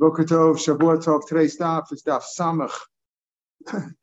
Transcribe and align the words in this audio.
Boker 0.00 0.24
Tov, 0.24 0.56
Shavua 0.56 0.96
Tov. 0.96 1.28
Today's 1.28 1.58
daf 1.58 1.92
is 1.92 2.02
daf 2.02 2.22
Samach. 2.22 2.72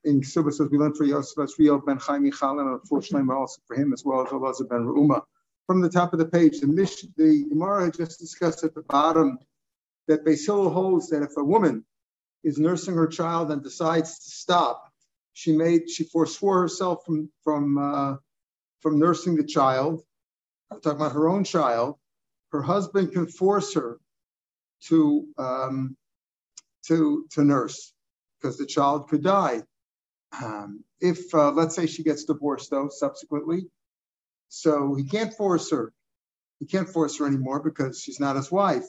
In 0.04 0.22
Subas, 0.22 0.62
as 0.62 0.70
we 0.70 0.78
learned 0.78 0.96
for 0.96 1.06
Yosef 1.06 1.36
Asriel 1.36 1.84
ben 1.84 1.98
Chaim 1.98 2.22
Michal, 2.22 2.60
and 2.60 2.70
unfortunately 2.70 3.34
also 3.34 3.60
for 3.66 3.76
him 3.76 3.92
as 3.94 4.06
well 4.06 4.22
as 4.22 4.28
Elazar 4.28 4.70
ben 4.70 4.86
Reuma. 4.86 5.24
From 5.66 5.82
the 5.82 5.90
top 5.90 6.14
of 6.14 6.20
the 6.20 6.28
page, 6.28 6.60
the 6.60 6.68
Mish, 6.68 7.02
the 7.18 7.46
Gemara 7.50 7.92
just 7.92 8.20
discussed 8.20 8.64
at 8.64 8.76
the 8.76 8.84
bottom 8.84 9.40
that 10.08 10.24
Basil 10.24 10.70
holds 10.70 11.10
that 11.10 11.24
if 11.24 11.36
a 11.36 11.44
woman 11.44 11.84
is 12.44 12.60
nursing 12.60 12.94
her 12.94 13.08
child 13.08 13.50
and 13.50 13.64
decides 13.64 14.20
to 14.20 14.30
stop, 14.30 14.94
she 15.34 15.52
made 15.52 15.90
she 15.90 16.04
forswore 16.04 16.62
herself 16.62 17.00
from 17.08 17.32
from 17.44 17.76
uh, 17.80 18.18
from 18.82 19.00
nursing 19.00 19.36
the 19.36 19.44
child. 19.44 20.04
I'm 20.70 20.80
talking 20.80 21.02
about 21.02 21.14
her 21.14 21.28
own 21.28 21.44
child. 21.44 21.96
Her 22.52 22.62
husband 22.62 23.14
can 23.14 23.26
force 23.26 23.74
her 23.74 24.00
to 24.86 25.28
um, 25.38 25.98
to 26.88 27.26
to 27.32 27.44
nurse 27.44 27.94
because 28.40 28.58
the 28.58 28.66
child 28.66 29.10
could 29.10 29.24
die. 29.24 29.64
Um, 30.44 30.84
if 31.00 31.34
uh, 31.34 31.52
let's 31.52 31.76
say 31.76 31.86
she 31.86 32.04
gets 32.04 32.26
divorced 32.26 32.70
though 32.70 32.90
subsequently, 32.90 33.68
so 34.50 34.96
he 34.96 35.04
can't 35.04 35.34
force 35.34 35.72
her. 35.72 35.94
He 36.60 36.66
can't 36.66 36.90
force 36.90 37.20
her 37.20 37.28
anymore 37.28 37.62
because 37.62 38.02
she's 38.02 38.20
not 38.20 38.36
his 38.36 38.52
wife. 38.52 38.86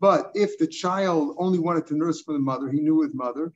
But 0.00 0.32
if 0.34 0.58
the 0.58 0.66
child 0.66 1.36
only 1.38 1.60
wanted 1.60 1.86
to 1.88 1.96
nurse 1.96 2.22
for 2.22 2.32
the 2.32 2.40
mother, 2.40 2.68
he 2.68 2.80
knew 2.80 3.02
his 3.02 3.14
mother, 3.14 3.52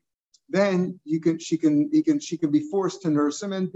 then 0.49 1.01
you 1.05 1.21
can 1.21 1.39
she 1.39 1.57
can 1.57 1.91
he 1.93 2.03
can 2.03 2.21
she 2.21 2.37
can 2.37 2.51
be 2.51 2.61
forced 2.71 3.03
to 3.03 3.11
nurse 3.11 3.43
him 3.43 3.53
and, 3.53 3.73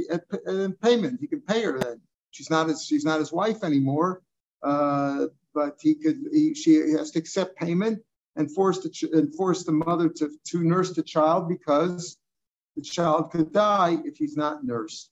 and 0.47 0.81
payment. 0.81 1.21
He 1.21 1.27
can 1.27 1.41
pay 1.41 1.63
her 1.63 1.79
then. 1.79 2.01
She's 2.31 2.51
not 2.51 2.69
his 2.69 2.85
she's 2.85 3.05
not 3.05 3.19
his 3.19 3.33
wife 3.33 3.65
anymore. 3.65 4.23
Uh, 4.63 5.27
but 5.53 5.79
he 5.81 5.95
could 5.95 6.21
he, 6.33 6.55
she 6.55 6.75
has 6.93 7.11
to 7.13 7.19
accept 7.19 7.57
payment 7.57 8.01
and 8.37 8.51
force 8.51 8.81
the 8.81 8.89
ch- 8.89 9.05
and 9.05 9.33
the 9.33 9.83
mother 9.87 10.09
to, 10.09 10.31
to 10.45 10.63
nurse 10.63 10.93
the 10.93 11.03
child 11.03 11.49
because 11.49 12.17
the 12.77 12.83
child 12.83 13.31
could 13.31 13.53
die 13.53 13.99
if 14.05 14.17
he's 14.17 14.37
not 14.37 14.65
nursed. 14.65 15.11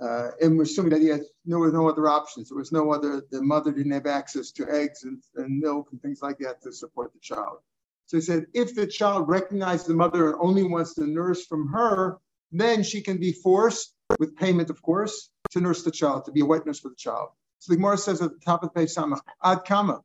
Uh, 0.00 0.30
and 0.40 0.56
we're 0.56 0.64
assuming 0.64 0.90
that 0.90 1.00
he 1.00 1.08
had 1.08 1.22
no, 1.46 1.62
no 1.64 1.88
other 1.88 2.08
options. 2.08 2.48
There 2.48 2.58
was 2.58 2.72
no 2.72 2.92
other, 2.92 3.22
the 3.30 3.42
mother 3.42 3.70
didn't 3.70 3.92
have 3.92 4.06
access 4.06 4.50
to 4.52 4.68
eggs 4.68 5.04
and, 5.04 5.22
and 5.36 5.60
milk 5.60 5.88
and 5.92 6.02
things 6.02 6.20
like 6.20 6.38
that 6.38 6.62
to 6.62 6.72
support 6.72 7.12
the 7.12 7.20
child. 7.20 7.58
So 8.06 8.16
he 8.16 8.20
said, 8.20 8.46
if 8.52 8.74
the 8.74 8.86
child 8.86 9.28
recognizes 9.28 9.86
the 9.86 9.94
mother 9.94 10.30
and 10.30 10.36
only 10.40 10.64
wants 10.64 10.94
to 10.94 11.06
nurse 11.06 11.46
from 11.46 11.68
her, 11.68 12.18
then 12.52 12.82
she 12.82 13.00
can 13.00 13.18
be 13.18 13.32
forced, 13.32 13.94
with 14.18 14.36
payment, 14.36 14.70
of 14.70 14.80
course, 14.82 15.30
to 15.50 15.60
nurse 15.60 15.82
the 15.82 15.90
child, 15.90 16.24
to 16.24 16.32
be 16.32 16.40
a 16.40 16.44
wet 16.44 16.66
nurse 16.66 16.80
for 16.80 16.88
the 16.88 16.94
child. 16.96 17.28
So 17.58 17.72
the 17.72 17.76
Gemara 17.76 17.98
says 17.98 18.20
at 18.20 18.30
the 18.30 18.38
top 18.38 18.62
of 18.62 18.70
the 18.70 18.80
page, 18.80 18.94
Samach, 18.94 19.20
Ad 19.42 19.64
Kama. 19.64 20.02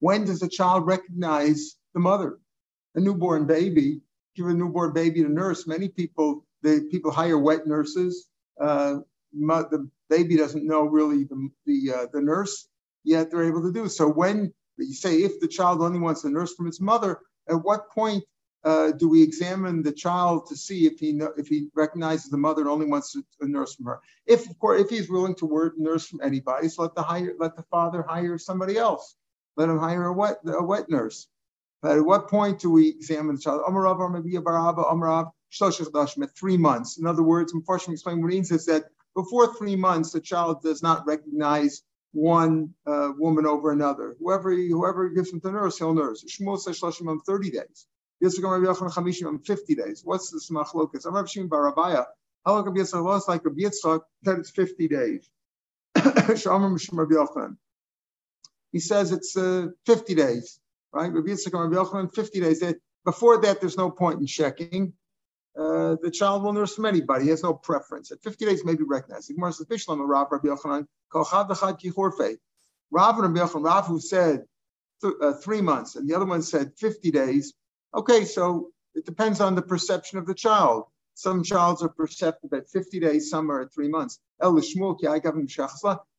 When 0.00 0.24
does 0.24 0.42
a 0.42 0.48
child 0.48 0.86
recognize 0.86 1.76
the 1.94 2.00
mother? 2.00 2.38
A 2.94 3.00
newborn 3.00 3.46
baby, 3.46 4.00
give 4.36 4.46
a 4.46 4.54
newborn 4.54 4.92
baby 4.92 5.22
to 5.22 5.28
nurse. 5.28 5.66
Many 5.66 5.88
people, 5.88 6.44
the 6.62 6.86
people 6.90 7.10
hire 7.10 7.38
wet 7.38 7.66
nurses. 7.66 8.28
Uh, 8.60 8.98
the 9.32 9.88
baby 10.08 10.36
doesn't 10.36 10.66
know 10.66 10.82
really 10.82 11.24
the 11.24 11.48
the, 11.66 11.92
uh, 11.92 12.06
the 12.12 12.20
nurse, 12.20 12.68
yet 13.04 13.30
they're 13.30 13.44
able 13.44 13.62
to 13.62 13.72
do 13.72 13.88
so. 13.88 14.08
When 14.08 14.52
you 14.78 14.94
say 14.94 15.22
if 15.22 15.40
the 15.40 15.48
child 15.48 15.82
only 15.82 15.98
wants 15.98 16.24
a 16.24 16.30
nurse 16.30 16.54
from 16.54 16.66
its 16.66 16.80
mother, 16.80 17.20
at 17.48 17.62
what 17.62 17.90
point 17.90 18.24
uh, 18.64 18.92
do 18.92 19.08
we 19.08 19.22
examine 19.22 19.82
the 19.82 19.92
child 19.92 20.46
to 20.48 20.56
see 20.56 20.86
if 20.86 20.98
he 20.98 21.20
if 21.36 21.46
he 21.48 21.68
recognizes 21.74 22.30
the 22.30 22.36
mother 22.36 22.62
and 22.62 22.70
only 22.70 22.86
wants 22.86 23.16
a 23.40 23.46
nurse 23.46 23.74
from 23.74 23.86
her? 23.86 24.00
If 24.26 24.48
of 24.48 24.58
course 24.58 24.80
if 24.80 24.90
he's 24.90 25.10
willing 25.10 25.34
to 25.36 25.46
work 25.46 25.74
nurse 25.76 26.06
from 26.06 26.20
anybody, 26.22 26.68
so 26.68 26.82
let 26.82 26.94
the 26.94 27.02
hire 27.02 27.34
let 27.38 27.56
the 27.56 27.64
father 27.64 28.02
hire 28.02 28.38
somebody 28.38 28.76
else. 28.76 29.16
Let 29.58 29.68
him 29.68 29.78
hire 29.78 30.04
a 30.04 30.12
wet 30.12 30.38
a 30.46 30.62
wet 30.62 30.88
nurse. 30.88 31.26
But 31.82 31.98
at 31.98 32.04
what 32.04 32.28
point 32.28 32.60
do 32.60 32.70
we 32.70 32.90
examine 32.90 33.34
the 33.34 33.40
child? 33.42 33.62
Three 36.36 36.56
months. 36.56 36.98
In 36.98 37.06
other 37.06 37.24
words, 37.24 37.52
unfortunately, 37.52 37.94
explain 37.94 38.22
what 38.22 38.28
it 38.28 38.34
means 38.34 38.52
is 38.52 38.66
that 38.66 38.84
before 39.16 39.52
three 39.54 39.74
months, 39.74 40.12
the 40.12 40.20
child 40.20 40.62
does 40.62 40.80
not 40.80 41.06
recognize 41.08 41.82
one 42.12 42.72
uh, 42.86 43.10
woman 43.18 43.46
over 43.46 43.72
another. 43.72 44.16
Whoever 44.20 44.54
whoever 44.54 45.08
gives 45.08 45.32
him 45.32 45.40
to 45.40 45.50
nurse, 45.50 45.78
he'll 45.78 45.92
nurse. 45.92 46.24
Shmuel 46.24 46.58
says 46.60 46.78
30 46.80 47.50
days. 47.50 47.86
Yisrael 48.22 48.60
Rabbi 48.60 48.72
Yochanan 48.72 48.92
Chamishim 48.92 49.44
50 49.44 49.74
days. 49.74 50.02
What's 50.04 50.30
this 50.30 50.50
machlokas? 50.50 51.04
I'm 51.04 51.14
Rabbi 51.14 51.26
Shimon 51.26 51.48
Barabaya. 51.48 52.06
How 52.46 52.54
long 52.54 52.64
Rabbi 52.64 52.78
Yitzchak 52.78 53.04
was 53.04 53.26
like 53.26 53.44
Rabbi 53.44 53.62
Yitzchak? 53.62 54.02
That 54.22 54.38
it's 54.38 54.50
50 54.50 54.86
days. 54.88 55.28
Shamar 55.96 56.72
Mishim 56.72 56.96
Rabbi 56.96 57.14
Yochanan. 57.14 57.56
He 58.72 58.80
says 58.80 59.12
it's 59.12 59.36
uh, 59.36 59.68
50 59.86 60.14
days, 60.14 60.60
right? 60.92 61.12
Rabbi 61.12 61.30
Yitzchak 61.30 61.58
and 61.58 61.74
Rabbi 61.74 61.88
Yochanan 61.88 62.14
50 62.14 62.40
days. 62.40 62.62
Before 63.04 63.40
that, 63.40 63.60
there's 63.60 63.76
no 63.76 63.90
point 63.90 64.20
in 64.20 64.26
checking. 64.26 64.92
Uh, 65.58 65.96
the 66.02 66.10
child 66.10 66.42
will 66.42 66.52
nurse 66.52 66.74
from 66.74 66.86
anybody. 66.86 67.24
He 67.24 67.30
has 67.30 67.42
no 67.42 67.54
preference. 67.54 68.12
At 68.12 68.22
50 68.22 68.44
days, 68.44 68.64
maybe 68.64 68.84
recognized. 68.84 69.28
The 69.28 69.34
Gemara 69.34 69.52
says, 69.52 69.66
Rabbi 69.68 69.86
Yochanan, 69.86 70.86
Kolchad 71.12 71.48
V'chad 71.48 71.80
Kihorfe. 71.80 72.36
Rav 72.90 73.18
and 73.18 73.34
Rabbi 73.34 73.46
Yochanan, 73.46 73.64
Rav 73.64 73.86
who 73.86 74.00
said 74.00 74.44
th- 75.02 75.14
uh, 75.20 75.32
three 75.34 75.60
months, 75.60 75.96
and 75.96 76.08
the 76.08 76.14
other 76.14 76.26
one 76.26 76.42
said 76.42 76.72
50 76.76 77.10
days. 77.10 77.54
Okay, 77.94 78.24
so 78.24 78.70
it 78.94 79.04
depends 79.04 79.40
on 79.40 79.54
the 79.54 79.62
perception 79.62 80.18
of 80.18 80.26
the 80.26 80.34
child. 80.34 80.84
Some 81.14 81.42
childs 81.42 81.82
are 81.82 81.88
perceptive 81.88 82.52
at 82.52 82.68
50 82.68 83.00
days, 83.00 83.30
some 83.30 83.50
are 83.50 83.62
at 83.62 83.74
three 83.74 83.88
months. 83.88 84.20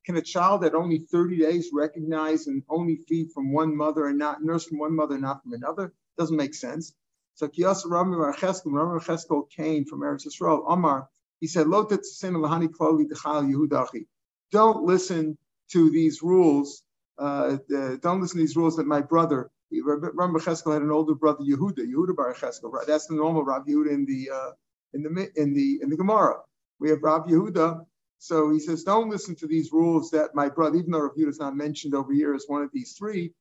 Can 0.06 0.16
a 0.16 0.22
child 0.22 0.64
at 0.64 0.74
only 0.74 0.98
30 0.98 1.38
days 1.38 1.70
recognize 1.72 2.46
and 2.46 2.62
only 2.68 2.96
feed 2.96 3.30
from 3.32 3.52
one 3.52 3.76
mother 3.76 4.06
and 4.06 4.18
not 4.18 4.42
nurse 4.42 4.64
from 4.64 4.78
one 4.78 4.96
mother, 4.96 5.14
and 5.14 5.22
not 5.22 5.42
from 5.42 5.52
another? 5.52 5.92
Doesn't 6.16 6.36
make 6.36 6.54
sense. 6.54 6.94
So 7.34 7.48
Kiyas 7.48 7.88
Rami 7.88 8.16
Racheskel, 8.16 8.72
Rami 8.72 9.00
Racheskel 9.00 9.48
came 9.50 9.84
from 9.84 10.00
Eretz 10.00 10.26
Yisrael. 10.26 10.64
Omar, 10.66 11.08
he 11.40 11.46
said, 11.46 11.68
Lo 11.68 11.86
Yehudachi. 11.86 14.06
Don't 14.52 14.84
listen 14.84 15.38
to 15.72 15.90
these 15.90 16.22
rules. 16.22 16.82
Uh, 17.18 17.56
don't 18.02 18.20
listen 18.20 18.36
to 18.38 18.42
these 18.42 18.56
rules 18.56 18.76
that 18.76 18.86
my 18.86 19.00
brother, 19.00 19.50
Rami 19.72 20.40
Racheskel 20.40 20.72
had 20.72 20.82
an 20.82 20.90
older 20.90 21.14
brother, 21.14 21.44
Yehuda, 21.44 21.78
Yehuda 21.78 22.16
Bar 22.16 22.34
Cheskel. 22.34 22.72
That's 22.86 23.06
the 23.06 23.14
normal 23.14 23.44
Rav 23.44 23.64
Yehuda 23.66 23.90
in 23.90 24.04
the 24.04 24.30
uh, 24.34 24.50
in 24.92 25.02
the 25.02 25.30
in 25.36 25.54
the 25.54 25.80
in 25.82 25.90
the 25.90 25.96
Gemara. 25.96 26.40
We 26.78 26.90
have 26.90 27.02
Rav 27.02 27.26
Yehuda. 27.26 27.86
So 28.22 28.50
he 28.50 28.60
says, 28.60 28.84
don't 28.84 29.08
listen 29.08 29.34
to 29.36 29.46
these 29.46 29.72
rules 29.72 30.10
that 30.10 30.34
my 30.34 30.50
brother, 30.50 30.76
even 30.76 30.90
though 30.90 31.00
Rav 31.00 31.14
is 31.16 31.40
not 31.40 31.56
mentioned 31.56 31.94
over 31.94 32.12
here 32.12 32.34
as 32.34 32.44
one 32.46 32.62
of 32.62 32.70
these 32.70 32.92
three, 32.92 33.32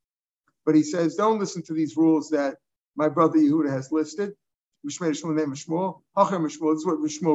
but 0.66 0.74
he 0.74 0.84
says, 0.84 1.16
don't 1.16 1.38
listen 1.38 1.62
to 1.64 1.74
these 1.74 1.98
rules 1.98 2.30
that 2.30 2.56
my 2.96 3.10
brother 3.10 3.38
Yehuda 3.38 3.70
has 3.70 3.92
listed. 3.92 4.38
This 4.86 4.94
is 4.96 5.02
what 5.02 5.14
Shmuel 5.14 6.02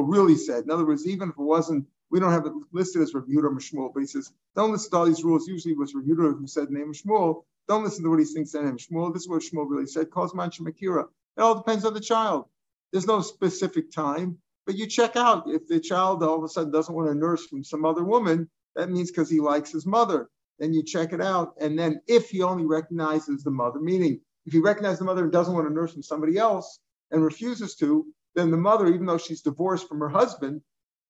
really 0.07 0.35
said. 0.35 0.63
In 0.63 0.71
other 0.71 0.85
words, 0.85 1.05
even 1.05 1.29
if 1.29 1.35
it 1.35 1.41
wasn't, 1.41 1.85
we 2.09 2.19
don't 2.19 2.31
have 2.31 2.47
it 2.47 2.53
listed 2.71 3.03
as 3.03 3.13
Rav 3.13 3.25
Yehuda 3.25 3.43
or 3.43 3.59
Shmuel, 3.59 3.93
but 3.93 3.99
he 3.99 4.07
says, 4.07 4.33
don't 4.55 4.71
listen 4.71 4.89
to 4.89 4.97
all 4.97 5.05
these 5.05 5.23
rules. 5.23 5.47
Usually 5.47 5.73
it 5.73 5.77
was 5.77 5.93
Rav 5.93 6.05
Yehuda 6.05 6.39
who 6.39 6.47
said 6.47 6.71
name 6.71 6.93
Shmuel. 6.93 7.43
Don't 7.67 7.83
listen 7.83 8.03
to 8.03 8.09
what 8.09 8.17
he 8.19 8.25
thinks 8.25 8.53
the 8.53 8.63
name 8.63 8.77
Shmuel. 8.77 9.13
This 9.13 9.21
is 9.23 9.29
what 9.29 9.43
Shmuel 9.43 9.69
really 9.69 9.85
said. 9.85 10.09
Calls 10.09 10.33
Mancha 10.33 10.63
Makira. 10.63 11.07
It 11.37 11.41
all 11.41 11.53
depends 11.55 11.85
on 11.85 11.93
the 11.93 11.99
child. 11.99 12.49
There's 12.91 13.05
no 13.05 13.21
specific 13.21 13.91
time, 13.91 14.39
but 14.65 14.75
you 14.75 14.87
check 14.87 15.15
out 15.15 15.43
if 15.47 15.67
the 15.67 15.79
child 15.79 16.23
all 16.23 16.37
of 16.37 16.43
a 16.43 16.49
sudden 16.49 16.71
doesn't 16.71 16.93
want 16.93 17.07
to 17.09 17.15
nurse 17.15 17.45
from 17.45 17.63
some 17.63 17.85
other 17.85 18.03
woman, 18.03 18.49
that 18.75 18.89
means 18.89 19.11
because 19.11 19.29
he 19.29 19.39
likes 19.39 19.71
his 19.71 19.85
mother. 19.85 20.29
Then 20.59 20.73
you 20.73 20.83
check 20.83 21.13
it 21.13 21.21
out. 21.21 21.53
And 21.59 21.77
then 21.77 22.01
if 22.07 22.29
he 22.29 22.41
only 22.41 22.65
recognizes 22.65 23.43
the 23.43 23.51
mother, 23.51 23.79
meaning 23.79 24.19
if 24.45 24.53
he 24.53 24.59
recognizes 24.59 24.99
the 24.99 25.05
mother 25.05 25.23
and 25.23 25.31
doesn't 25.31 25.53
want 25.53 25.67
to 25.67 25.73
nurse 25.73 25.93
from 25.93 26.03
somebody 26.03 26.37
else 26.37 26.79
and 27.11 27.23
refuses 27.23 27.75
to, 27.75 28.05
then 28.35 28.51
the 28.51 28.57
mother, 28.57 28.87
even 28.87 29.05
though 29.05 29.17
she's 29.17 29.41
divorced 29.41 29.87
from 29.87 29.99
her 29.99 30.09
husband, 30.09 30.61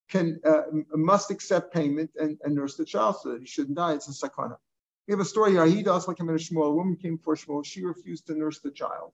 can 0.10 0.40
uh, 0.46 0.64
must 0.94 1.32
accept 1.32 1.74
payment 1.74 2.12
and, 2.20 2.38
and, 2.44 2.54
nurse 2.54 2.76
the 2.76 2.86
child 2.86 3.16
so 3.22 3.32
that 3.32 3.40
he 3.40 3.48
shouldn't 3.48 3.76
die. 3.76 3.94
It's 3.94 4.08
a 4.08 4.28
sakana. 4.28 4.56
We 5.08 5.14
have 5.14 5.20
a 5.20 5.26
story 5.26 5.52
here. 5.52 5.66
He 5.66 5.82
does 5.82 6.08
like 6.08 6.20
him 6.20 6.30
in 6.30 6.36
a 6.36 6.38
Shmuel. 6.38 6.68
A 6.68 6.72
woman 6.72 6.96
came 6.96 7.18
for 7.18 7.36
Shmuel. 7.36 7.66
She 7.66 7.84
refused 7.84 8.28
to 8.28 8.36
nurse 8.36 8.60
the 8.60 8.70
child. 8.70 9.14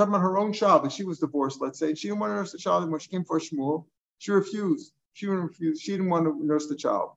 Talking 0.00 0.14
about 0.14 0.22
her 0.22 0.38
own 0.38 0.54
child, 0.54 0.82
but 0.82 0.92
she 0.92 1.04
was 1.04 1.18
divorced, 1.18 1.60
let's 1.60 1.78
say. 1.78 1.94
She 1.94 2.08
didn't 2.08 2.20
want 2.20 2.30
to 2.30 2.36
nurse 2.36 2.52
the 2.52 2.58
child 2.58 2.84
anymore. 2.84 3.00
She 3.00 3.10
came 3.10 3.22
for 3.22 3.38
Shmuel. 3.38 3.84
She 4.16 4.32
refused. 4.32 4.94
She 5.12 5.26
refused. 5.26 5.82
She 5.82 5.92
didn't 5.92 6.08
want 6.08 6.24
to 6.24 6.42
nurse 6.42 6.68
the 6.68 6.74
child. 6.74 7.10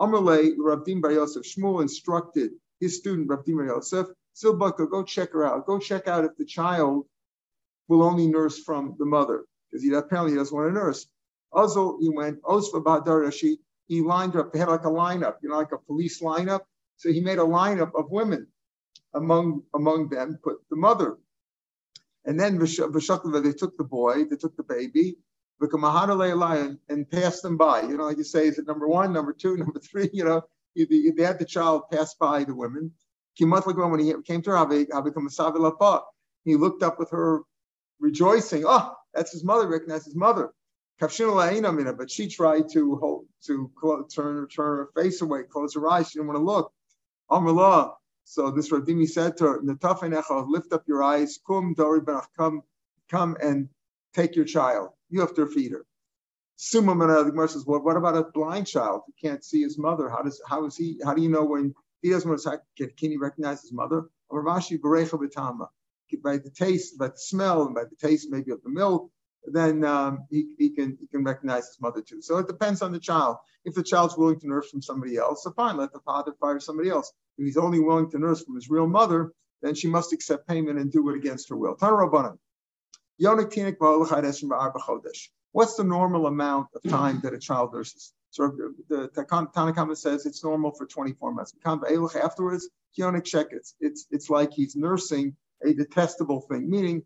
Amalei, 0.00 0.54
Rav 0.56 0.86
Din 0.86 1.02
Bar 1.02 1.12
Yosef, 1.12 1.42
Shmuel 1.44 1.82
instructed 1.82 2.52
his 2.80 2.96
student, 2.96 3.28
Rav 3.28 3.44
Din 3.44 3.58
Bar 3.58 3.66
Yosef, 3.66 4.06
Silbaka, 4.34 4.90
go 4.90 5.02
check 5.02 5.32
her 5.32 5.44
out. 5.44 5.66
Go 5.66 5.78
check 5.78 6.08
out 6.08 6.24
if 6.24 6.34
the 6.38 6.46
child 6.46 7.04
will 7.88 8.02
only 8.02 8.26
nurse 8.26 8.58
from 8.58 8.96
the 8.98 9.04
mother, 9.04 9.44
because 9.70 9.84
he 9.84 9.92
apparently 9.92 10.32
he 10.32 10.38
doesn't 10.38 10.56
want 10.56 10.66
to 10.66 10.72
nurse. 10.72 11.08
Also, 11.52 11.98
he 12.00 12.08
went, 12.08 12.40
Osva 12.40 12.82
Badarashi, 12.82 13.58
he 13.86 14.00
lined 14.00 14.34
up, 14.34 14.50
they 14.50 14.60
had 14.60 14.68
like 14.68 14.86
a 14.86 14.88
lineup, 14.88 15.34
you 15.42 15.50
know, 15.50 15.58
like 15.58 15.72
a 15.72 15.78
police 15.78 16.22
lineup. 16.22 16.62
So 16.96 17.12
he 17.12 17.20
made 17.20 17.38
a 17.38 17.42
lineup 17.42 17.90
of 17.94 18.10
women. 18.10 18.46
Among 19.12 19.62
among 19.74 20.08
them, 20.08 20.38
put 20.42 20.56
the 20.70 20.76
mother. 20.76 21.18
And 22.24 22.38
then 22.38 22.58
they 22.58 22.66
took 23.52 23.76
the 23.76 23.84
boy, 23.84 24.24
they 24.24 24.36
took 24.36 24.56
the 24.56 24.62
baby, 24.62 25.16
and, 25.60 26.78
and 26.88 27.10
passed 27.10 27.42
them 27.42 27.56
by. 27.56 27.82
You 27.82 27.96
know, 27.96 28.04
like 28.04 28.18
you 28.18 28.24
say, 28.24 28.46
is 28.46 28.58
it 28.58 28.66
number 28.66 28.88
one, 28.88 29.12
number 29.12 29.32
two, 29.32 29.56
number 29.58 29.80
three? 29.80 30.10
You 30.12 30.24
know, 30.24 30.42
they 30.76 31.22
had 31.22 31.38
the 31.38 31.44
child 31.44 31.82
pass 31.90 32.14
by 32.14 32.44
the 32.44 32.54
women. 32.54 32.92
When 33.38 34.00
he 34.00 34.14
came 34.26 34.42
to 34.42 34.50
her, 34.50 36.02
He 36.44 36.56
looked 36.56 36.82
up 36.82 36.98
with 36.98 37.10
her, 37.10 37.40
rejoicing. 38.00 38.64
Oh, 38.66 38.94
that's 39.14 39.32
his 39.32 39.44
mother. 39.44 39.68
Recognized 39.68 40.06
his 40.06 40.16
mother. 40.16 40.52
But 41.00 41.12
she 42.10 42.28
tried 42.28 42.68
to 42.72 42.96
hold, 42.96 43.26
to 43.46 43.70
turn, 44.14 44.48
turn 44.48 44.76
her 44.78 44.90
face 44.94 45.22
away, 45.22 45.44
close 45.44 45.74
her 45.74 45.88
eyes. 45.88 46.10
She 46.10 46.18
didn't 46.18 46.28
want 46.28 46.38
to 46.38 46.44
look. 46.44 46.72
Amrullah. 47.30 47.94
So 48.24 48.50
this 48.50 48.70
Radimi 48.70 49.08
said 49.08 49.36
to 49.38 49.44
her, 49.44 49.60
lift 49.62 50.72
up 50.72 50.84
your 50.86 51.02
eyes, 51.02 51.38
kum 51.46 51.74
dori 51.74 52.00
come, 52.36 52.62
come 53.08 53.36
and 53.42 53.68
take 54.14 54.36
your 54.36 54.44
child. 54.44 54.90
You 55.08 55.20
have 55.20 55.34
to 55.34 55.46
feed 55.46 55.72
her. 55.72 55.84
Summa 56.62 56.94
the 56.94 57.48
says, 57.48 57.64
well, 57.66 57.80
what 57.80 57.96
about 57.96 58.18
a 58.18 58.24
blind 58.34 58.66
child 58.66 59.00
who 59.06 59.14
can't 59.20 59.42
see 59.42 59.62
his 59.62 59.78
mother? 59.78 60.10
How 60.10 60.20
does 60.22 60.42
how 60.46 60.66
is 60.66 60.76
he? 60.76 61.00
How 61.02 61.14
do 61.14 61.22
you 61.22 61.30
know 61.30 61.44
when 61.44 61.74
he 62.02 62.10
doesn't 62.10 62.28
want 62.28 62.42
to? 62.42 62.60
Can, 62.76 62.90
can 62.98 63.12
he 63.12 63.16
recognize 63.16 63.62
his 63.62 63.72
mother? 63.72 64.10
By 64.30 64.58
the 66.36 66.50
taste, 66.50 66.98
by 66.98 67.08
the 67.08 67.16
smell, 67.16 67.62
and 67.62 67.74
by 67.74 67.84
the 67.84 67.96
taste 67.96 68.28
maybe 68.30 68.52
of 68.52 68.62
the 68.62 68.68
milk, 68.68 69.10
then 69.46 69.84
um, 69.84 70.26
he, 70.30 70.54
he 70.58 70.70
can 70.70 70.96
he 71.00 71.06
can 71.06 71.24
recognize 71.24 71.66
his 71.66 71.80
mother 71.80 72.02
too. 72.02 72.20
So 72.22 72.38
it 72.38 72.46
depends 72.46 72.82
on 72.82 72.92
the 72.92 73.00
child. 73.00 73.36
If 73.64 73.74
the 73.74 73.82
child's 73.82 74.16
willing 74.16 74.40
to 74.40 74.48
nurse 74.48 74.70
from 74.70 74.82
somebody 74.82 75.16
else, 75.16 75.44
so 75.44 75.52
fine, 75.52 75.76
let 75.76 75.92
the 75.92 76.00
father 76.00 76.32
fire 76.40 76.60
somebody 76.60 76.90
else. 76.90 77.12
If 77.38 77.46
he's 77.46 77.56
only 77.56 77.80
willing 77.80 78.10
to 78.10 78.18
nurse 78.18 78.42
from 78.42 78.54
his 78.54 78.70
real 78.70 78.86
mother, 78.86 79.32
then 79.62 79.74
she 79.74 79.88
must 79.88 80.12
accept 80.12 80.48
payment 80.48 80.78
and 80.78 80.90
do 80.90 81.08
it 81.10 81.16
against 81.16 81.48
her 81.50 81.56
will. 81.56 81.76
What's 85.52 85.74
the 85.74 85.84
normal 85.84 86.26
amount 86.26 86.68
of 86.74 86.90
time 86.90 87.20
that 87.22 87.34
a 87.34 87.38
child 87.38 87.74
nurses? 87.74 88.12
So 88.30 88.52
the 88.88 89.08
Tanakama 89.08 89.96
says 89.96 90.24
it's 90.24 90.44
normal 90.44 90.70
for 90.72 90.86
24 90.86 91.32
months. 91.32 91.52
Afterwards, 91.64 92.68
it's, 92.96 94.06
it's 94.10 94.30
like 94.30 94.52
he's 94.52 94.76
nursing 94.76 95.36
a 95.64 95.74
detestable 95.74 96.40
thing, 96.42 96.70
meaning 96.70 97.02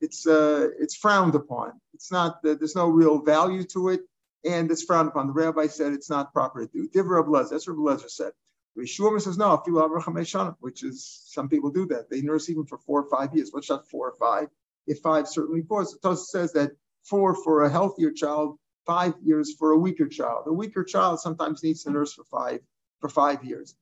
it's, 0.00 0.26
uh, 0.26 0.68
it's 0.78 0.96
frowned 0.96 1.34
upon. 1.34 1.72
It's 1.94 2.10
not, 2.12 2.42
there's 2.42 2.76
no 2.76 2.88
real 2.88 3.20
value 3.20 3.64
to 3.64 3.90
it, 3.90 4.00
and 4.44 4.70
it's 4.70 4.82
frowned 4.82 5.08
upon. 5.08 5.28
The 5.28 5.32
rabbi 5.32 5.66
said 5.66 5.92
it's 5.92 6.10
not 6.10 6.32
proper 6.32 6.66
to 6.66 6.72
do. 6.72 6.88
Divra 6.88 7.24
Ablezer, 7.24 7.50
that's 7.50 7.68
what 7.68 7.76
Ablezer 7.76 8.10
said. 8.10 8.32
Rishuma 8.76 9.20
says 9.20 9.38
no, 9.38 9.54
if 9.54 9.60
you 9.66 9.78
have 9.78 9.90
Rachameshana, 9.90 10.56
which 10.60 10.82
is 10.82 11.22
some 11.26 11.48
people 11.48 11.70
do 11.70 11.86
that. 11.86 12.10
They 12.10 12.22
nurse 12.22 12.50
even 12.50 12.66
for 12.66 12.78
four 12.78 13.02
or 13.02 13.08
five 13.08 13.34
years. 13.34 13.50
What's 13.52 13.68
that 13.68 13.88
four 13.88 14.08
or 14.08 14.14
five? 14.18 14.48
If 14.86 14.98
five, 14.98 15.28
certainly 15.28 15.62
four. 15.62 15.84
So 15.84 15.96
Tosa 16.02 16.24
says 16.24 16.52
that 16.54 16.72
four 17.04 17.34
for 17.34 17.62
a 17.62 17.70
healthier 17.70 18.10
child, 18.10 18.58
five 18.84 19.14
years 19.22 19.54
for 19.54 19.70
a 19.70 19.78
weaker 19.78 20.08
child. 20.08 20.44
A 20.46 20.52
weaker 20.52 20.84
child 20.84 21.20
sometimes 21.20 21.62
needs 21.62 21.84
to 21.84 21.90
nurse 21.90 22.12
for 22.12 22.24
five 22.24 22.60
for 23.00 23.08
five 23.08 23.44
years. 23.44 23.76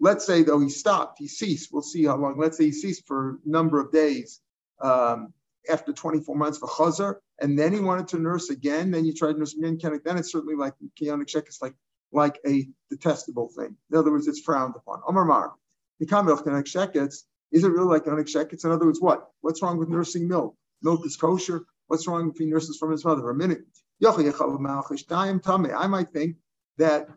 Let's 0.00 0.24
say 0.24 0.42
though 0.42 0.60
he 0.60 0.68
stopped, 0.68 1.18
he 1.18 1.26
ceased. 1.28 1.70
We'll 1.72 1.82
see 1.82 2.04
how 2.04 2.16
long. 2.16 2.38
Let's 2.38 2.56
say 2.56 2.64
he 2.66 2.72
ceased 2.72 3.06
for 3.06 3.30
a 3.30 3.36
number 3.44 3.80
of 3.80 3.90
days 3.90 4.40
um, 4.80 5.32
after 5.68 5.92
24 5.92 6.36
months 6.36 6.58
for 6.58 6.68
chazar, 6.68 7.16
and 7.40 7.58
then 7.58 7.72
he 7.72 7.80
wanted 7.80 8.08
to 8.08 8.18
nurse 8.18 8.50
again. 8.50 8.90
Then 8.90 9.04
you 9.04 9.12
tried 9.12 9.32
to 9.32 9.38
nurse 9.38 9.54
again. 9.54 9.78
Then 10.04 10.18
it's 10.18 10.30
certainly 10.30 10.54
like 10.54 10.74
kionic 11.00 11.28
shek. 11.28 11.46
Like 11.60 11.74
like 12.12 12.38
a 12.46 12.68
detestable 12.90 13.50
thing. 13.56 13.76
In 13.90 13.98
other 13.98 14.10
words, 14.10 14.28
it's 14.28 14.40
frowned 14.40 14.74
upon. 14.76 15.02
Omar 15.06 15.24
Mar, 15.24 15.52
is 16.00 17.64
it 17.64 17.68
really 17.68 17.86
like 17.86 18.04
onic 18.04 18.26
shekets? 18.26 18.64
In 18.64 18.70
other 18.70 18.86
words, 18.86 19.00
what? 19.00 19.30
What's 19.40 19.62
wrong 19.62 19.78
with 19.78 19.88
nursing 19.88 20.28
milk? 20.28 20.54
Milk 20.82 21.04
is 21.06 21.16
kosher. 21.16 21.62
What's 21.88 22.06
wrong 22.06 22.30
if 22.30 22.38
he 22.38 22.46
nurses 22.46 22.76
from 22.78 22.92
his 22.92 23.04
mother? 23.04 23.30
A 23.30 23.34
minute. 23.34 23.62
I 24.04 25.86
might 25.86 26.10
think 26.10 26.36
that 26.76 27.08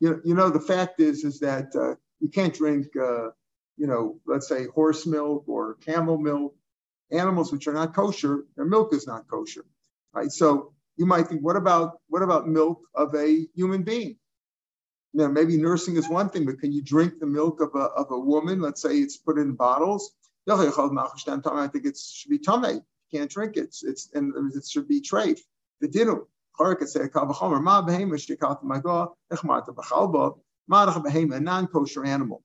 you 0.00 0.10
know, 0.10 0.20
you 0.24 0.34
know 0.34 0.50
the 0.50 0.60
fact 0.60 1.00
is 1.00 1.24
is 1.24 1.40
that 1.40 1.74
uh, 1.74 1.94
you 2.20 2.28
can't 2.28 2.54
drink 2.54 2.86
uh, 2.96 3.28
you 3.76 3.86
know 3.86 4.18
let's 4.26 4.48
say 4.48 4.66
horse 4.66 5.06
milk 5.06 5.44
or 5.46 5.74
camel 5.74 6.18
milk 6.18 6.54
animals 7.10 7.52
which 7.52 7.66
are 7.66 7.72
not 7.72 7.94
kosher 7.94 8.44
their 8.56 8.66
milk 8.66 8.92
is 8.92 9.06
not 9.06 9.28
kosher 9.28 9.64
right 10.12 10.30
so 10.30 10.72
you 10.96 11.06
might 11.06 11.28
think 11.28 11.40
what 11.42 11.56
about 11.56 12.00
what 12.08 12.22
about 12.22 12.48
milk 12.48 12.80
of 12.94 13.14
a 13.14 13.46
human 13.54 13.82
being 13.82 14.16
know, 15.18 15.28
maybe 15.28 15.56
nursing 15.56 15.96
is 15.96 16.08
one 16.08 16.30
thing, 16.30 16.46
but 16.46 16.60
can 16.60 16.72
you 16.72 16.82
drink 16.82 17.18
the 17.18 17.26
milk 17.26 17.60
of 17.60 17.70
a, 17.74 17.86
of 17.96 18.10
a 18.10 18.18
woman? 18.18 18.60
Let's 18.60 18.80
say 18.80 18.96
it's 18.96 19.16
put 19.16 19.38
in 19.38 19.54
bottles. 19.54 20.12
I 20.48 20.56
think 20.56 21.84
it 21.84 21.98
should 21.98 22.30
be 22.30 22.38
tame. 22.38 22.64
You 22.64 23.18
can't 23.18 23.30
drink 23.30 23.56
it. 23.56 23.76
It's, 23.82 24.08
and 24.14 24.32
it 24.54 24.66
should 24.66 24.88
be 24.88 25.00
treif. 25.00 25.40
The 25.80 25.88
dinu. 25.88 26.26
A 30.70 31.40
non-kosher 31.40 32.04
animal 32.04 32.42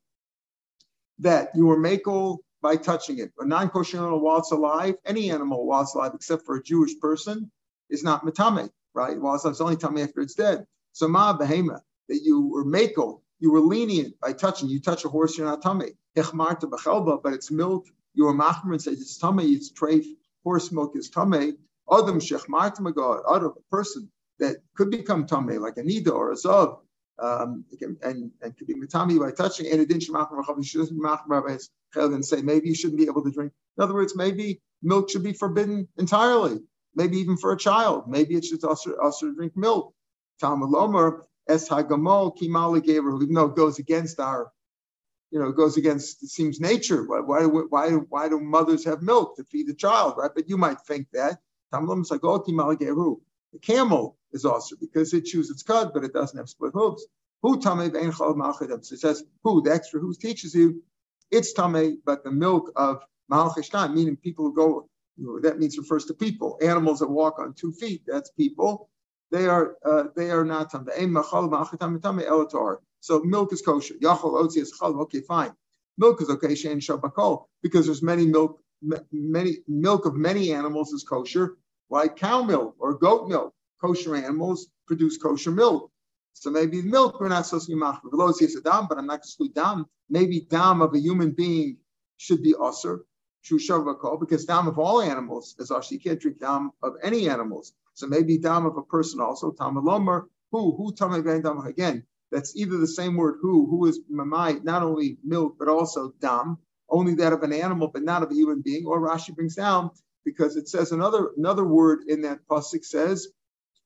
that 1.19 1.49
you 1.55 1.65
were 1.65 1.77
makel 1.77 2.39
by 2.61 2.75
touching 2.75 3.19
it. 3.19 3.31
A 3.39 3.45
non-kosher 3.45 3.97
animal 3.97 4.21
while 4.21 4.39
it's 4.39 4.51
alive, 4.51 4.95
any 5.05 5.29
animal 5.31 5.65
while 5.65 5.81
it's 5.81 5.93
alive, 5.93 6.13
except 6.15 6.45
for 6.45 6.55
a 6.55 6.63
Jewish 6.63 6.97
person, 6.99 7.51
is 7.89 8.03
not 8.03 8.25
matame, 8.25 8.69
right? 8.93 9.19
While 9.19 9.35
it's 9.35 9.61
only 9.61 9.75
tame 9.75 9.97
after 9.97 10.21
it's 10.21 10.35
dead. 10.35 10.65
So 10.93 11.07
ma 11.07 11.37
behema, 11.37 11.81
that 12.09 12.21
you 12.23 12.47
were 12.47 12.65
makel, 12.65 13.21
you 13.39 13.51
were 13.51 13.59
lenient 13.59 14.19
by 14.21 14.33
touching. 14.33 14.69
You 14.69 14.79
touch 14.79 15.03
a 15.05 15.09
horse, 15.09 15.37
you're 15.37 15.47
not 15.47 15.61
tummy. 15.61 15.91
But 16.15 17.33
it's 17.33 17.51
milk. 17.51 17.87
You 18.13 18.25
were 18.25 18.33
machmer 18.33 18.71
and 18.71 18.81
says 18.81 19.01
it's 19.01 19.17
tummy, 19.17 19.47
it's 19.47 19.71
treif. 19.71 20.05
Horse 20.43 20.71
milk 20.71 20.95
is 20.95 21.09
tummy. 21.09 21.53
Adam 21.91 22.19
shechmarta 22.19 22.79
magad, 22.79 23.23
other 23.27 23.49
person 23.69 24.09
that 24.39 24.57
could 24.75 24.89
become 24.89 25.25
tummy, 25.25 25.57
like 25.57 25.77
a 25.77 25.81
nida 25.81 26.11
or 26.11 26.31
a 26.31 26.35
zav, 26.35 26.79
um, 27.19 27.65
and, 28.01 28.31
and 28.41 28.57
could 28.57 28.67
be 28.67 28.75
matami 28.75 29.19
by 29.19 29.31
touching. 29.31 29.67
And 29.71 29.79
it 29.79 29.87
didn't 29.87 30.03
and 32.13 32.25
say 32.25 32.41
maybe 32.41 32.69
you 32.69 32.75
shouldn't 32.75 32.99
be 32.99 33.05
able 33.07 33.23
to 33.23 33.31
drink. 33.31 33.51
In 33.77 33.83
other 33.83 33.93
words, 33.93 34.15
maybe 34.15 34.61
milk 34.81 35.09
should 35.09 35.23
be 35.23 35.33
forbidden 35.33 35.87
entirely. 35.97 36.59
Maybe 36.95 37.17
even 37.17 37.37
for 37.37 37.51
a 37.51 37.57
child. 37.57 38.07
Maybe 38.07 38.35
it 38.35 38.45
should 38.45 38.63
also, 38.63 38.95
also 39.01 39.31
drink 39.31 39.53
milk. 39.55 39.93
Talmud 40.39 40.69
Lomer, 40.69 41.23
Es 41.47 41.67
Hagamol 41.69 42.37
Kimali 42.37 42.87
even 42.87 43.33
though 43.33 43.45
it 43.45 43.55
goes 43.55 43.79
against 43.79 44.19
our, 44.19 44.51
you 45.31 45.39
know, 45.39 45.49
it 45.49 45.55
goes 45.55 45.77
against 45.77 46.23
it 46.23 46.29
seems 46.29 46.59
nature. 46.59 47.03
Why, 47.03 47.19
why, 47.19 47.45
why, 47.45 47.89
why 47.91 48.29
do 48.29 48.39
mothers 48.39 48.85
have 48.85 49.01
milk 49.01 49.35
to 49.37 49.43
feed 49.43 49.67
the 49.67 49.73
child, 49.73 50.15
right? 50.17 50.31
But 50.33 50.49
you 50.49 50.57
might 50.57 50.81
think 50.81 51.07
that. 51.13 51.39
Tamlim 51.73 52.09
like, 52.11 52.23
oh, 52.23 52.39
Kimali 52.39 52.77
Gabriel. 52.77 53.21
The 53.51 53.59
camel 53.59 54.17
is 54.33 54.45
also 54.45 54.75
because 54.79 55.13
it 55.13 55.25
chews 55.25 55.49
its 55.49 55.63
cud, 55.63 55.91
but 55.93 56.03
it 56.03 56.13
doesn't 56.13 56.37
have 56.37 56.49
split 56.49 56.73
hooves. 56.73 57.05
Who 57.41 57.59
tame 57.61 57.91
So 57.91 58.95
it 58.95 58.99
says 58.99 59.23
who 59.43 59.61
the 59.61 59.73
extra 59.73 59.99
who 59.99 60.13
teaches 60.13 60.55
you 60.55 60.81
it's 61.31 61.53
tame, 61.53 61.99
but 62.05 62.23
the 62.23 62.31
milk 62.31 62.71
of 62.75 63.03
malchishtan, 63.31 63.93
meaning 63.93 64.17
people 64.17 64.45
who 64.45 64.55
go. 64.55 64.89
You 65.15 65.27
know, 65.27 65.39
that 65.41 65.59
means 65.59 65.77
refers 65.77 66.05
to 66.05 66.15
people, 66.15 66.57
animals 66.63 66.99
that 66.99 67.09
walk 67.09 67.37
on 67.39 67.53
two 67.53 67.71
feet. 67.71 68.01
That's 68.07 68.31
people 68.31 68.89
they 69.33 69.47
are 69.47 69.75
uh, 69.83 70.05
they 70.15 70.29
are 70.29 70.45
not 70.45 70.69
tam. 70.71 70.87
So 72.99 73.19
milk 73.23 73.51
is 73.51 73.61
kosher. 73.61 73.95
Yachol 73.95 74.35
otzi 74.41 74.57
is. 74.59 74.73
Okay, 74.81 75.21
fine. 75.21 75.51
Milk 75.97 76.21
is 76.21 76.29
okay. 76.29 76.49
Shein 76.49 76.77
shabakol 76.77 77.45
because 77.61 77.85
there's 77.87 78.03
many 78.03 78.25
milk 78.27 78.59
many 79.11 79.57
milk 79.67 80.05
of 80.05 80.15
many 80.15 80.53
animals 80.53 80.93
is 80.93 81.03
kosher, 81.03 81.57
like 81.89 82.15
cow 82.15 82.43
milk 82.43 82.75
or 82.79 82.93
goat 82.97 83.27
milk. 83.27 83.53
Kosher 83.83 84.15
animals 84.15 84.67
produce 84.87 85.17
kosher 85.17 85.51
milk. 85.51 85.91
So 86.33 86.49
maybe 86.49 86.81
milk 86.81 87.19
we're 87.19 87.27
not 87.27 87.45
supposed 87.45 87.67
to 87.67 87.75
be 87.75 87.81
machmer. 87.81 88.09
Velocious 88.09 88.59
dam, 88.61 88.87
but 88.87 88.97
I'm 88.97 89.07
not 89.07 89.23
to 89.23 89.49
dam. 89.49 89.85
Maybe 90.09 90.47
dam 90.49 90.81
of 90.81 90.93
a 90.93 90.99
human 90.99 91.31
being 91.31 91.77
should 92.17 92.41
be 92.41 92.55
usher. 92.59 93.05
Because 93.49 94.45
dam 94.45 94.67
of 94.67 94.79
all 94.79 95.01
animals 95.01 95.55
is 95.59 95.69
usher. 95.69 95.95
You 95.95 95.99
can't 95.99 96.19
drink 96.19 96.39
dam 96.39 96.71
of 96.81 96.93
any 97.03 97.27
animals. 97.27 97.73
So 97.93 98.07
maybe 98.07 98.37
dam 98.37 98.65
of 98.65 98.77
a 98.77 98.83
person 98.83 99.19
also, 99.19 99.51
tamalomer, 99.51 100.23
who, 100.51 100.75
who 100.77 100.93
tamay 100.93 101.43
dam 101.43 101.59
again. 101.59 102.05
That's 102.31 102.55
either 102.55 102.77
the 102.77 102.87
same 102.87 103.17
word 103.17 103.39
who, 103.41 103.67
who 103.67 103.85
is 103.87 103.99
mamai, 104.11 104.63
not 104.63 104.81
only 104.81 105.17
milk, 105.23 105.57
but 105.59 105.67
also 105.67 106.13
dam, 106.21 106.57
only 106.89 107.15
that 107.15 107.33
of 107.33 107.43
an 107.43 107.51
animal, 107.51 107.89
but 107.89 108.03
not 108.03 108.23
of 108.23 108.31
a 108.31 108.33
human 108.33 108.61
being, 108.61 108.85
or 108.85 108.99
Rashi 108.99 109.35
brings 109.35 109.55
down 109.55 109.91
because 110.25 110.55
it 110.55 110.69
says 110.69 110.91
another 110.91 111.31
another 111.37 111.65
word 111.65 112.03
in 112.07 112.21
that 112.21 112.39
pasuk 112.47 112.85
says 112.85 113.27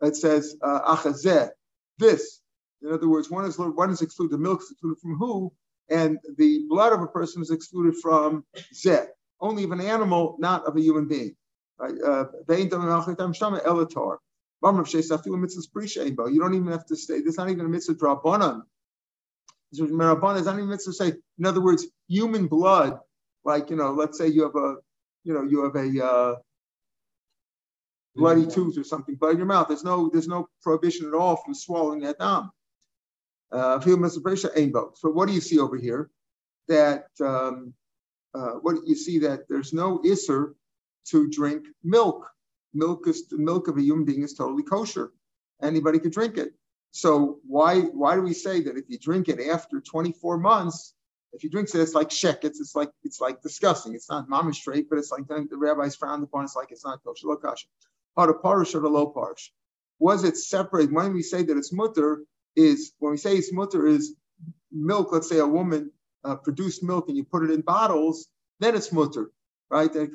it 0.02 0.16
says 0.16 0.56
uh, 0.62 0.96
achazeh, 0.96 1.50
this. 1.98 2.42
In 2.82 2.92
other 2.92 3.08
words, 3.10 3.32
one 3.32 3.46
is 3.46 3.58
one 3.58 3.90
is 3.90 4.02
excluded, 4.02 4.40
milk 4.40 4.62
is 4.62 4.72
excluded 4.72 5.00
from 5.02 5.18
who, 5.18 5.52
and 5.90 6.20
the 6.38 6.66
blood 6.70 6.94
of 6.94 7.02
a 7.02 7.08
person 7.08 7.42
is 7.42 7.50
excluded 7.50 7.96
from 8.02 8.46
zeh, 8.74 9.08
only 9.42 9.64
of 9.64 9.72
an 9.72 9.82
animal, 9.82 10.36
not 10.40 10.66
of 10.66 10.76
a 10.76 10.82
human 10.82 11.08
being. 11.08 11.36
Right? 11.80 11.96
Uh, 12.04 12.26
you 12.50 12.70
don't 12.70 12.84
even 16.56 16.72
have 16.72 16.86
to 16.86 16.96
say, 16.96 17.22
there's 17.22 17.38
not 17.38 17.50
even 17.50 17.66
a 17.66 17.70
mitzvah 17.70 17.94
drabanan. 17.96 18.62
There's 19.72 19.92
not 19.92 20.24
even 20.24 20.60
a 20.60 20.66
mitzvah 20.66 20.94
say, 20.94 21.14
in 21.40 21.46
other 21.46 21.62
words, 21.62 21.88
human 22.08 22.48
blood, 22.48 23.00
like, 23.44 23.70
you 23.70 23.76
know, 23.76 23.92
let's 23.92 24.18
say 24.18 24.28
you 24.28 24.44
have 24.44 24.56
a, 24.56 24.76
you 25.24 25.34
know, 25.34 25.44
you 25.44 25.64
have 25.64 25.76
a 25.76 26.06
uh, 26.06 26.36
bloody 28.18 28.48
tooth 28.48 28.78
or 28.78 28.84
something, 28.84 29.16
blood 29.16 29.32
in 29.32 29.38
your 29.38 29.46
mouth. 29.46 29.68
There's 29.68 29.84
no, 29.84 30.10
there's 30.12 30.28
no 30.28 30.50
prohibition 30.62 31.08
at 31.08 31.14
all 31.14 31.38
from 31.38 31.54
swallowing 31.54 32.02
that 32.02 32.20
down. 32.20 32.52
Uh, 33.52 33.80
so 33.80 35.10
what 35.10 35.28
do 35.28 35.34
you 35.34 35.42
see 35.42 35.60
over 35.60 35.78
here? 35.78 36.10
That 36.68 37.06
um, 37.22 37.74
uh, 38.34 38.54
what 38.62 38.76
you 38.86 38.96
see 38.96 39.20
that 39.20 39.48
there's 39.48 39.74
no 39.74 40.00
isser 40.00 40.54
to 41.10 41.30
drink 41.30 41.66
milk. 41.84 42.30
Milk 42.74 43.08
is 43.08 43.24
milk 43.32 43.68
of 43.68 43.78
a 43.78 43.82
human 43.82 44.06
being 44.06 44.24
is 44.24 44.34
totally 44.34 44.64
kosher. 44.64 45.12
Anybody 45.62 46.00
could 46.00 46.12
drink 46.12 46.38
it. 46.38 46.54
So 46.92 47.40
why 47.48 47.82
why 47.82 48.16
do 48.16 48.22
we 48.22 48.34
say 48.34 48.62
that 48.62 48.78
if 48.78 48.86
you 48.90 49.00
drink 49.00 49.30
it 49.30 49.40
after 49.50 49.80
24 49.80 50.38
months, 50.38 50.94
if 51.34 51.44
you 51.44 51.50
drink 51.50 51.70
it, 51.74 51.80
it's 51.80 51.94
like 51.94 52.12
shek, 52.12 52.44
it's, 52.44 52.60
it's 52.60 52.76
like 52.76 52.92
it's 53.04 53.22
like 53.22 53.42
disgusting. 53.42 53.94
It's 53.94 54.10
not 54.10 54.30
mama 54.30 54.54
straight, 54.54 54.90
but 54.90 55.00
it's 55.00 55.12
like 55.12 55.28
the 55.28 55.58
rabbis 55.58 55.96
frowned 55.96 56.24
upon. 56.24 56.44
It's 56.46 56.56
like 56.56 56.72
it's 56.72 56.86
not 56.86 57.04
kosher. 57.04 57.28
Kasha. 57.42 57.68
Part 58.18 58.32
of 58.32 58.42
parish 58.42 58.76
or 58.76 58.82
the 58.82 58.90
low 58.90 59.08
parish. 59.08 59.54
Was 60.00 60.26
it 60.26 60.38
separate? 60.38 60.92
When 60.92 61.14
we 61.14 61.22
say 61.22 61.44
that 61.44 61.58
it's 61.58 61.72
mutter, 61.72 62.26
is 62.58 62.92
when 62.98 63.12
we 63.12 63.18
say 63.18 63.38
it's 63.38 63.54
mutter 63.54 63.86
is 63.86 64.16
milk. 64.72 65.14
Let's 65.14 65.30
say 65.30 65.38
a 65.38 65.48
woman 65.48 65.92
uh, 66.26 66.36
produced 66.36 66.84
milk 66.84 67.08
and 67.08 67.16
you 67.16 67.24
put 67.24 67.44
it 67.44 67.52
in 67.52 67.62
bottles, 67.62 68.28
then 68.60 68.76
it's 68.76 68.92
mutter, 68.92 69.32
right? 69.70 69.94
But 69.94 70.02
if 70.02 70.10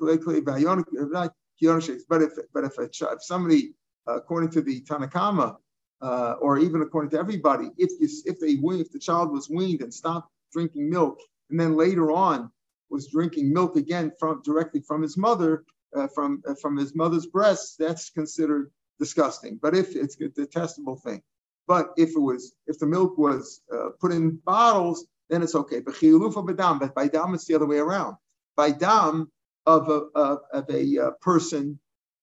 but 2.52 2.64
if, 2.64 2.78
a, 2.78 2.82
if 2.82 3.22
somebody, 3.22 3.74
uh, 4.08 4.16
according 4.16 4.50
to 4.50 4.62
the 4.62 4.80
Tanakama, 4.82 5.56
uh, 6.00 6.34
or 6.40 6.58
even 6.58 6.82
according 6.82 7.12
to 7.12 7.18
everybody, 7.18 7.70
if 7.78 7.92
you, 8.00 8.08
if 8.26 8.40
they 8.40 8.58
if 8.80 8.90
the 8.90 8.98
child 8.98 9.30
was 9.30 9.48
weaned 9.48 9.80
and 9.80 9.94
stopped 9.94 10.28
drinking 10.52 10.90
milk, 10.90 11.20
and 11.50 11.60
then 11.60 11.76
later 11.76 12.10
on 12.10 12.50
was 12.90 13.06
drinking 13.06 13.52
milk 13.52 13.76
again 13.76 14.10
from 14.18 14.42
directly 14.42 14.80
from 14.80 15.02
his 15.02 15.16
mother, 15.16 15.64
uh, 15.96 16.08
from 16.08 16.42
uh, 16.48 16.54
from 16.54 16.76
his 16.76 16.94
mother's 16.94 17.26
breasts, 17.26 17.76
that's 17.76 18.10
considered 18.10 18.70
disgusting. 18.98 19.58
But 19.60 19.76
if 19.76 19.96
it's 19.96 20.20
a 20.20 20.28
detestable 20.28 20.96
thing, 20.96 21.22
but 21.66 21.92
if 21.96 22.10
it 22.10 22.20
was 22.20 22.54
if 22.66 22.78
the 22.78 22.86
milk 22.86 23.18
was 23.18 23.62
uh, 23.72 23.90
put 24.00 24.12
in 24.12 24.36
bottles, 24.44 25.06
then 25.30 25.42
it's 25.42 25.54
okay. 25.54 25.80
But 25.80 25.94
but 26.00 26.94
by 26.94 27.08
dam 27.08 27.34
it's 27.34 27.46
the 27.46 27.54
other 27.54 27.66
way 27.66 27.78
around. 27.78 28.16
By 28.56 28.70
dam 28.70 29.30
of 29.66 29.88
a 29.88 30.02
of, 30.14 30.38
of 30.52 30.70
a 30.70 30.98
uh, 30.98 31.10
person, 31.20 31.78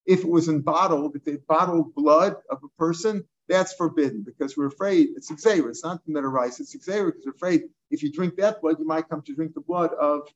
if 0.06 0.20
it 0.20 0.30
was 0.30 0.48
in 0.48 0.62
bottled, 0.62 1.16
if 1.16 1.24
they 1.24 1.38
bottled 1.48 1.96
blood 1.96 2.36
of 2.50 2.60
a 2.64 2.68
person, 2.78 3.24
that's 3.48 3.74
forbidden 3.74 4.24
because 4.24 4.56
we're 4.56 4.68
afraid 4.68 5.10
it's 5.16 5.32
xavier. 5.42 5.70
It's 5.70 5.84
not 5.84 6.02
the 6.06 6.22
rice. 6.22 6.60
It's 6.60 6.72
xavier 6.72 7.08
because 7.08 7.26
we're 7.26 7.32
afraid 7.32 7.64
if 7.90 8.04
you 8.04 8.12
drink 8.12 8.36
that 8.38 8.62
blood, 8.62 8.78
you 8.80 8.86
might 8.86 9.10
come 9.10 9.22
to 9.24 9.36
drink 9.36 9.54
the 9.56 9.62
blood 9.62 9.92
of 9.94 10.28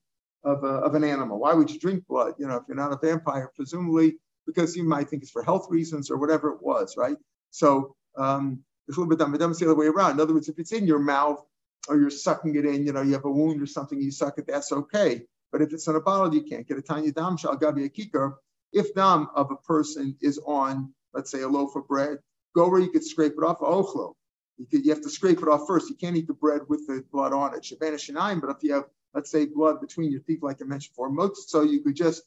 of, 0.44 0.64
uh, 0.64 0.82
of 0.82 0.96
an 0.96 1.04
animal. 1.04 1.40
Why 1.40 1.54
would 1.54 1.70
you 1.70 1.80
drink 1.80 2.06
blood? 2.08 2.34
You 2.38 2.48
know, 2.48 2.58
if 2.58 2.64
you're 2.68 2.78
not 2.78 2.94
a 2.94 2.98
vampire, 2.98 3.52
presumably 3.56 4.18
because 4.46 4.76
you 4.76 4.84
might 4.84 5.10
think 5.10 5.24
it's 5.24 5.32
for 5.32 5.44
health 5.44 5.68
reasons 5.70 6.12
or 6.12 6.18
whatever 6.18 6.50
it 6.50 6.62
was, 6.62 6.96
right? 6.98 7.18
So 7.52 7.96
um, 8.18 8.60
it's 8.88 8.98
a 8.98 9.00
little 9.00 9.10
bit 9.10 9.20
dumb. 9.20 9.32
The 9.32 9.66
other 9.66 9.76
way 9.76 9.88
around. 9.88 10.12
In 10.12 10.20
other 10.20 10.34
words, 10.34 10.50
if 10.50 10.60
it's 10.60 10.74
in 10.74 10.86
your 10.86 11.00
mouth 11.00 11.42
or 11.88 11.98
you're 11.98 12.10
sucking 12.10 12.56
it 12.56 12.66
in, 12.66 12.86
you 12.86 12.92
know, 12.92 13.02
you 13.02 13.14
have 13.14 13.26
a 13.26 13.32
wound 13.32 13.62
or 13.62 13.66
something, 13.66 14.02
you 14.02 14.12
suck 14.12 14.38
it, 14.38 14.48
that's 14.48 14.72
okay. 14.72 15.22
But 15.52 15.62
if 15.62 15.72
it's 15.72 15.88
in 15.88 15.96
a 15.96 16.02
bottle, 16.02 16.34
you 16.34 16.44
can't 16.44 16.68
get 16.68 16.78
a 16.78 16.82
tiny 16.82 17.12
dam 17.12 17.38
shal 17.38 17.58
gabi 17.58 17.86
a 17.86 17.90
kikar. 17.90 18.34
If 18.74 18.94
dam 18.96 19.30
of 19.36 19.52
a 19.52 19.56
person 19.56 20.18
is 20.22 20.40
on, 20.46 20.94
let's 21.14 21.32
say, 21.32 21.42
a 21.42 21.48
loaf 21.48 21.76
of 21.76 21.88
bread, 21.88 22.18
Go 22.56 22.70
where 22.70 22.80
you 22.80 22.92
could 22.92 23.04
scrape 23.04 23.34
it 23.38 23.44
off. 23.44 23.60
Ochlo. 23.60 24.14
You, 24.58 24.68
could, 24.68 24.86
you 24.86 24.92
have 24.94 25.02
to 25.02 25.10
scrape 25.10 25.40
it 25.40 25.48
off 25.48 25.66
first. 25.68 25.90
You 25.90 25.96
can't 25.96 26.16
eat 26.16 26.28
the 26.28 26.34
bread 26.34 26.62
with 26.70 26.86
the 26.88 27.04
blood 27.12 27.34
on 27.34 27.56
it. 27.56 27.64
Shabana 27.64 27.96
shinayim, 27.96 28.42
but 28.42 28.52
if 28.52 28.58
you 28.62 28.74
have, 28.74 28.86
let's 29.14 29.32
say, 29.32 29.46
blood 29.46 29.82
between 29.82 30.12
your 30.12 30.22
teeth, 30.22 30.42
like 30.42 30.62
I 30.62 30.66
mentioned 30.66 30.96
before, 30.96 31.34
so 31.36 31.62
you 31.62 31.82
could 31.82 31.96
just 31.96 32.24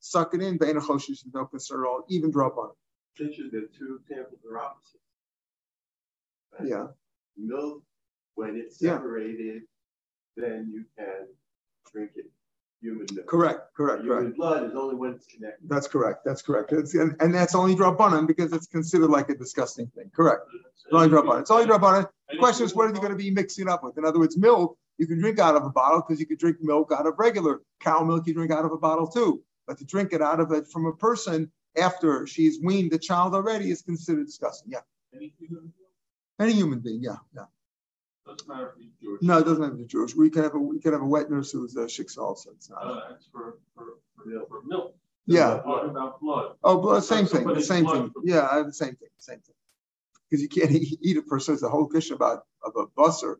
suck 0.00 0.34
it 0.34 0.42
in. 0.42 0.58
Beina 0.58 0.80
choshish 0.80 1.22
no 1.32 1.44
concern 1.46 1.80
at 1.80 1.86
all. 1.86 2.04
Even 2.08 2.30
drop 2.30 2.56
on 2.56 2.70
it. 2.70 3.50
The 3.52 3.68
two 3.78 4.00
examples 4.02 4.40
are 4.50 4.58
opposite. 4.58 5.00
Right? 6.58 6.68
Yeah. 6.68 6.86
Milk, 7.36 7.82
when 8.34 8.56
it's 8.56 8.78
separated, 8.78 9.62
yeah. 10.36 10.48
then 10.48 10.70
you 10.72 10.84
can 10.96 11.26
drink 11.92 12.12
it 12.16 12.30
human 12.80 13.06
milk. 13.12 13.26
Correct, 13.26 13.74
correct, 13.76 14.02
human 14.02 14.18
correct. 14.18 14.36
blood 14.36 14.64
is 14.64 14.72
only 14.74 14.94
when 14.94 15.12
it's 15.12 15.26
connected. 15.26 15.68
That's 15.68 15.86
correct. 15.86 16.24
That's 16.24 16.42
correct. 16.42 16.72
It's, 16.72 16.94
and, 16.94 17.14
and 17.20 17.34
that's 17.34 17.54
only 17.54 17.74
drop 17.74 18.00
on 18.00 18.12
drabanan 18.12 18.26
because 18.26 18.52
it's 18.52 18.66
considered 18.66 19.10
like 19.10 19.28
a 19.28 19.34
disgusting 19.34 19.88
thing. 19.88 20.10
Correct. 20.14 20.42
It's 20.54 20.86
only 20.92 21.08
drabanan. 21.08 21.40
It's 21.42 21.50
only 21.50 21.66
drabanan. 21.66 22.08
The 22.30 22.38
question 22.38 22.64
is, 22.64 22.74
what 22.74 22.86
are 22.86 22.94
you 22.94 23.00
going 23.00 23.12
to 23.12 23.16
be 23.16 23.30
mixing 23.30 23.68
up 23.68 23.84
with? 23.84 23.98
In 23.98 24.04
other 24.04 24.18
words, 24.18 24.38
milk 24.38 24.78
you 25.00 25.06
can 25.06 25.18
drink 25.18 25.38
out 25.38 25.56
of 25.56 25.64
a 25.64 25.70
bottle 25.70 26.04
because 26.06 26.20
you 26.20 26.26
can 26.26 26.36
drink 26.36 26.58
milk 26.60 26.92
out 26.92 27.06
of 27.06 27.14
regular 27.16 27.62
cow 27.80 28.04
milk. 28.04 28.26
You 28.26 28.34
drink 28.34 28.52
out 28.52 28.66
of 28.66 28.72
a 28.72 28.76
bottle 28.76 29.06
too. 29.06 29.42
But 29.66 29.78
to 29.78 29.84
drink 29.86 30.12
it 30.12 30.20
out 30.20 30.40
of 30.40 30.52
it 30.52 30.68
from 30.68 30.84
a 30.84 30.92
person 30.92 31.50
after 31.78 32.26
she's 32.26 32.60
weaned 32.62 32.90
the 32.90 32.98
child 32.98 33.34
already 33.34 33.70
is 33.70 33.80
considered 33.80 34.26
disgusting. 34.26 34.72
Yeah. 34.72 34.80
Any 35.16 35.32
human 35.38 35.72
being? 35.74 35.88
Any 36.38 36.52
human 36.52 36.80
being. 36.80 37.02
Yeah. 37.02 37.16
Yeah. 37.34 37.44
Doesn't 38.26 38.46
matter 38.46 38.74
if 38.76 38.82
he's 38.82 38.92
Jewish. 39.02 39.22
No, 39.22 39.38
it 39.38 39.44
doesn't 39.44 39.62
have 39.62 39.72
to 39.72 39.78
be 39.78 39.86
Jewish. 39.86 40.14
We 40.14 40.28
can 40.28 40.42
have 40.42 40.54
a 40.54 40.58
we 40.58 40.78
can 40.80 40.92
have 40.92 41.00
a 41.00 41.06
wet 41.06 41.30
nurse 41.30 41.50
who's 41.50 41.74
a 41.76 41.86
shiksa 41.86 42.18
also. 42.18 42.50
It's 42.50 42.68
not. 42.68 42.82
Uh, 42.82 43.00
that's 43.08 43.26
for, 43.32 43.56
for, 43.74 43.84
for, 44.16 44.26
milk. 44.26 44.48
for 44.50 44.62
milk. 44.66 44.94
Yeah. 45.24 45.62
Talking 45.64 45.90
about 45.90 46.20
blood. 46.20 46.56
Oh, 46.62 46.78
blood, 46.78 47.04
same 47.04 47.24
thing. 47.24 47.46
The 47.46 47.62
same 47.62 47.86
thing. 47.86 48.12
Yeah, 48.22 48.48
I 48.52 48.56
have 48.58 48.66
the 48.66 48.74
same 48.74 48.96
thing. 48.96 49.08
Same 49.16 49.40
thing. 49.40 49.54
Because 50.28 50.42
you 50.42 50.48
can't 50.50 50.70
eat, 50.72 50.98
eat 51.02 51.16
a 51.16 51.22
person. 51.22 51.54
It's 51.54 51.62
a 51.62 51.70
whole 51.70 51.86
question 51.86 52.16
about 52.16 52.44
of 52.62 52.74
a 52.76 52.86
busser 52.88 53.36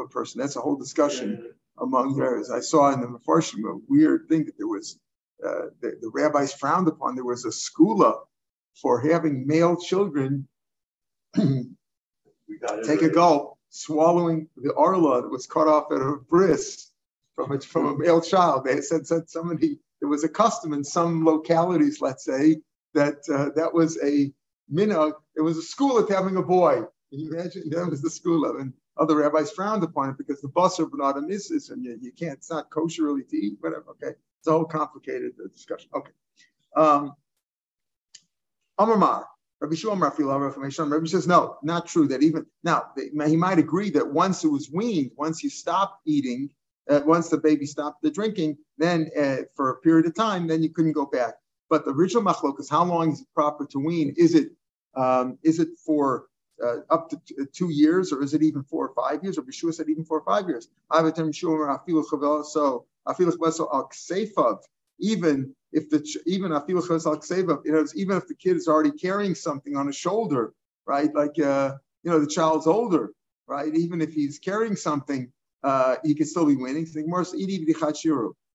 a 0.00 0.08
person. 0.08 0.40
That's 0.40 0.56
a 0.56 0.60
whole 0.60 0.76
discussion 0.76 1.52
among 1.78 2.16
theirs. 2.16 2.50
I 2.50 2.60
saw 2.60 2.92
in 2.92 3.00
the 3.00 3.06
Mefarshim 3.06 3.64
a 3.70 3.80
weird 3.88 4.28
thing 4.28 4.44
that 4.46 4.56
there 4.58 4.68
was 4.68 4.98
uh, 5.44 5.66
the, 5.80 5.98
the 6.00 6.10
rabbis 6.12 6.52
frowned 6.52 6.88
upon. 6.88 7.14
There 7.14 7.24
was 7.24 7.44
a 7.44 7.48
skula 7.48 8.20
for 8.74 9.00
having 9.00 9.46
male 9.46 9.76
children 9.76 10.46
We 12.50 12.58
got 12.58 12.80
it 12.80 12.84
take 12.84 13.02
a 13.02 13.08
gulp, 13.08 13.58
swallowing 13.70 14.48
the 14.56 14.74
arla 14.74 15.22
that 15.22 15.30
was 15.30 15.46
cut 15.46 15.68
off 15.68 15.92
at 15.92 16.00
a 16.00 16.16
bris 16.28 16.90
from 17.36 17.52
a, 17.52 17.60
from 17.60 17.86
a 17.86 17.96
male 17.96 18.20
child. 18.20 18.64
They 18.64 18.80
said, 18.80 19.06
said 19.06 19.30
somebody, 19.30 19.78
there 20.00 20.08
was 20.08 20.24
a 20.24 20.28
custom 20.28 20.72
in 20.72 20.82
some 20.82 21.24
localities, 21.24 22.00
let's 22.00 22.24
say, 22.24 22.60
that 22.94 23.18
uh, 23.32 23.50
that 23.54 23.72
was 23.72 23.98
a 24.02 24.32
minhag. 24.72 25.12
It 25.36 25.42
was 25.42 25.58
a 25.58 25.62
school 25.62 25.96
of 25.96 26.08
having 26.08 26.36
a 26.36 26.42
boy. 26.42 26.82
Can 27.10 27.20
you 27.20 27.32
imagine? 27.32 27.70
That 27.70 27.88
was 27.88 28.02
the 28.02 28.10
school 28.10 28.44
of, 28.44 28.56
and 28.56 28.72
other 29.00 29.16
rabbis 29.16 29.50
frowned 29.50 29.82
upon 29.82 30.10
it 30.10 30.18
because 30.18 30.40
the 30.40 30.48
bus 30.48 30.78
of 30.78 30.90
not 30.92 31.16
a 31.16 31.22
missus, 31.22 31.70
and 31.70 31.84
you, 31.84 31.98
you 32.00 32.12
can't, 32.12 32.34
it's 32.34 32.50
not 32.50 32.70
kosher 32.70 33.04
really 33.04 33.24
to 33.24 33.36
eat, 33.36 33.56
whatever. 33.60 33.86
Okay. 33.90 34.14
It's 34.38 34.46
a 34.46 34.52
whole 34.52 34.64
complicated 34.64 35.32
uh, 35.42 35.48
discussion. 35.52 35.90
Okay. 35.94 36.12
Um, 36.76 37.14
Amar 38.78 38.96
Mar, 38.96 39.26
Rabbi 39.60 39.74
Rafil 39.74 40.40
Reformation. 40.40 40.88
Rabbi 40.88 41.06
says 41.06 41.26
no, 41.26 41.56
not 41.62 41.86
true. 41.86 42.08
That 42.08 42.22
even 42.22 42.46
now 42.62 42.92
he 42.96 43.36
might 43.36 43.58
agree 43.58 43.90
that 43.90 44.10
once 44.10 44.44
it 44.44 44.48
was 44.48 44.70
weaned, 44.70 45.10
once 45.16 45.42
you 45.42 45.50
stop 45.50 46.00
eating, 46.06 46.50
uh, 46.88 47.00
once 47.04 47.28
the 47.28 47.36
baby 47.36 47.66
stopped 47.66 48.02
the 48.02 48.10
drinking, 48.10 48.56
then 48.78 49.10
uh, 49.18 49.42
for 49.54 49.70
a 49.70 49.76
period 49.80 50.06
of 50.06 50.14
time, 50.14 50.46
then 50.46 50.62
you 50.62 50.70
couldn't 50.70 50.92
go 50.92 51.04
back. 51.04 51.34
But 51.68 51.84
the 51.84 51.92
original 51.92 52.22
machlok 52.22 52.58
is 52.58 52.70
how 52.70 52.84
long 52.84 53.12
is 53.12 53.20
it 53.20 53.28
proper 53.34 53.66
to 53.66 53.78
wean? 53.78 54.14
Is 54.16 54.34
it 54.34 54.52
um, 54.96 55.38
is 55.42 55.60
it 55.60 55.68
for 55.84 56.26
uh, 56.64 56.78
up 56.90 57.10
to 57.10 57.20
t- 57.26 57.36
two 57.52 57.70
years, 57.70 58.12
or 58.12 58.22
is 58.22 58.34
it 58.34 58.42
even 58.42 58.62
four 58.62 58.88
or 58.88 58.94
five 58.94 59.22
years? 59.22 59.38
Or 59.38 59.42
Bishua 59.42 59.74
said 59.74 59.88
even 59.88 60.04
four 60.04 60.20
or 60.20 60.24
five 60.24 60.48
years. 60.48 60.68
So 62.52 62.86
even 65.00 65.54
if 65.72 65.88
the 65.90 66.22
even 66.26 66.50
you 67.64 67.72
know, 67.72 67.86
even 67.94 68.16
if 68.16 68.26
the 68.28 68.34
kid 68.34 68.56
is 68.56 68.68
already 68.68 68.92
carrying 68.92 69.34
something 69.34 69.76
on 69.76 69.86
his 69.86 69.96
shoulder, 69.96 70.52
right? 70.86 71.14
Like 71.14 71.38
uh, 71.38 71.76
you 72.02 72.10
know, 72.10 72.20
the 72.20 72.26
child's 72.26 72.66
older, 72.66 73.12
right? 73.46 73.74
Even 73.74 74.00
if 74.00 74.12
he's 74.12 74.38
carrying 74.38 74.76
something, 74.76 75.32
uh, 75.62 75.96
he 76.04 76.14
could 76.14 76.28
still 76.28 76.46
be 76.46 76.56
winning. 76.56 76.86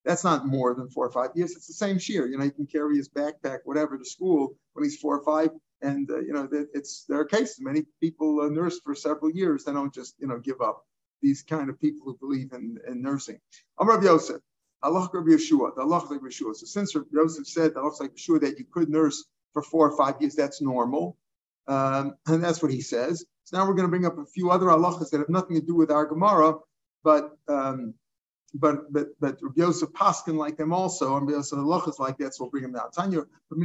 That's 0.05 0.23
not 0.23 0.45
more 0.45 0.75
than 0.75 0.89
four 0.89 1.07
or 1.07 1.11
five 1.11 1.31
years. 1.35 1.55
It's 1.55 1.67
the 1.67 1.73
same 1.73 1.97
shear. 1.97 2.27
You 2.27 2.37
know, 2.37 2.43
he 2.43 2.51
can 2.51 2.67
carry 2.67 2.97
his 2.97 3.09
backpack, 3.09 3.59
whatever, 3.63 3.97
to 3.97 4.05
school 4.05 4.55
when 4.73 4.83
he's 4.83 4.97
four 4.97 5.17
or 5.19 5.23
five. 5.23 5.49
And 5.81 6.09
uh, 6.09 6.19
you 6.19 6.33
know, 6.33 6.47
it's 6.73 7.05
there 7.07 7.19
are 7.19 7.25
cases. 7.25 7.59
Many 7.59 7.83
people 8.01 8.41
uh, 8.41 8.49
nurse 8.49 8.79
for 8.83 8.95
several 8.95 9.31
years. 9.31 9.63
They 9.63 9.73
don't 9.73 9.93
just 9.93 10.15
you 10.19 10.27
know 10.27 10.39
give 10.39 10.61
up. 10.61 10.85
These 11.21 11.43
kind 11.43 11.69
of 11.69 11.79
people 11.79 12.05
who 12.05 12.17
believe 12.17 12.53
in, 12.53 12.77
in 12.87 13.01
nursing. 13.01 13.39
I'm 13.79 13.89
Rabbi 13.89 14.05
Yosef. 14.05 14.41
Allah 14.83 15.09
Rabbi 15.11 15.31
Yeshua. 15.31 15.75
The 15.75 15.81
Allah 15.81 16.05
like 16.09 16.21
Yeshua. 16.21 16.55
So 16.55 16.65
since 16.65 16.95
Rabbi 16.95 17.07
Yosef 17.13 17.47
said 17.47 17.73
the 17.73 17.81
Allah 17.81 17.93
like 17.99 18.15
Yeshua 18.15 18.41
that 18.41 18.59
you 18.59 18.65
could 18.71 18.89
nurse 18.89 19.25
for 19.53 19.61
four 19.61 19.89
or 19.89 19.97
five 19.97 20.21
years, 20.21 20.35
that's 20.35 20.61
normal. 20.61 21.17
Um, 21.67 22.15
and 22.27 22.43
that's 22.43 22.61
what 22.61 22.71
he 22.71 22.81
says. 22.81 23.25
So 23.45 23.57
now 23.57 23.67
we're 23.67 23.73
going 23.73 23.87
to 23.87 23.89
bring 23.89 24.05
up 24.05 24.17
a 24.17 24.25
few 24.25 24.51
other 24.51 24.67
halachas 24.67 25.09
that 25.11 25.19
have 25.19 25.29
nothing 25.29 25.55
to 25.55 25.65
do 25.65 25.75
with 25.75 25.91
our 25.91 26.05
Gemara, 26.05 26.55
but 27.03 27.31
um, 27.47 27.93
but 28.53 28.91
but 28.91 29.07
but 29.19 29.37
Rabbi 29.41 29.61
Yosef 29.61 29.89
Paskin 29.89 30.35
like 30.35 30.57
them 30.57 30.73
also, 30.73 31.15
and 31.15 31.27
Rabbi 31.27 31.37
Yosef 31.37 31.59
halachas 31.59 31.99
like 31.99 32.17
that, 32.17 32.33
so 32.35 32.43
we'll 32.43 32.51
bring 32.51 32.63
them 32.63 32.73
down. 32.73 32.91
Tanya, 32.91 33.23
but 33.49 33.57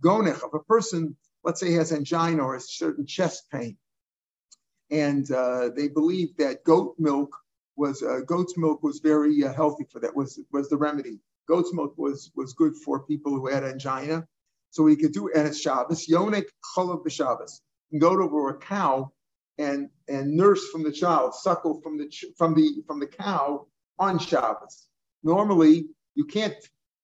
gonech 0.00 0.42
of 0.42 0.54
a 0.54 0.60
person, 0.60 1.16
let's 1.44 1.60
say 1.60 1.72
has 1.72 1.92
angina 1.92 2.42
or 2.42 2.56
a 2.56 2.60
certain 2.60 3.06
chest 3.06 3.44
pain, 3.50 3.76
and 4.90 5.30
uh, 5.30 5.70
they 5.74 5.88
believe 5.88 6.36
that 6.36 6.64
goat 6.64 6.94
milk 6.98 7.36
was 7.76 8.02
uh, 8.02 8.20
goat's 8.26 8.56
milk 8.56 8.82
was 8.82 9.00
very 9.00 9.44
uh, 9.44 9.52
healthy 9.52 9.84
for 9.90 10.00
that 10.00 10.14
was 10.14 10.40
was 10.52 10.68
the 10.68 10.76
remedy. 10.76 11.20
Goat's 11.48 11.72
milk 11.72 11.94
was 11.96 12.30
was 12.34 12.54
good 12.54 12.74
for 12.76 13.00
people 13.00 13.32
who 13.32 13.48
had 13.48 13.64
angina. 13.64 14.26
So 14.70 14.82
we 14.82 14.96
could 14.96 15.12
do 15.12 15.30
and 15.34 15.46
it's 15.48 15.60
Shabbos, 15.60 16.06
Yonik 16.06 16.46
Cholav 16.74 17.04
b'Shabbos. 17.04 17.60
Go 17.98 18.20
over 18.20 18.50
a 18.50 18.58
cow 18.58 19.12
and 19.58 19.88
and 20.08 20.36
nurse 20.36 20.68
from 20.68 20.82
the 20.82 20.92
child, 20.92 21.34
suckle 21.34 21.80
from 21.80 21.98
the 21.98 22.12
from 22.36 22.54
the 22.54 22.82
from 22.86 23.00
the 23.00 23.06
cow 23.06 23.66
on 23.98 24.18
Shabbos. 24.18 24.88
normally 25.22 25.86
you 26.14 26.24
can't 26.24 26.56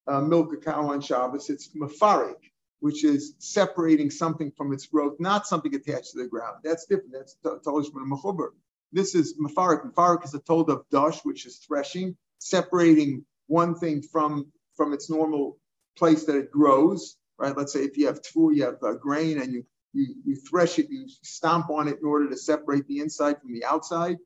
uh, 0.07 0.21
milk 0.21 0.53
a 0.53 0.57
cow 0.57 0.91
on 0.91 1.01
Shabbos. 1.01 1.51
It's 1.51 1.75
mafarik, 1.75 2.52
which 2.83 3.05
is 3.05 3.35
separating 3.39 4.11
something 4.11 4.51
from 4.57 4.73
its 4.73 4.87
growth, 4.87 5.15
not 5.21 5.47
something 5.47 5.73
attached 5.73 6.11
to 6.11 6.19
the 6.19 6.29
ground. 6.29 6.57
That's 6.65 6.85
different. 6.85 7.13
That's 7.13 7.37
talishman 7.45 8.09
mechuber. 8.11 8.49
This 8.91 9.15
is 9.15 9.39
mafarik. 9.39 9.89
Mafarik 9.89 10.25
is 10.25 10.35
a 10.35 10.41
told 10.41 10.69
of 10.69 10.85
dash, 10.91 11.25
which 11.25 11.47
is 11.47 11.59
threshing, 11.59 12.17
separating 12.39 13.25
one 13.47 13.77
thing 13.77 14.03
from 14.03 14.51
from 14.77 14.93
its 14.93 15.09
normal 15.09 15.59
place 15.97 16.25
that 16.25 16.35
it 16.35 16.51
grows. 16.51 17.17
Right. 17.39 17.57
Let's 17.57 17.73
say 17.73 17.85
if 17.85 17.97
you 17.97 18.09
have 18.09 18.21
tfu, 18.21 18.53
you 18.53 18.65
have 18.65 18.83
uh, 18.83 18.95
grain, 18.95 19.41
and 19.41 19.53
you 19.53 19.65
you, 19.93 20.17
you 20.25 20.35
thresh 20.35 20.81
it, 20.81 20.91
you 20.91 21.07
stomp 21.23 21.71
on 21.71 21.87
it 21.87 22.01
in 22.01 22.05
order 22.05 22.29
to 22.31 22.37
separate 22.37 22.89
the 22.89 22.99
inside 22.99 23.41
from 23.41 23.55
the 23.55 23.65
outside. 23.65 24.17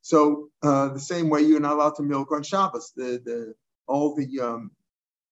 So 0.00 0.48
uh, 0.64 0.88
the 0.88 0.98
same 1.00 1.30
way 1.30 1.42
you're 1.42 1.60
not 1.60 1.74
allowed 1.74 1.94
to 1.98 2.02
milk 2.02 2.32
on 2.32 2.42
Shabbos. 2.42 2.92
The 2.96 3.22
the 3.24 3.54
all 3.86 4.16
the 4.16 4.40
um, 4.40 4.72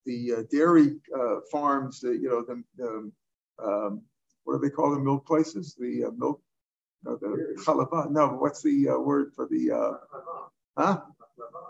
the 0.05 0.35
uh, 0.39 0.43
dairy 0.51 0.97
uh, 1.19 1.37
farms, 1.51 2.01
you 2.03 2.29
know 2.29 2.43
the, 2.43 2.63
the 2.77 3.13
um, 3.65 4.03
what 4.45 4.55
do 4.55 4.61
they 4.61 4.71
call 4.71 4.91
the 4.91 5.01
milk 5.01 5.27
places? 5.27 5.77
The 5.79 6.05
uh, 6.07 6.11
milk, 6.17 6.41
no, 7.05 7.17
the 7.17 7.57
chalava. 7.65 8.11
No, 8.11 8.29
what's 8.29 8.63
the 8.63 8.89
word 8.99 9.33
for 9.35 9.47
the 9.49 9.73
uh, 9.73 9.93
huh? 10.77 11.01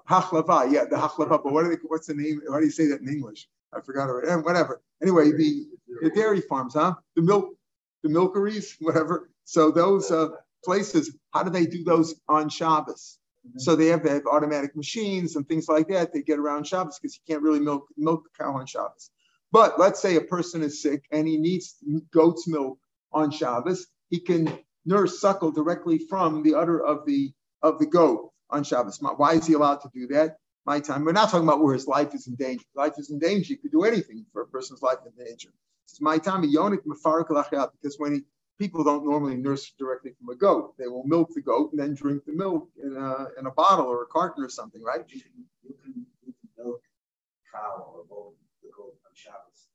Hachlava. 0.09 0.71
Yeah, 0.73 0.85
the 0.85 0.97
hachlava. 0.97 1.43
But 1.43 1.53
what 1.53 1.69
they, 1.69 1.77
what's 1.87 2.07
the 2.07 2.15
name? 2.15 2.43
How 2.51 2.59
do 2.59 2.65
you 2.65 2.71
say 2.71 2.87
that 2.89 3.01
in 3.01 3.09
English? 3.09 3.49
I 3.73 3.81
forgot 3.81 4.09
already. 4.09 4.31
And 4.31 4.45
whatever. 4.45 4.83
Anyway, 5.01 5.33
the 5.33 5.67
the 6.03 6.11
dairy 6.11 6.41
farms, 6.41 6.75
huh? 6.75 6.95
The 7.17 7.23
milk, 7.23 7.55
the 8.03 8.09
milkeries, 8.09 8.77
whatever. 8.81 9.31
So 9.45 9.71
those 9.71 10.11
uh, 10.11 10.29
places, 10.65 11.17
how 11.33 11.43
do 11.43 11.51
they 11.51 11.67
do 11.67 11.85
those 11.85 12.15
on 12.29 12.49
Shabbos? 12.49 13.19
So 13.57 13.77
they 13.77 13.87
have, 13.87 14.03
they 14.03 14.11
have 14.11 14.27
automatic 14.27 14.77
machines 14.77 15.37
and 15.37 15.47
things 15.47 15.69
like 15.69 15.89
that. 15.89 16.13
They 16.13 16.23
get 16.23 16.39
around 16.39 16.67
Shabbos 16.67 16.99
because 16.99 17.17
you 17.17 17.23
can't 17.33 17.43
really 17.43 17.61
milk 17.61 17.89
milk 17.97 18.25
the 18.25 18.45
cow 18.45 18.55
on 18.57 18.67
Shabbos. 18.67 19.11
But 19.51 19.79
let's 19.79 20.01
say 20.01 20.17
a 20.17 20.21
person 20.23 20.63
is 20.63 20.81
sick 20.81 21.05
and 21.11 21.27
he 21.27 21.39
needs 21.39 21.77
goat's 22.13 22.47
milk 22.49 22.79
on 23.13 23.31
Shabbos. 23.31 23.87
He 24.11 24.21
can 24.21 24.59
nurse 24.85 25.21
suckle 25.21 25.51
directly 25.51 25.99
from 25.99 26.43
the 26.43 26.55
udder 26.55 26.85
of 26.85 27.05
the 27.07 27.33
of 27.63 27.79
the 27.79 27.87
goat 27.87 28.33
on 28.51 28.65
Shabbos. 28.65 28.99
Why 29.01 29.35
is 29.35 29.47
he 29.47 29.55
allowed 29.55 29.81
to 29.83 29.91
do 29.93 30.07
that? 30.09 30.37
My 30.65 30.79
time. 30.81 31.05
We're 31.05 31.13
not 31.13 31.31
talking 31.31 31.47
about 31.49 31.63
where 31.63 31.75
his 31.75 31.89
life 31.89 32.15
is 32.15 32.29
in 32.29 32.37
danger. 32.37 32.65
Life 32.77 32.95
is 32.97 33.11
in 33.11 33.19
danger. 33.19 33.53
You 33.53 33.59
could 33.59 33.73
do 33.73 33.83
anything 33.83 34.25
for 34.33 34.43
a 34.43 34.47
person's 34.47 34.81
life 34.83 34.99
in 35.05 35.25
danger. 35.25 35.49
It's 35.87 36.01
my 36.01 36.19
time. 36.19 36.43
Because 36.43 37.97
when 37.99 38.15
he 38.15 38.23
people 38.59 38.85
don't 38.85 39.05
normally 39.05 39.37
nurse 39.37 39.73
directly 39.79 40.13
from 40.19 40.29
a 40.35 40.37
goat. 40.37 40.75
They 40.79 40.87
will 40.89 41.05
milk 41.05 41.31
the 41.35 41.41
goat 41.43 41.73
and 41.73 41.81
then 41.81 41.95
drink 41.95 42.25
the 42.25 42.33
milk 42.33 42.69
in 42.83 42.97
a, 42.97 43.27
in 43.39 43.47
a 43.47 43.51
bottle 43.51 43.87
or 43.87 44.03
a 44.03 44.07
carton 44.07 44.45
or 44.45 44.49
something, 44.49 44.83
right? 44.83 45.01
You 45.09 45.21
can, 45.21 45.33
you 45.63 45.75
can, 45.83 46.07
you 46.27 46.33
can 46.33 46.65
milk 46.65 46.83
cow 47.53 48.05
or 48.11 48.33
the 48.63 48.69
goat 48.77 48.95
on 49.05 49.13
Shabbos 49.15 49.69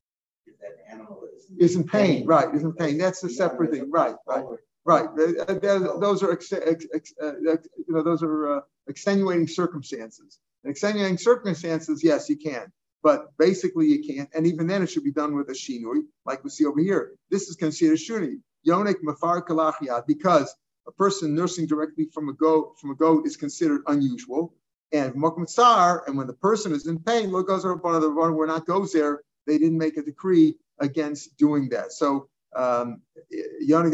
if 0.45 0.59
that 0.59 0.77
animal 0.91 1.23
is 1.35 1.51
is 1.57 1.75
in 1.75 1.83
pain, 1.83 2.19
pain. 2.19 2.25
right? 2.27 2.53
Is 2.53 2.63
in 2.63 2.73
pain. 2.73 2.97
That's 2.97 3.23
a 3.23 3.29
separate 3.29 3.71
thing, 3.71 3.91
right? 3.91 4.15
Right. 4.25 4.45
Right. 4.85 5.09
Those 5.15 6.23
are 6.23 6.31
ex, 6.31 6.53
ex, 6.53 6.85
ex, 6.93 7.13
uh, 7.21 7.33
you 7.39 7.59
know 7.89 8.03
those 8.03 8.23
are 8.23 8.57
uh, 8.57 8.61
extenuating 8.87 9.47
circumstances. 9.47 10.39
And 10.63 10.71
extenuating 10.71 11.17
circumstances, 11.17 12.01
yes, 12.03 12.29
you 12.29 12.37
can, 12.37 12.71
but 13.03 13.37
basically 13.37 13.87
you 13.87 14.01
can't. 14.01 14.29
And 14.33 14.47
even 14.47 14.65
then, 14.65 14.81
it 14.81 14.89
should 14.89 15.03
be 15.03 15.11
done 15.11 15.35
with 15.35 15.49
a 15.49 15.53
shinui, 15.53 16.03
like 16.25 16.43
we 16.43 16.49
see 16.49 16.65
over 16.65 16.79
here. 16.79 17.11
This 17.29 17.49
is 17.49 17.57
considered 17.57 17.99
shuni. 17.99 18.39
Yonik 18.67 19.01
Mafar 19.03 19.45
Kalachiyat, 19.45 20.05
because 20.07 20.55
a 20.87 20.91
person 20.91 21.35
nursing 21.35 21.67
directly 21.67 22.05
from 22.13 22.29
a 22.29 22.33
goat 22.33 22.75
from 22.79 22.91
a 22.91 22.95
goat 22.95 23.25
is 23.25 23.37
considered 23.37 23.81
unusual. 23.87 24.53
And 24.93 25.13
Mokmatsar, 25.15 26.07
and 26.07 26.17
when 26.17 26.27
the 26.27 26.33
person 26.33 26.71
is 26.71 26.87
in 26.87 26.99
pain, 26.99 27.29
look 27.29 27.47
goes 27.47 27.65
of 27.65 27.81
the 27.81 28.09
one 28.09 28.35
where 28.35 28.47
not 28.47 28.65
goes 28.65 28.93
there, 28.93 29.21
they 29.45 29.57
didn't 29.57 29.77
make 29.77 29.97
a 29.97 30.01
decree 30.01 30.55
against 30.79 31.37
doing 31.37 31.69
that. 31.69 31.91
So 31.91 32.29
um, 32.55 33.01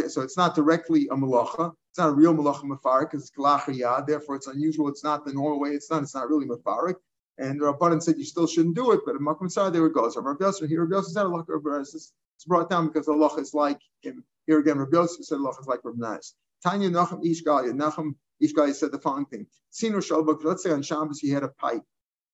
so 0.08 0.22
it's 0.22 0.38
not 0.38 0.56
directly 0.56 1.08
a 1.12 1.16
malacha. 1.16 1.74
It's 1.90 1.98
not 1.98 2.10
a 2.10 2.14
real 2.14 2.34
malacha 2.34 2.64
mafarik 2.64 3.12
because 3.12 3.24
it's 3.24 3.32
kalachiyad. 3.32 4.08
Therefore, 4.08 4.36
it's 4.36 4.48
unusual. 4.48 4.88
It's 4.90 5.04
not 5.04 5.26
the 5.26 5.34
normal 5.34 5.60
way. 5.60 5.72
It's 5.72 5.90
not. 5.90 6.04
It's 6.04 6.16
not 6.16 6.30
really 6.30 6.46
mafarik. 6.46 6.96
And 7.38 7.60
the 7.60 7.66
Rabbanan 7.66 8.02
said 8.02 8.18
you 8.18 8.26
still 8.26 8.48
shouldn't 8.48 8.76
do 8.76 8.92
it, 8.92 9.02
but 9.06 9.16
in 9.16 9.22
Makom 9.22 9.52
Sar 9.52 9.72
there 9.72 9.86
it 9.86 9.94
goes. 9.94 10.16
Rabbi 10.16 10.44
Yosef 10.44 10.70
here, 10.70 10.84
Rabbi 10.84 10.98
Yosef 10.98 11.14
said 11.14 11.26
Allah 11.26 11.44
it's 11.82 12.46
brought 12.46 12.70
down 12.70 12.88
because 12.88 13.06
the 13.06 13.14
Allah 13.14 13.36
is 13.40 13.54
like 13.54 13.80
him. 14.02 14.24
Here 14.46 14.60
again, 14.60 14.78
Rabbi 14.78 14.98
Yosef 14.98 15.26
said 15.26 15.36
Allah 15.38 15.54
is 15.60 15.68
like 15.68 15.80
Rabbi 15.84 15.98
Nas. 16.14 16.36
Tanya 16.64 16.90
Nachum 16.90 17.24
Ishgaya. 17.24 17.72
Nachum 17.72 18.16
Ishgaya 18.42 18.74
said 18.74 18.92
the 18.92 19.00
following 19.00 19.26
thing. 19.26 19.48
Sino 19.72 19.98
Shalbuk, 19.98 20.44
let's 20.44 20.64
say 20.64 20.72
on 20.72 20.82
Shabbos 20.82 21.20
he 21.20 21.30
had 21.30 21.44
a 21.44 21.50
pipe, 21.50 21.84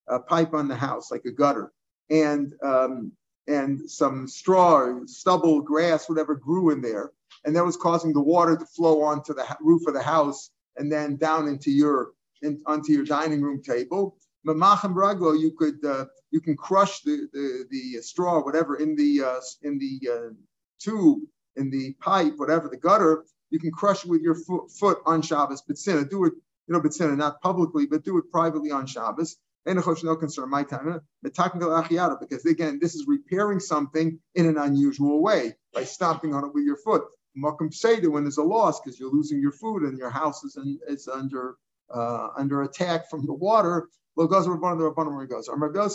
a 0.08 0.20
pipe 0.20 0.54
on 0.54 0.68
the 0.68 0.76
house, 0.76 1.12
like 1.12 1.26
a 1.26 1.32
gutter, 1.32 1.72
and 2.10 2.54
um, 2.64 3.12
and 3.48 3.90
some 3.90 4.28
straw, 4.28 5.00
stubble, 5.06 5.62
grass, 5.62 6.10
whatever 6.10 6.36
grew 6.36 6.72
in 6.72 6.82
there, 6.82 7.12
and 7.46 7.56
that 7.56 7.66
was 7.66 7.78
causing 7.78 8.14
the 8.14 8.22
water 8.22 8.58
to 8.58 8.66
flow 8.66 9.02
onto 9.02 9.34
the 9.34 9.46
roof 9.62 9.88
of 9.88 9.94
the 9.94 10.04
house 10.04 10.52
and 10.78 10.92
then 10.92 11.18
down 11.18 11.48
into 11.48 11.72
your 11.72 12.14
in, 12.42 12.62
onto 12.66 12.92
your 12.94 13.04
dining 13.04 13.42
room 13.42 13.62
table. 13.62 14.18
Mamachem 14.48 14.94
raglo, 14.94 15.40
you 15.40 15.52
could 15.52 15.84
uh, 15.84 16.06
you 16.32 16.42
can 16.42 16.56
crush 16.56 17.02
the, 17.02 17.28
the, 17.34 17.66
the 17.70 18.02
straw, 18.02 18.44
whatever, 18.44 18.78
in 18.78 18.96
the 18.96 19.22
uh, 19.24 19.40
in 19.64 19.78
the 19.78 20.10
uh, 20.10 20.34
tube 20.80 21.20
in 21.60 21.70
the 21.70 21.94
pipe, 22.00 22.34
whatever, 22.38 22.68
the 22.70 22.78
gutter, 22.78 23.26
you 23.50 23.60
can 23.60 23.72
crush 23.72 24.06
it 24.06 24.10
with 24.10 24.22
your 24.22 24.36
foot, 24.36 24.72
foot 24.72 25.00
on 25.06 25.22
Shabbos. 25.22 25.62
But 25.68 25.78
sin, 25.78 26.08
do 26.10 26.26
it, 26.26 26.34
you 26.68 26.74
know, 26.74 26.82
but 26.82 26.94
sin, 26.94 27.16
not 27.18 27.42
publicly, 27.42 27.86
but 27.86 28.04
do 28.04 28.18
it 28.18 28.32
privately 28.32 28.72
on 28.72 28.88
Shabbos. 28.88 29.38
And 29.66 29.84
no 30.04 30.16
concern, 30.16 30.50
my 30.50 30.64
time. 30.64 31.02
Because 31.22 32.46
again, 32.46 32.80
this 32.82 32.96
is 32.96 33.06
repairing 33.08 33.60
something 33.60 34.18
in 34.36 34.46
an 34.46 34.58
unusual 34.58 35.22
way 35.22 35.54
by 35.74 35.84
stomping 35.84 36.34
on 36.34 36.46
it 36.46 36.54
with 36.54 36.64
your 36.64 36.78
foot. 36.78 37.04
Makam 37.38 37.72
Seder 37.72 38.10
when 38.10 38.24
there's 38.24 38.38
a 38.38 38.44
loss 38.44 38.80
because 38.80 39.00
you're 39.00 39.12
losing 39.12 39.40
your 39.42 39.52
food 39.52 39.84
and 39.84 39.98
your 39.98 40.10
house 40.10 40.44
is, 40.44 40.58
in, 40.58 40.80
is 40.88 41.08
under 41.08 41.56
uh, 41.94 42.30
under 42.38 42.64
attack 42.64 43.10
from 43.10 43.26
the 43.26 43.34
water. 43.34 43.90
Well, 44.20 44.28
goes 44.28 44.48
the 44.48 44.52
Rabbanim 44.52 45.14
where 45.14 45.22
he 45.22 45.30
goes. 45.30 45.48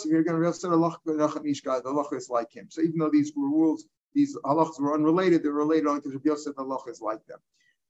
You're 0.03 0.23
going 0.23 0.41
to 0.41 0.53
say 0.53 0.67
the 0.67 1.83
Allah 1.85 2.07
is 2.13 2.27
like 2.27 2.51
him. 2.51 2.65
So 2.71 2.81
even 2.81 2.97
though 2.97 3.11
these 3.11 3.31
rules 3.35 3.85
these 4.15 4.35
halachas 4.43 4.79
were 4.79 4.95
unrelated, 4.95 5.43
they're 5.43 5.51
related 5.51 5.85
only 5.85 5.99
because 5.99 6.15
Rabbi 6.15 6.29
Yosef 6.29 6.55
halacha 6.55 6.89
is 6.89 7.01
like 7.01 7.23
them. 7.27 7.37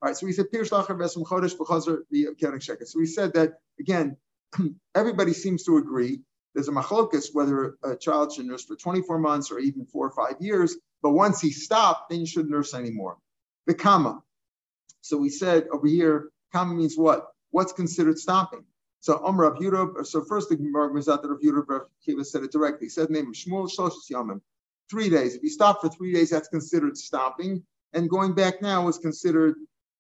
All 0.02 0.10
right, 0.10 0.18
so 0.18 0.26
we 0.26 0.34
said 0.34 0.48
Pirsh 0.54 0.72
Lachar 0.72 1.00
Besum 1.00 1.24
Chodesh 1.24 1.56
B'Chazer 1.56 2.00
the 2.12 2.28
Keren 2.38 2.60
Sheker. 2.60 2.86
So 2.86 3.00
we 3.00 3.06
said 3.06 3.32
that 3.36 3.54
again, 3.80 4.18
everybody 4.94 5.32
seems 5.32 5.64
to 5.64 5.78
agree. 5.78 6.20
There's 6.54 6.68
a 6.68 6.74
machlokas 6.74 7.28
whether 7.32 7.78
a 7.82 7.96
child 7.96 8.34
should 8.34 8.46
nurse 8.46 8.66
for 8.66 8.76
24 8.76 9.20
months 9.20 9.52
or 9.52 9.60
even 9.60 9.86
four 9.86 10.06
or 10.06 10.12
five 10.12 10.42
years, 10.42 10.76
but 11.02 11.12
once 11.12 11.40
he 11.40 11.52
stopped, 11.52 12.10
then 12.10 12.20
you 12.20 12.28
shouldn't 12.28 12.52
nurse 12.52 12.74
anymore. 12.74 13.20
The 13.68 13.74
kama. 13.74 14.22
So 15.00 15.16
we 15.16 15.30
said 15.30 15.68
over 15.72 15.88
here, 15.88 16.30
kama 16.52 16.74
means 16.74 16.98
what? 16.98 17.26
What's 17.52 17.72
considered 17.72 18.20
stopping? 18.20 18.66
So 19.06 19.18
of 19.18 19.58
Yudab, 19.58 20.04
so 20.08 20.24
first 20.24 20.50
the 20.50 20.56
Gemara 20.56 20.92
was 20.92 21.08
out 21.08 21.22
that 21.22 21.30
of 21.30 21.40
Yudab 21.40 21.82
Kiva 22.04 22.26
said 22.26 22.42
it 22.42 22.52
directly. 22.52 22.88
He 22.88 22.90
said 22.90 23.12
name 23.12 23.28
of 23.28 23.36
Shmuel 23.36 23.70
Shloshis 23.70 24.10
Yamim 24.12 24.42
three 24.90 25.12
days. 25.12 25.36
If 25.36 25.44
you 25.44 25.50
stop 25.50 25.80
for 25.82 25.90
three 25.90 26.12
days, 26.12 26.32
that's 26.32 26.48
considered 26.48 26.98
stopping. 26.98 27.64
And 27.94 28.10
going 28.10 28.34
back 28.34 28.64
now 28.64 28.88
is 28.88 28.98
considered 28.98 29.58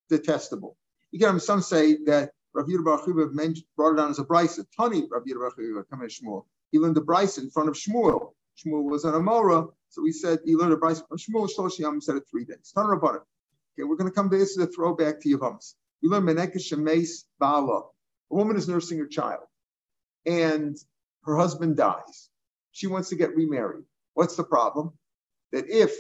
detestable. 0.09 0.75
Again, 1.13 1.39
some 1.39 1.61
say 1.61 1.97
that 2.05 2.31
Rav 2.55 2.65
Yehuda 2.65 2.83
Bar 2.83 3.61
brought 3.75 3.93
it 3.93 3.97
down 3.97 4.09
as 4.09 4.17
a 4.17 4.23
brisa. 4.23 4.65
Tani 4.75 5.07
Rav 5.11 5.21
Yehuda 5.23 5.39
Bar 5.39 5.51
Chiva, 5.51 6.09
Shmuel. 6.09 6.45
He 6.71 6.79
learned 6.79 6.95
the 6.95 7.01
brisa 7.01 7.43
in 7.43 7.51
front 7.51 7.69
of 7.69 7.75
Shmuel. 7.75 8.31
Shmuel 8.57 8.89
was 8.89 9.05
an 9.05 9.13
Amora, 9.13 9.67
so 9.89 10.03
he 10.03 10.13
said 10.13 10.39
he 10.45 10.55
learned 10.55 10.73
a 10.73 10.77
brisa 10.77 11.07
from 11.07 11.19
Shmuel. 11.19 11.47
Shlosh 11.55 11.77
Yam 11.77 12.01
said 12.01 12.15
it 12.15 12.23
three 12.27 12.45
days. 12.45 12.71
Tani 12.73 12.87
Rabbanim. 12.87 13.21
Okay, 13.77 13.83
we're 13.83 13.97
going 13.97 14.09
to 14.09 14.15
come 14.15 14.31
to 14.31 14.37
this 14.39 14.57
as 14.57 14.63
a 14.63 14.67
throwback 14.67 15.21
to 15.21 15.29
Yavams. 15.29 15.75
We 16.01 16.09
learn 16.09 16.23
Menekesh 16.23 16.73
Shemes 16.73 17.25
Bala. 17.37 17.83
A 18.31 18.35
woman 18.35 18.57
is 18.57 18.67
nursing 18.67 18.99
her 18.99 19.07
child, 19.07 19.43
and 20.25 20.77
her 21.23 21.35
husband 21.37 21.77
dies. 21.77 22.29
She 22.71 22.87
wants 22.87 23.09
to 23.09 23.15
get 23.15 23.35
remarried. 23.35 23.85
What's 24.13 24.35
the 24.35 24.43
problem? 24.43 24.93
That 25.51 25.69
if 25.69 25.91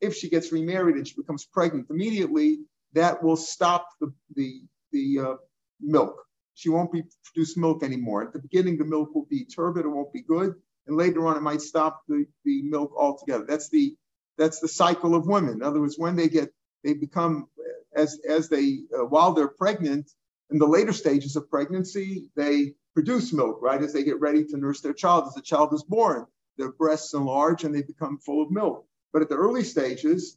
if 0.00 0.14
she 0.14 0.28
gets 0.28 0.52
remarried 0.52 0.96
and 0.96 1.06
she 1.06 1.14
becomes 1.14 1.44
pregnant 1.44 1.86
immediately, 1.90 2.60
that 2.92 3.22
will 3.22 3.36
stop 3.36 3.88
the 4.00 4.12
the, 4.34 4.62
the 4.92 5.18
uh, 5.20 5.34
milk. 5.80 6.24
She 6.54 6.68
won't 6.68 6.92
be 6.92 7.02
produce 7.24 7.56
milk 7.56 7.82
anymore. 7.82 8.22
At 8.22 8.32
the 8.32 8.38
beginning, 8.38 8.78
the 8.78 8.84
milk 8.84 9.14
will 9.14 9.26
be 9.28 9.44
turbid, 9.44 9.84
it 9.84 9.88
won't 9.88 10.12
be 10.12 10.22
good, 10.22 10.54
and 10.86 10.96
later 10.96 11.26
on, 11.26 11.36
it 11.36 11.42
might 11.42 11.60
stop 11.60 12.02
the, 12.08 12.26
the 12.44 12.62
milk 12.62 12.92
altogether. 12.96 13.44
That's 13.46 13.68
the 13.68 13.96
that's 14.36 14.60
the 14.60 14.68
cycle 14.68 15.14
of 15.14 15.26
women. 15.26 15.54
In 15.54 15.62
other 15.62 15.80
words, 15.80 15.98
when 15.98 16.16
they 16.16 16.28
get 16.28 16.52
they 16.82 16.94
become 16.94 17.48
as 17.94 18.20
as 18.28 18.48
they 18.48 18.80
uh, 18.96 19.04
while 19.04 19.32
they're 19.32 19.48
pregnant 19.48 20.10
in 20.50 20.58
the 20.58 20.66
later 20.66 20.92
stages 20.92 21.36
of 21.36 21.50
pregnancy, 21.50 22.30
they 22.36 22.74
produce 22.94 23.32
milk 23.32 23.60
right 23.60 23.82
as 23.82 23.92
they 23.92 24.04
get 24.04 24.20
ready 24.20 24.44
to 24.44 24.56
nurse 24.56 24.80
their 24.80 24.92
child 24.92 25.24
as 25.26 25.34
the 25.34 25.42
child 25.42 25.72
is 25.72 25.82
born 25.82 26.26
their 26.56 26.72
breasts 26.72 27.14
enlarge 27.14 27.64
and 27.64 27.74
they 27.74 27.82
become 27.82 28.18
full 28.18 28.42
of 28.42 28.50
milk. 28.50 28.86
But 29.12 29.22
at 29.22 29.28
the 29.28 29.36
early 29.36 29.64
stages, 29.64 30.36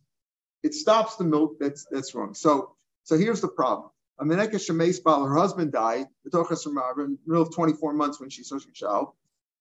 it 0.63 0.73
stops 0.73 1.15
the 1.15 1.23
milk 1.23 1.57
that's 1.59 1.85
that's 1.91 2.13
wrong. 2.15 2.33
So 2.33 2.75
so 3.03 3.17
here's 3.17 3.41
the 3.41 3.47
problem. 3.47 3.89
Ameneka 4.19 4.55
Shemes 4.55 5.03
Bal, 5.03 5.25
her 5.25 5.35
husband 5.35 5.71
died, 5.71 6.07
Tochas 6.33 6.65
uh, 6.65 6.69
in 7.03 7.11
the 7.11 7.17
middle 7.27 7.43
of 7.43 7.53
24 7.53 7.93
months 7.93 8.19
when 8.19 8.31
she's 8.31 8.49
such 8.49 8.65
a 8.65 8.71
child. 8.71 9.09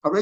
Not 0.03 0.15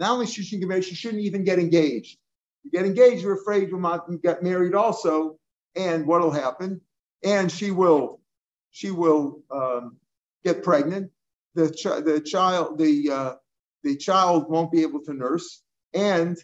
only 0.00 0.26
she 0.26 0.32
should 0.32 0.46
she 0.46 0.58
get 0.58 0.68
married, 0.68 0.84
she 0.84 0.94
shouldn't 0.94 1.22
even 1.22 1.44
get 1.44 1.58
engaged. 1.58 2.16
You 2.62 2.70
get 2.70 2.86
engaged, 2.86 3.22
you're 3.22 3.40
afraid 3.40 3.68
you'll 3.68 3.80
not 3.80 4.06
get 4.22 4.42
married 4.42 4.74
also, 4.74 5.38
and 5.74 6.06
what'll 6.06 6.30
happen? 6.30 6.80
And 7.22 7.52
she 7.52 7.70
will, 7.70 8.19
she 8.70 8.90
will 8.90 9.42
um, 9.50 9.96
get 10.44 10.62
pregnant. 10.62 11.10
The, 11.54 11.70
ch- 11.70 12.04
the 12.04 12.22
child, 12.24 12.78
the 12.78 13.10
uh, 13.10 13.34
the 13.82 13.96
child 13.96 14.48
won't 14.48 14.70
be 14.70 14.82
able 14.82 15.02
to 15.04 15.14
nurse, 15.14 15.62
and 15.94 16.38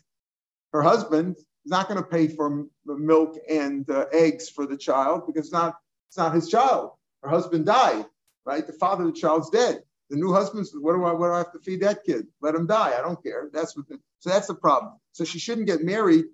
her 0.73 0.83
husband 0.83 1.37
is 1.37 1.45
not 1.67 1.89
going 1.89 2.03
to 2.03 2.09
pay 2.09 2.29
for 2.29 2.67
milk 2.85 3.37
and 3.49 3.89
uh, 3.91 4.07
eggs 4.13 4.49
for 4.49 4.67
the 4.67 4.77
child 4.77 5.27
because 5.27 5.47
it's 5.47 5.53
not 5.53 5.77
it's 6.09 6.17
not 6.17 6.35
his 6.35 6.49
child. 6.49 6.93
Her 7.23 7.29
husband 7.29 7.67
died, 7.67 8.07
right? 8.45 8.67
The 8.67 8.73
father 8.73 9.05
of 9.05 9.15
the 9.15 9.21
child's 9.21 9.51
dead. 9.51 9.83
The 10.11 10.17
new 10.17 10.33
husband 10.33 10.67
says, 10.67 10.81
"What 10.81 10.95
do 10.95 11.05
I? 11.05 11.13
What 11.13 11.29
do 11.29 11.33
I 11.35 11.39
have 11.39 11.53
to 11.53 11.59
feed 11.61 11.83
that 11.83 12.05
kid? 12.05 12.27
Let 12.41 12.55
him 12.55 12.67
die. 12.67 12.95
I 12.99 13.03
don't 13.03 13.23
care." 13.23 13.51
That's 13.53 13.77
what. 13.77 13.89
The, 13.89 13.99
so 14.19 14.31
that's 14.31 14.47
the 14.47 14.55
problem. 14.55 14.95
So 15.13 15.25
she 15.25 15.39
shouldn't 15.39 15.67
get 15.67 15.83
married. 15.83 16.27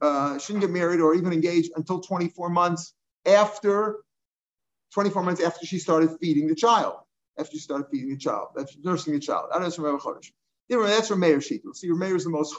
Uh, 0.00 0.38
shouldn't 0.38 0.62
get 0.62 0.70
married 0.70 1.00
or 1.00 1.14
even 1.14 1.32
engaged 1.32 1.72
until 1.74 2.00
24 2.00 2.50
months 2.50 2.94
after 3.26 3.96
24 4.94 5.22
months 5.24 5.42
after 5.42 5.66
she 5.66 5.78
started 5.78 6.10
feeding 6.20 6.48
the 6.48 6.54
child. 6.54 6.96
After 7.38 7.52
she 7.52 7.60
started 7.60 7.86
feeding 7.92 8.10
the 8.10 8.18
child, 8.18 8.48
after 8.58 8.74
nursing 8.84 9.14
the 9.14 9.20
child. 9.20 9.46
That's 9.54 9.76
from 9.76 9.84
Chodesh. 10.00 10.32
That's 10.70 11.08
from 11.08 11.20
Meir 11.20 11.38
Shita. 11.38 11.74
See, 11.74 11.88
Meir 11.90 12.16
is 12.16 12.24
the 12.24 12.30
most 12.30 12.54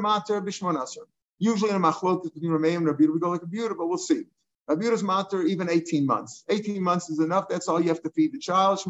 Mater 0.00 0.40
Bishman 0.42 0.82
Aser. 0.82 1.02
Usually 1.40 1.70
in 1.70 1.76
a 1.76 1.80
machlok 1.80 2.24
between 2.24 2.52
Rameir 2.52 2.76
and 2.78 2.86
Rabbi 2.86 3.06
we 3.12 3.20
go 3.20 3.30
like 3.30 3.42
a 3.42 3.46
but 3.74 3.86
we'll 3.88 3.98
see. 3.98 4.24
Rabbi 4.68 4.84
Yehuda's 4.84 5.02
matter 5.04 5.42
even 5.42 5.70
18 5.70 6.06
months. 6.06 6.44
18 6.48 6.82
months 6.82 7.10
is 7.10 7.20
enough. 7.20 7.48
That's 7.48 7.68
all 7.68 7.80
you 7.80 7.88
have 7.88 8.02
to 8.02 8.10
feed 8.10 8.32
the 8.32 8.38
child. 8.38 8.80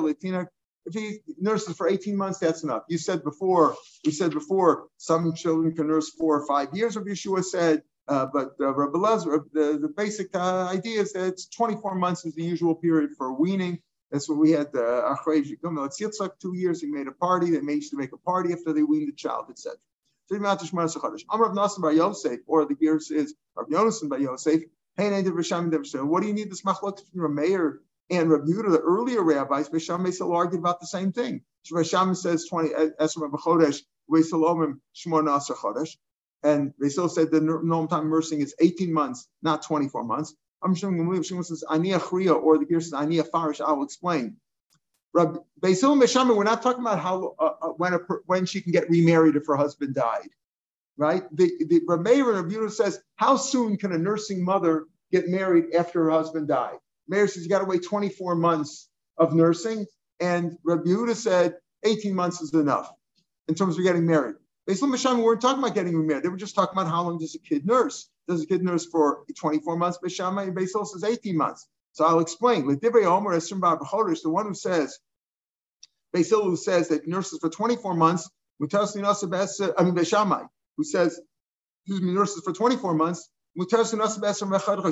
Latina. 0.00 0.48
If 0.86 0.94
he 0.94 1.20
nurses 1.38 1.76
for 1.76 1.88
18 1.88 2.16
months, 2.16 2.38
that's 2.40 2.64
enough. 2.64 2.84
You 2.88 2.98
said 2.98 3.24
before, 3.24 3.76
we 4.04 4.12
said 4.12 4.32
before, 4.32 4.86
some 4.98 5.34
children 5.34 5.74
can 5.76 5.88
nurse 5.88 6.10
four 6.10 6.40
or 6.40 6.46
five 6.46 6.68
years, 6.74 6.96
Rabbi 6.96 7.10
Yeshua 7.10 7.44
said, 7.44 7.82
uh, 8.10 8.26
but 8.26 8.56
uh, 8.60 8.74
Rabbi 8.74 8.98
the, 9.52 9.78
the 9.80 9.92
basic 9.96 10.34
uh, 10.34 10.66
idea 10.66 11.00
is 11.00 11.12
that 11.12 11.28
it's 11.28 11.46
24 11.46 11.94
months 11.94 12.24
is 12.24 12.34
the 12.34 12.42
usual 12.42 12.74
period 12.74 13.10
for 13.16 13.32
weaning. 13.32 13.78
That's 14.10 14.28
what 14.28 14.38
we 14.38 14.50
had 14.50 14.72
the 14.72 14.84
uh, 14.84 16.28
two 16.42 16.56
years, 16.56 16.80
he 16.80 16.88
made 16.88 17.06
a 17.06 17.12
party. 17.12 17.50
They 17.52 17.60
managed 17.60 17.90
to 17.90 17.96
make 17.96 18.12
a 18.12 18.16
party 18.16 18.52
after 18.52 18.72
they 18.72 18.82
weaned 18.82 19.08
the 19.08 19.12
child, 19.12 19.46
etc. 19.48 19.78
So 20.26 20.36
Amr 20.36 21.54
Nassim 21.54 21.82
by 21.82 21.92
Yosef, 21.92 22.40
or 22.46 22.64
the 22.66 22.74
gear 22.74 22.96
is 22.96 23.34
Rav 23.56 23.68
Yonason 23.68 24.08
by 24.08 24.16
Yosef, 24.18 24.62
Hey, 24.96 25.22
what 25.22 26.20
do 26.20 26.26
you 26.26 26.34
need 26.34 26.50
this 26.50 26.62
machlok 26.62 26.98
from 27.12 27.20
Rameir 27.20 27.78
and 28.10 28.28
Rav 28.28 28.40
Yehuda, 28.40 28.72
the 28.72 28.80
earlier 28.80 29.22
rabbis? 29.22 29.68
Besham 29.68 30.04
Beisal 30.04 30.34
argued 30.34 30.60
about 30.60 30.80
the 30.80 30.86
same 30.86 31.12
thing. 31.12 31.42
Besham 31.72 32.16
says 32.16 32.46
20 32.46 32.70
Esra 33.00 33.30
Chodesh, 33.30 33.82
Beisalomim 34.10 34.80
Shmor 34.96 35.24
Nasr 35.24 35.54
Chodesh. 35.54 35.96
And 36.42 36.74
they 36.80 36.88
still 36.90 37.08
said 37.08 37.30
the 37.30 37.40
normal 37.40 37.88
time 37.88 38.10
nursing 38.10 38.40
is 38.40 38.54
18 38.60 38.92
months, 38.92 39.28
not 39.42 39.62
24 39.62 40.04
months. 40.04 40.34
I'm 40.62 40.74
sure 40.74 40.90
Shimon 41.24 41.44
says 41.44 41.64
Ania 41.68 41.98
Chriya, 42.00 42.40
or 42.40 42.58
the 42.58 42.66
gear 42.66 42.80
says 42.80 42.92
Ania 42.92 43.26
Farish. 43.30 43.60
I 43.60 43.72
will 43.72 43.84
explain. 43.84 44.36
We're 45.14 46.44
not 46.44 46.62
talking 46.62 46.82
about 46.82 47.00
how 47.00 47.34
uh, 47.38 47.54
uh, 47.62 47.68
when 47.70 47.94
a, 47.94 47.98
when 48.26 48.46
she 48.46 48.60
can 48.62 48.72
get 48.72 48.90
remarried 48.90 49.36
if 49.36 49.46
her 49.46 49.56
husband 49.56 49.94
died 49.94 50.28
right? 50.98 51.24
The, 51.36 51.50
the 51.68 51.80
Rameir 51.82 52.36
and 52.38 52.52
Rabbi 52.52 52.68
says, 52.70 53.00
how 53.16 53.36
soon 53.36 53.78
can 53.78 53.92
a 53.92 53.98
nursing 53.98 54.44
mother 54.44 54.86
get 55.12 55.28
married 55.28 55.74
after 55.76 56.04
her 56.04 56.10
husband 56.12 56.48
died? 56.48 56.78
Meir 57.08 57.28
says 57.28 57.44
you 57.44 57.50
got 57.50 57.60
to 57.60 57.66
wait 57.66 57.84
24 57.84 58.36
months 58.36 58.88
of 59.18 59.34
nursing, 59.34 59.86
and 60.20 60.58
Rabbi 60.64 60.84
Yehuda 60.90 61.16
said 61.16 61.56
18 61.84 62.14
months 62.16 62.42
is 62.42 62.54
enough 62.54 62.90
in 63.48 63.56
terms 63.56 63.78
of 63.78 63.84
getting 63.84 64.06
married. 64.06 64.36
Beislam 64.70 64.92
Basham 64.92 65.24
weren't 65.24 65.40
talking 65.40 65.58
about 65.58 65.74
getting 65.74 65.96
remarried. 65.96 66.22
They 66.22 66.28
were 66.28 66.36
just 66.36 66.54
talking 66.54 66.78
about 66.78 66.88
how 66.88 67.02
long 67.02 67.18
does 67.18 67.34
a 67.34 67.40
kid 67.40 67.66
nurse? 67.66 68.08
Does 68.28 68.44
a 68.44 68.46
kid 68.46 68.62
nurse 68.62 68.86
for 68.86 69.24
24 69.36 69.76
months? 69.76 69.98
Basham 69.98 70.40
and 70.40 70.56
Beisal 70.56 70.86
says 70.86 71.02
18 71.02 71.36
months. 71.36 71.66
So 71.90 72.04
I'll 72.04 72.20
explain. 72.20 72.66
With 72.66 72.80
Divrei 72.80 73.04
Omer 73.04 73.36
the 73.40 74.30
one 74.30 74.46
who 74.46 74.54
says, 74.54 75.00
Beisil 76.14 76.44
who 76.44 76.54
says 76.54 76.88
that 76.88 77.08
nurses 77.08 77.40
for 77.40 77.50
24 77.50 77.94
months, 77.94 78.30
I 78.60 78.64
mean 78.64 79.94
Beshamai, 79.94 80.48
who 80.76 80.84
says, 80.84 81.20
excuse 81.84 82.00
nurses 82.00 82.42
for 82.44 82.52
24 82.52 82.94
months, 82.94 83.28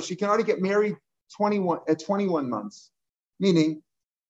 she 0.05 0.15
can 0.17 0.29
only 0.29 0.43
get 0.43 0.61
married 0.61 0.97
21 1.37 1.79
at 1.87 2.03
21 2.03 2.49
months. 2.49 2.91
Meaning, 3.39 3.81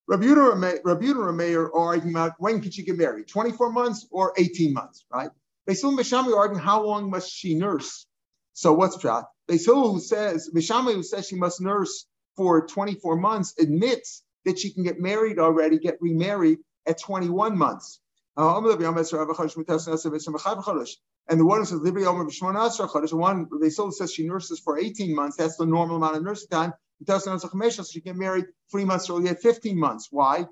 Rabbi 0.09 0.25
Yehuda 0.25 1.35
Meir 1.35 1.65
are 1.65 1.75
arguing 1.75 2.15
about 2.15 2.33
when 2.39 2.61
can 2.61 2.71
she 2.71 2.83
get 2.83 2.97
married, 2.97 3.27
24 3.27 3.71
months 3.71 4.07
or 4.09 4.33
18 4.37 4.73
months, 4.73 5.05
right? 5.13 5.29
Beisil 5.69 5.95
Beshami 5.95 6.33
are 6.33 6.39
arguing 6.39 6.63
how 6.63 6.83
long 6.83 7.11
must 7.11 7.31
she 7.31 7.53
nurse. 7.53 8.07
So 8.53 8.73
what's 8.73 8.97
that? 9.03 9.25
Beisil 9.47 9.93
who 9.93 9.99
says, 9.99 10.49
Beshami 10.53 10.95
who 10.95 11.03
says 11.03 11.27
she 11.27 11.35
must 11.35 11.61
nurse 11.61 12.07
for 12.35 12.65
24 12.65 13.17
months 13.17 13.53
admits 13.59 14.23
that 14.45 14.57
she 14.57 14.73
can 14.73 14.83
get 14.83 14.99
married 14.99 15.37
already, 15.37 15.77
get 15.77 16.01
remarried 16.01 16.57
at 16.87 16.99
21 16.99 17.55
months. 17.55 17.99
And 18.35 18.47
the 18.47 18.51
one 21.45 21.59
who 21.59 21.65
says 21.65 21.81
Libri 21.81 22.05
Omer 22.05 22.25
B'Shmon 22.25 22.55
Asra 22.55 22.87
Chodesh, 22.87 23.13
one 23.13 23.47
still 23.69 23.91
says 23.91 24.11
she 24.11 24.25
nurses 24.25 24.59
for 24.59 24.79
18 24.79 25.13
months. 25.13 25.37
That's 25.37 25.57
the 25.57 25.67
normal 25.67 25.97
amount 25.97 26.15
of 26.15 26.23
nursing 26.23 26.49
time. 26.49 26.73
She 27.07 28.01
get 28.01 28.15
married 28.15 28.45
three 28.71 28.85
months 28.85 29.09
earlier, 29.09 29.35
15 29.35 29.79
months. 29.79 30.09
Why? 30.11 30.47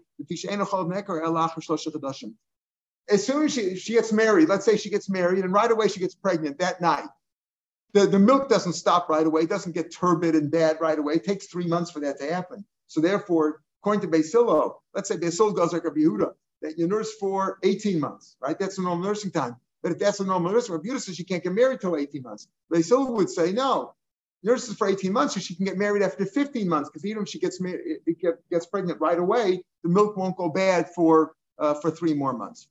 As 3.10 3.26
soon 3.26 3.46
as 3.46 3.54
she, 3.54 3.76
she 3.76 3.94
gets 3.94 4.12
married, 4.12 4.50
let's 4.50 4.66
say 4.66 4.78
she 4.78 4.90
gets 4.90 5.10
married, 5.10 5.44
and 5.44 5.54
right 5.54 5.72
away 5.72 5.88
she 5.88 6.00
gets 6.00 6.16
pregnant 6.16 6.60
that 6.60 6.82
night. 6.82 7.08
The, 7.94 8.06
the 8.06 8.20
milk 8.20 8.50
doesn't 8.50 8.74
stop 8.74 9.10
right 9.10 9.26
away, 9.26 9.42
it 9.44 9.50
doesn't 9.50 9.74
get 9.74 9.94
turbid 9.94 10.36
and 10.36 10.52
bad 10.52 10.78
right 10.82 10.98
away. 10.98 11.16
It 11.16 11.24
takes 11.24 11.48
three 11.48 11.68
months 11.68 11.92
for 11.92 12.02
that 12.02 12.20
to 12.20 12.32
happen. 12.34 12.66
So 12.88 13.02
therefore, 13.02 13.62
according 13.82 14.10
to 14.10 14.18
Basilo, 14.18 14.76
let's 14.94 15.10
say 15.10 15.18
Basil 15.18 15.54
goes 15.54 15.74
like 15.74 15.86
a 15.86 15.92
Yehuda, 15.92 16.34
that 16.62 16.78
you 16.78 16.88
nurse 16.88 17.14
for 17.20 17.60
18 17.64 18.00
months, 18.00 18.36
right? 18.42 18.58
That's 18.58 18.76
the 18.76 18.82
normal 18.82 19.08
nursing 19.08 19.32
time. 19.32 19.58
But 19.84 19.92
if 19.94 20.00
that's 20.00 20.20
a 20.20 20.26
normal 20.26 20.52
nurse, 20.52 20.70
Rabbi 20.70 20.98
says 20.98 21.16
she 21.16 21.24
can't 21.24 21.44
get 21.44 21.54
married 21.54 21.82
till 21.82 21.96
18 21.96 22.22
months. 22.24 22.48
Still 22.82 23.14
would 23.14 23.30
say 23.30 23.52
no. 23.52 23.94
Nurses 24.44 24.76
for 24.76 24.88
18 24.88 25.12
months, 25.12 25.34
so 25.34 25.40
she 25.40 25.56
can 25.56 25.66
get 25.66 25.78
married 25.78 26.04
after 26.04 26.26
15 26.26 26.70
months, 26.70 26.90
because 26.90 27.06
even 27.06 27.24
if 27.24 27.30
she 27.30 27.40
gets 27.40 27.60
married, 27.60 28.00
gets 28.52 28.68
pregnant 28.68 29.02
right 29.02 29.18
away, 29.18 29.64
the 29.84 29.90
milk 29.90 30.16
won't 30.16 30.38
go 30.38 30.50
bad 30.50 30.90
for 30.94 31.34
uh, 31.60 31.74
for 31.74 31.90
three 31.90 32.14
more 32.14 32.34
months. 32.34 32.68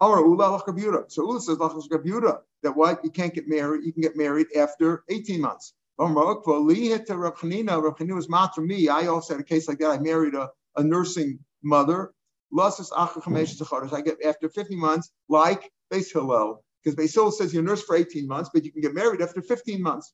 So 0.00 0.18
Ula 0.18 1.40
says 1.40 1.58
that 1.58 2.72
what 2.74 3.04
you 3.04 3.10
can't 3.10 3.34
get 3.34 3.46
married, 3.46 3.84
you 3.84 3.92
can 3.92 4.02
get 4.02 4.16
married 4.16 4.46
after 4.56 5.04
18 5.08 5.40
months. 5.40 5.74
Rabchanina 5.98 8.14
was 8.14 8.28
mat 8.28 8.50
for 8.54 8.62
me. 8.62 8.88
I 8.88 9.06
also 9.06 9.34
had 9.34 9.40
a 9.40 9.44
case 9.44 9.68
like 9.68 9.78
that. 9.78 9.90
I 9.90 9.98
married 9.98 10.34
a, 10.34 10.50
a 10.76 10.82
nursing 10.82 11.38
mother. 11.62 12.12
I 12.58 14.02
get 14.04 14.24
after 14.24 14.48
50 14.48 14.76
months, 14.76 15.12
like 15.28 15.70
Beis 15.92 16.12
Hillel, 16.12 16.64
because 16.82 16.96
Beis 16.96 17.14
Hillel 17.14 17.30
says 17.30 17.54
you're 17.54 17.62
nurse 17.62 17.82
for 17.82 17.94
18 17.94 18.26
months, 18.26 18.50
but 18.52 18.64
you 18.64 18.72
can 18.72 18.82
get 18.82 18.94
married 18.94 19.22
after 19.22 19.40
15 19.40 19.80
months. 19.80 20.12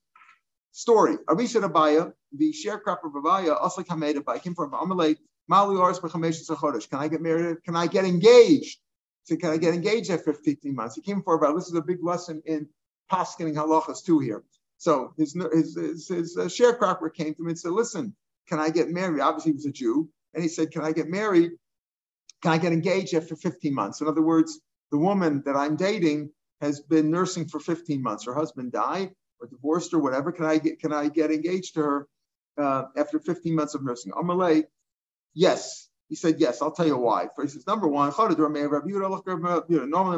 Story. 0.72 1.16
Arisha 1.28 1.61
Abaya, 1.61 2.12
the 2.33 2.52
sharecropper 2.52 3.07
of 3.07 3.12
Abaya, 3.12 3.61
Aslik 3.61 3.88
Hamed 3.88 4.16
Abaya, 4.16 4.42
came 4.42 4.54
from 4.54 4.72
Amalei, 4.72 5.16
Mali 5.48 5.76
Chodesh. 5.76 6.90
Can 6.90 6.98
I 6.98 7.09
get 7.09 7.20
married? 7.20 7.64
Can 7.64 7.74
I 7.74 7.87
get 7.87 8.04
engaged? 8.04 8.78
So 9.24 9.37
can 9.37 9.50
I 9.50 9.57
get 9.57 9.74
engaged 9.74 10.11
after 10.11 10.33
15 10.33 10.74
months? 10.74 10.94
He 10.94 11.02
came 11.02 11.22
for 11.22 11.35
about, 11.35 11.54
this 11.54 11.68
is 11.68 11.74
a 11.74 11.83
big 11.83 12.02
lesson 12.02 12.42
in 12.46 12.68
Paskening 13.11 13.54
Halachas 13.54 14.04
too 14.04 14.18
here. 14.18 14.42
So 14.78 15.12
his, 15.16 15.35
his, 15.52 15.74
his, 15.76 16.09
his 16.09 16.37
uh, 16.37 16.44
sharecropper 16.44 17.12
came 17.12 17.35
to 17.35 17.42
him 17.42 17.48
and 17.48 17.59
said, 17.59 17.72
listen, 17.72 18.14
can 18.48 18.59
I 18.59 18.70
get 18.70 18.88
married? 18.88 19.20
Obviously 19.20 19.52
he 19.52 19.57
was 19.57 19.66
a 19.66 19.72
Jew. 19.72 20.09
And 20.35 20.42
he 20.42 20.48
said, 20.48 20.70
can 20.70 20.83
I 20.83 20.92
get 20.92 21.09
married? 21.09 21.52
Can 22.42 22.52
I 22.52 22.59
get 22.59 22.72
engaged 22.72 23.14
after 23.14 23.35
15 23.35 23.74
months? 23.74 24.00
In 24.00 24.07
other 24.07 24.22
words, 24.22 24.61
the 24.90 24.98
woman 24.98 25.42
that 25.44 25.57
I'm 25.57 25.76
dating 25.76 26.31
has 26.61 26.81
been 26.81 27.11
nursing 27.11 27.48
for 27.48 27.61
15 27.61 28.02
months. 28.02 28.24
Her 28.24 28.35
husband 28.35 28.72
died 28.72 29.11
or 29.40 29.46
divorced 29.46 29.94
or 29.94 29.98
whatever. 29.98 30.33
Can 30.33 30.44
I 30.46 30.59
get 30.59 30.81
can 30.81 30.92
I 30.92 31.09
get 31.09 31.31
engaged 31.31 31.74
to 31.74 31.83
her 31.83 32.09
uh, 32.57 32.85
after 32.96 33.18
15 33.18 33.55
months 33.55 33.74
of 33.74 33.83
nursing? 33.85 34.12
Amalei, 34.12 34.64
yes. 35.35 35.88
He 36.09 36.14
said 36.14 36.37
yes. 36.40 36.62
I'll 36.62 36.70
tell 36.72 36.87
you 36.87 36.96
why. 36.96 37.29
For 37.35 37.42
he 37.42 37.51
says 37.51 37.66
number 37.66 37.87
one, 37.87 38.11
normally 38.16 38.31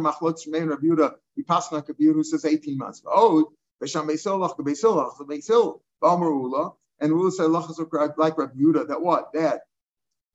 machlokes 0.00 0.46
remain 0.46 0.68
Rabuda. 0.68 1.14
We 1.36 1.42
pass 1.42 1.72
on 1.72 1.82
Kabir 1.82 2.12
who 2.12 2.22
says 2.22 2.44
18 2.44 2.78
months. 2.78 3.02
Oh, 3.04 3.50
Besham 3.82 4.06
Beisil 4.06 4.38
Lach 4.38 4.56
Beisil 4.56 5.80
Balmer 6.00 6.70
and 7.00 7.10
Ula 7.10 7.32
said 7.32 7.46
Lach 7.48 8.16
like 8.18 8.36
Rabuda 8.36 8.86
that 8.86 9.00
what 9.00 9.32
that 9.32 9.62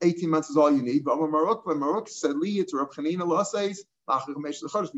18 0.01 0.29
months 0.29 0.49
is 0.49 0.57
all 0.57 0.71
you 0.71 0.81
need. 0.81 1.05
But 1.05 1.17
Maruk, 1.17 1.63
Maruk 1.63 2.09
said 2.09 2.35
Li 2.35 2.63
to 2.63 2.77
Rab 2.77 2.91
Chanina 2.91 3.45
says 3.45 3.85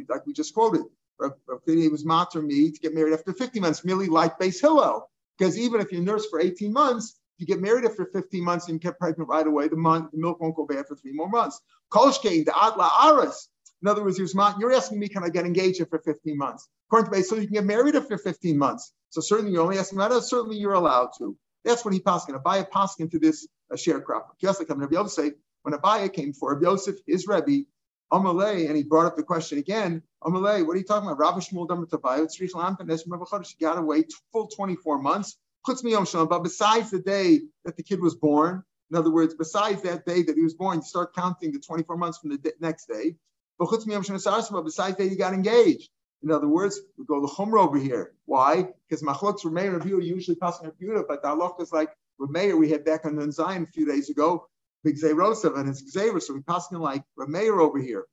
like 0.10 0.26
we 0.26 0.34
just 0.34 0.54
quoted. 0.54 0.86
It 1.20 1.92
was 1.92 2.06
matter 2.06 2.42
me 2.42 2.72
to 2.72 2.80
get 2.80 2.94
married 2.94 3.14
after 3.14 3.34
50 3.34 3.60
months, 3.60 3.84
merely 3.86 4.08
like 4.08 4.40
base 4.40 4.62
Hillel. 4.62 5.10
Because 5.38 5.58
even 5.58 5.82
if 5.82 5.92
you 5.92 6.02
nurse 6.02 6.26
for 6.28 6.40
18 6.40 6.72
months, 6.74 7.20
If 7.38 7.42
you 7.42 7.54
get 7.54 7.62
married 7.62 7.86
after 7.86 8.06
15 8.06 8.44
months 8.44 8.68
and 8.68 8.82
get 8.82 8.98
pregnant 8.98 9.30
right 9.30 9.46
away, 9.46 9.68
the, 9.68 9.76
month, 9.76 10.12
the 10.12 10.18
milk 10.18 10.42
won't 10.42 10.56
go 10.56 10.66
bad 10.66 10.88
for 10.88 10.96
three 10.96 11.14
more 11.14 11.30
months. 11.30 11.62
Kolshkein, 11.92 12.46
the 12.46 12.52
adla 12.52 12.90
aras. 13.04 13.50
In 13.84 13.88
other 13.88 14.04
words, 14.04 14.18
you're 14.18 14.74
asking 14.74 15.00
me, 15.00 15.08
can 15.08 15.24
I 15.24 15.30
get 15.30 15.46
engaged 15.46 15.80
after 15.80 16.00
15 16.00 16.36
months? 16.36 16.68
According 16.90 17.12
to 17.12 17.24
so 17.24 17.36
you 17.36 17.44
can 17.44 17.54
get 17.54 17.66
married 17.66 17.96
after 17.96 18.18
15 18.18 18.58
months. 18.58 18.92
So 19.10 19.22
certainly 19.22 19.52
you're 19.52 19.62
only 19.62 19.78
asking 19.78 20.00
that. 20.00 20.12
Certainly 20.24 20.58
you're 20.58 20.74
allowed 20.74 21.10
to. 21.20 21.38
That's 21.64 21.86
what 21.86 21.94
he 21.94 22.00
passed. 22.00 22.28
Abaye 22.28 22.70
passed 22.72 22.98
to 22.98 23.20
this 23.20 23.48
uh, 23.72 23.76
sharecropper. 23.76 24.32
Just 24.42 24.60
like 24.60 24.70
Rabbi 24.70 24.96
Yosef, 24.96 25.34
when 25.62 25.76
Abaye 25.76 26.12
came 26.12 26.34
for 26.34 26.54
Rabbi 26.54 26.66
Yosef, 26.66 26.96
his 27.06 27.28
Rebbe, 27.28 27.66
Amalei, 28.12 28.68
and 28.68 28.78
he 28.78 28.84
brought 28.84 29.06
up 29.06 29.16
the 29.16 29.24
question 29.24 29.58
again. 29.58 30.02
Amalei, 30.24 30.66
what 30.66 30.76
are 30.76 30.80
you 30.80 30.86
talking 30.86 31.10
about? 31.10 31.20
Rabbi 31.20 31.40
Shmuel 31.40 31.68
Damar 31.68 31.86
Chodesh, 31.88 32.40
you 32.40 33.68
got 33.68 33.84
wait 33.84 34.14
full 34.32 34.48
24 34.48 35.00
months. 35.00 35.38
But 35.66 36.44
besides 36.44 36.92
the 36.92 37.00
day 37.00 37.42
that 37.66 37.76
the 37.76 37.84
kid 37.84 38.00
was 38.00 38.16
born, 38.16 38.64
in 38.90 38.98
other 38.98 39.12
words, 39.12 39.34
besides 39.34 39.82
that 39.82 40.06
day 40.06 40.24
that 40.24 40.38
he 40.38 40.42
was 40.42 40.54
born, 40.54 40.78
you 40.78 40.84
start 40.84 41.14
counting 41.14 41.52
the 41.52 41.60
24 41.60 41.98
months 41.98 42.20
from 42.20 42.30
the 42.30 42.54
next 42.62 42.88
day. 42.88 43.18
But 43.60 43.70
besides 43.70 44.98
that, 44.98 45.10
you 45.10 45.18
got 45.18 45.34
engaged. 45.34 45.90
In 46.24 46.32
other 46.32 46.48
words, 46.48 46.80
we 46.98 47.06
go 47.06 47.20
the 47.20 47.28
chumrah 47.28 47.68
over 47.68 47.78
here. 47.78 48.14
Why? 48.26 48.70
Because 48.88 49.04
machlokes 49.04 49.44
Rameir 49.44 49.74
review 49.74 50.00
usually 50.00 50.38
passing 50.38 50.68
a 50.68 51.04
but 51.04 51.22
the 51.22 51.28
halach 51.28 51.62
is 51.62 51.74
like 51.74 51.90
Rameir 52.20 52.58
we 52.58 52.70
had 52.70 52.86
back 52.86 53.06
on 53.06 53.32
Zion 53.32 53.64
a 53.64 53.72
few 53.72 53.86
days 53.86 54.10
ago, 54.10 54.48
big 54.84 54.96
Zayrosav 54.96 55.58
and 55.58 55.70
it's 55.70 55.82
Xaver, 55.82 56.22
so 56.22 56.34
we 56.34 56.42
passing 56.42 56.80
like 56.80 57.04
Rameir 57.18 57.60
over 57.60 57.80
here. 57.80 58.06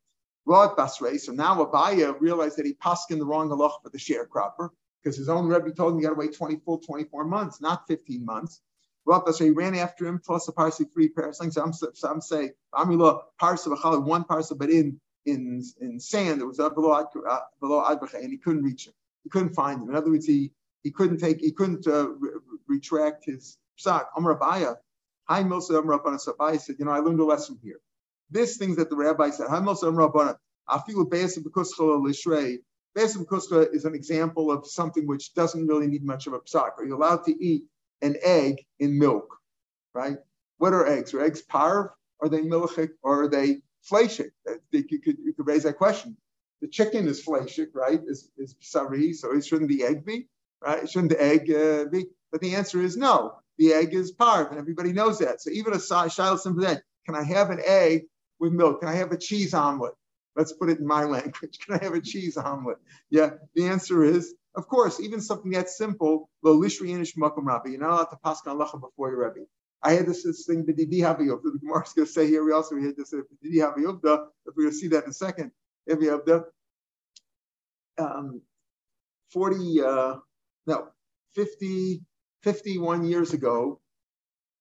Rod 0.46 0.76
Basrei. 0.76 1.18
So 1.18 1.32
now 1.32 1.64
Abaya 1.64 2.14
realized 2.20 2.58
that 2.58 2.66
he 2.66 2.74
passed 2.74 3.10
in 3.10 3.18
the 3.18 3.24
wrong 3.24 3.48
halach 3.48 3.82
for 3.82 3.90
the 3.90 3.98
sharecropper 3.98 4.70
because 5.02 5.16
his 5.16 5.28
own 5.28 5.46
Rebbe 5.46 5.72
told 5.72 5.92
him 5.94 6.00
you 6.00 6.04
got 6.06 6.14
to 6.14 6.18
wait 6.18 6.36
20 6.36 6.56
full 6.64 6.78
24 6.78 7.24
months, 7.24 7.60
not 7.60 7.86
15 7.88 8.24
months. 8.24 8.60
Rod 9.06 9.24
Basrei 9.24 9.54
ran 9.54 9.74
after 9.74 10.06
him 10.06 10.20
plus 10.24 10.48
a 10.48 10.52
parsi 10.52 10.84
three 10.84 11.08
pairs. 11.08 11.38
Some, 11.38 11.72
some 11.72 12.20
say 12.20 12.52
Amila 12.74 13.20
parsa 13.40 14.04
one 14.04 14.24
parsa, 14.24 14.56
but 14.56 14.70
in 14.70 15.00
in 15.26 15.62
in 15.80 16.00
sand 16.00 16.40
that 16.40 16.46
was 16.46 16.60
up 16.60 16.74
below 16.74 16.92
uh, 16.92 17.40
below 17.60 17.84
and 17.84 18.30
he 18.30 18.38
couldn't 18.38 18.62
reach 18.62 18.86
him. 18.86 18.94
He 19.22 19.30
couldn't 19.30 19.54
find 19.54 19.82
him. 19.82 19.88
In 19.88 19.94
other 19.94 20.10
words, 20.10 20.26
he 20.26 20.52
he 20.82 20.90
couldn't 20.90 21.18
take 21.18 21.40
he 21.40 21.52
couldn't 21.52 21.86
uh, 21.86 22.10
re- 22.10 22.30
retract 22.66 23.24
his 23.26 23.58
psak. 23.78 24.06
Amar 24.16 24.38
Abaya, 24.38 24.76
Hi 25.26 25.42
Milsa 25.42 25.78
Amar 25.78 25.96
Abana. 25.96 26.18
So 26.18 26.34
said, 26.58 26.76
you 26.78 26.84
know, 26.84 26.90
I 26.92 26.98
learned 26.98 27.20
a 27.20 27.24
lesson 27.24 27.58
here. 27.62 27.80
This 28.30 28.56
things 28.56 28.76
that 28.76 28.90
the 28.90 28.96
rabbi 28.96 29.30
said, 29.30 29.48
Hi 29.48 29.60
Milsa 29.60 29.88
Amar 29.88 30.06
Abana. 30.06 30.38
Afilu 30.68 31.08
Be'esim 31.10 31.44
B'kuschala 31.44 32.02
Lishrei. 32.02 32.58
Be'esim 32.94 33.24
B'kuschala 33.24 33.74
is 33.74 33.84
an 33.84 33.94
example 33.94 34.50
of 34.50 34.66
something 34.66 35.06
which 35.06 35.34
doesn't 35.34 35.66
really 35.66 35.86
need 35.86 36.04
much 36.04 36.26
of 36.26 36.32
a 36.32 36.40
psak. 36.40 36.78
Are 36.78 36.84
you 36.84 36.96
allowed 36.96 37.24
to 37.24 37.44
eat 37.44 37.64
an 38.02 38.16
egg 38.22 38.64
in 38.78 38.98
milk? 38.98 39.36
Right? 39.94 40.16
What 40.58 40.72
are 40.72 40.86
eggs? 40.86 41.14
Are 41.14 41.22
eggs 41.22 41.42
parv? 41.42 41.90
Are 42.20 42.28
they 42.28 42.40
milchik? 42.40 42.90
Or 43.02 43.24
are 43.24 43.28
they 43.28 43.60
fleshik. 43.90 44.30
You 44.72 45.00
could, 45.00 45.18
you 45.18 45.32
could 45.36 45.46
raise 45.46 45.64
that 45.64 45.76
question. 45.76 46.16
The 46.60 46.68
chicken 46.68 47.06
is 47.08 47.24
fleshik, 47.24 47.68
right? 47.74 48.00
Is 48.06 48.30
is 48.38 48.54
sari, 48.60 49.12
so 49.12 49.38
shouldn't 49.40 49.68
the 49.68 49.84
egg 49.84 50.04
be, 50.04 50.28
right? 50.62 50.88
Shouldn't 50.88 51.10
the 51.10 51.22
egg 51.22 51.50
uh, 51.50 51.84
be? 51.90 52.06
But 52.32 52.40
the 52.40 52.54
answer 52.54 52.80
is 52.80 52.96
no. 52.96 53.34
The 53.58 53.72
egg 53.72 53.94
is 53.94 54.14
parv, 54.14 54.50
and 54.50 54.58
everybody 54.58 54.92
knows 54.92 55.18
that. 55.18 55.40
So 55.40 55.50
even 55.50 55.74
a 55.74 56.08
child 56.08 56.40
simply 56.40 56.66
said, 56.66 56.82
"Can 57.06 57.14
I 57.14 57.22
have 57.22 57.50
an 57.50 57.60
egg 57.64 58.06
with 58.40 58.52
milk? 58.52 58.80
Can 58.80 58.88
I 58.88 58.94
have 58.94 59.12
a 59.12 59.18
cheese 59.18 59.54
omelet?" 59.54 59.94
Let's 60.36 60.52
put 60.52 60.70
it 60.70 60.78
in 60.80 60.86
my 60.86 61.04
language. 61.16 61.58
Can 61.60 61.78
I 61.80 61.84
have 61.84 61.94
a 61.94 62.00
cheese 62.00 62.36
omelet? 62.36 62.78
Yeah. 63.10 63.30
The 63.54 63.66
answer 63.66 64.04
is, 64.04 64.34
of 64.56 64.68
course, 64.68 65.00
even 65.00 65.20
something 65.20 65.52
that 65.52 65.68
simple. 65.68 66.28
Lo 66.42 66.58
lishri 66.58 66.88
inish 66.88 67.12
rabbi. 67.16 67.70
You're 67.70 67.80
not 67.80 67.90
allowed 67.90 68.04
to 68.10 68.18
pass 68.24 68.40
on 68.46 68.58
lacha 68.58 68.80
before 68.80 69.10
your 69.10 69.20
rabbi. 69.20 69.40
I 69.82 69.92
had 69.92 70.06
this, 70.06 70.24
this 70.24 70.46
thing, 70.46 70.64
B'didi 70.64 71.00
Haviyuvda. 71.00 71.42
The 71.42 71.58
Gemara 71.60 71.82
is 71.82 71.92
going 71.92 72.06
to 72.06 72.12
say 72.12 72.26
here, 72.26 72.42
we 72.42 72.52
also 72.52 72.76
had 72.76 72.96
this 72.96 73.12
B'didi 73.12 73.56
Haviyuvda, 73.56 74.26
if 74.46 74.54
we're 74.56 74.64
going 74.64 74.70
to 74.70 74.76
see 74.76 74.88
that 74.88 75.04
in 75.04 75.10
a 75.10 75.12
second. 75.12 75.50
Haviyuvda. 75.88 76.44
Um, 77.98 78.40
40, 79.30 79.82
uh, 79.82 80.14
no, 80.66 80.88
50, 81.34 82.00
51 82.44 83.06
years 83.06 83.32
ago, 83.32 83.80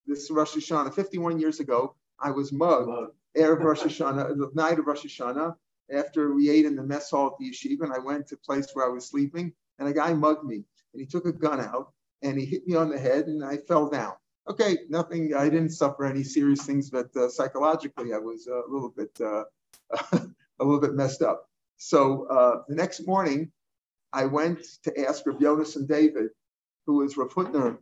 this 0.08 0.32
Rosh 0.32 0.56
Hashanah, 0.56 0.94
51 0.94 1.38
years 1.38 1.60
ago, 1.60 1.96
I 2.18 2.32
was 2.32 2.54
mugged, 2.54 3.12
Erev 3.38 3.62
Rosh 3.62 3.82
Hashanah, 3.82 4.38
the 4.38 4.50
night 4.54 4.80
of 4.80 4.88
Rosh 4.88 5.06
Hashanah, 5.06 5.56
after 5.94 6.34
we 6.34 6.50
ate 6.50 6.64
in 6.64 6.78
the 6.78 6.84
mess 6.84 7.10
hall 7.10 7.28
at 7.28 7.34
the 7.40 7.52
yeshiva, 7.52 7.84
and 7.84 7.94
I 7.94 8.00
went 8.00 8.28
to 8.28 8.36
a 8.36 8.38
place 8.38 8.70
where 8.74 8.86
I 8.86 8.90
was 8.90 9.10
sleeping, 9.10 9.52
and 9.80 9.90
a 9.90 9.94
guy 9.94 10.14
mugged 10.14 10.46
me, 10.46 10.64
and 10.94 11.02
he 11.02 11.06
took 11.06 11.26
a 11.26 11.34
gun 11.34 11.60
out, 11.60 11.92
and 12.22 12.40
he 12.40 12.46
hit 12.46 12.66
me 12.66 12.76
on 12.76 12.90
the 12.90 12.98
head, 12.98 13.28
and 13.28 13.44
I 13.44 13.58
fell 13.58 13.90
down. 13.90 14.14
Okay, 14.50 14.78
nothing. 14.90 15.34
I 15.36 15.50
didn't 15.50 15.72
suffer 15.72 16.06
any 16.06 16.24
serious 16.24 16.66
things, 16.66 16.90
but 16.90 17.14
uh, 17.18 17.28
psychologically, 17.28 18.14
I 18.14 18.18
was 18.18 18.48
a 18.48 18.62
little 18.70 18.94
bit 18.96 19.12
uh, 19.20 19.44
a 20.60 20.64
little 20.64 20.80
bit 20.80 20.94
messed 20.94 21.22
up. 21.22 21.50
So 21.78 22.28
uh, 22.28 22.62
the 22.68 22.76
next 22.76 23.06
morning, 23.06 23.52
I 24.14 24.26
went 24.26 24.60
to 24.84 25.06
ask 25.06 25.26
Rav 25.26 25.40
Yonason 25.40 25.88
David, 25.88 26.30
who 26.86 26.98
was 26.98 27.18
Rav 27.18 27.34
Hutner, 27.34 27.78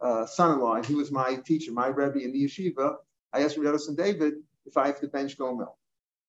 uh, 0.00 0.26
son-in-law. 0.26 0.74
And 0.74 0.86
he 0.86 0.94
was 0.94 1.10
my 1.10 1.36
teacher, 1.36 1.72
my 1.72 1.88
rebbe 1.88 2.18
in 2.18 2.32
the 2.32 2.44
yeshiva. 2.44 2.96
I 3.32 3.42
asked 3.42 3.56
Yonason 3.56 3.96
David 3.96 4.34
if 4.66 4.76
I 4.76 4.86
have 4.86 5.00
to 5.00 5.08
bench 5.08 5.38
gomel. 5.38 5.74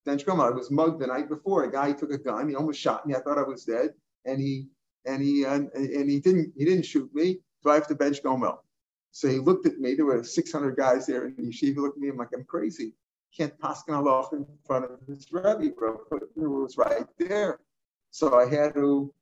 Bench 0.05 0.25
gomel. 0.25 0.47
I 0.47 0.51
was 0.51 0.71
mugged 0.71 0.99
the 0.99 1.07
night 1.07 1.29
before. 1.29 1.63
A 1.63 1.71
guy 1.71 1.91
took 1.91 2.11
a 2.11 2.17
gun. 2.17 2.49
He 2.49 2.55
almost 2.55 2.79
shot 2.79 3.05
me. 3.05 3.15
I 3.15 3.19
thought 3.19 3.37
I 3.37 3.43
was 3.43 3.63
dead, 3.63 3.91
and 4.25 4.39
he 4.39 4.67
and 5.05 5.21
he 5.21 5.43
and, 5.43 5.69
and 5.73 6.09
he 6.09 6.19
didn't 6.19 6.53
he 6.57 6.65
didn't 6.65 6.85
shoot 6.85 7.13
me 7.13 7.39
do 7.63 7.69
I 7.69 7.75
have 7.75 7.87
to 7.87 7.95
bench 7.95 8.21
Gomel? 8.21 8.57
So 9.11 9.27
he 9.27 9.39
looked 9.39 9.65
at 9.65 9.79
me. 9.79 9.95
There 9.95 10.05
were 10.05 10.23
600 10.23 10.75
guys 10.75 11.05
there 11.05 11.25
in 11.25 11.35
the 11.37 11.43
yeshiva. 11.43 11.77
Looked 11.77 11.97
at 11.97 12.01
me. 12.01 12.09
I'm 12.09 12.17
like, 12.17 12.29
I'm 12.35 12.43
crazy. 12.43 12.93
Can't 13.35 13.57
paskin 13.59 13.95
Allah 13.95 14.27
in 14.33 14.45
front 14.65 14.85
of 14.85 14.91
this 15.07 15.31
rabbi, 15.31 15.69
bro. 15.69 15.99
It 16.11 16.29
was 16.35 16.77
right 16.77 17.05
there. 17.17 17.59
So 18.11 18.37
I 18.37 18.47
had 18.47 18.73
to, 18.75 19.13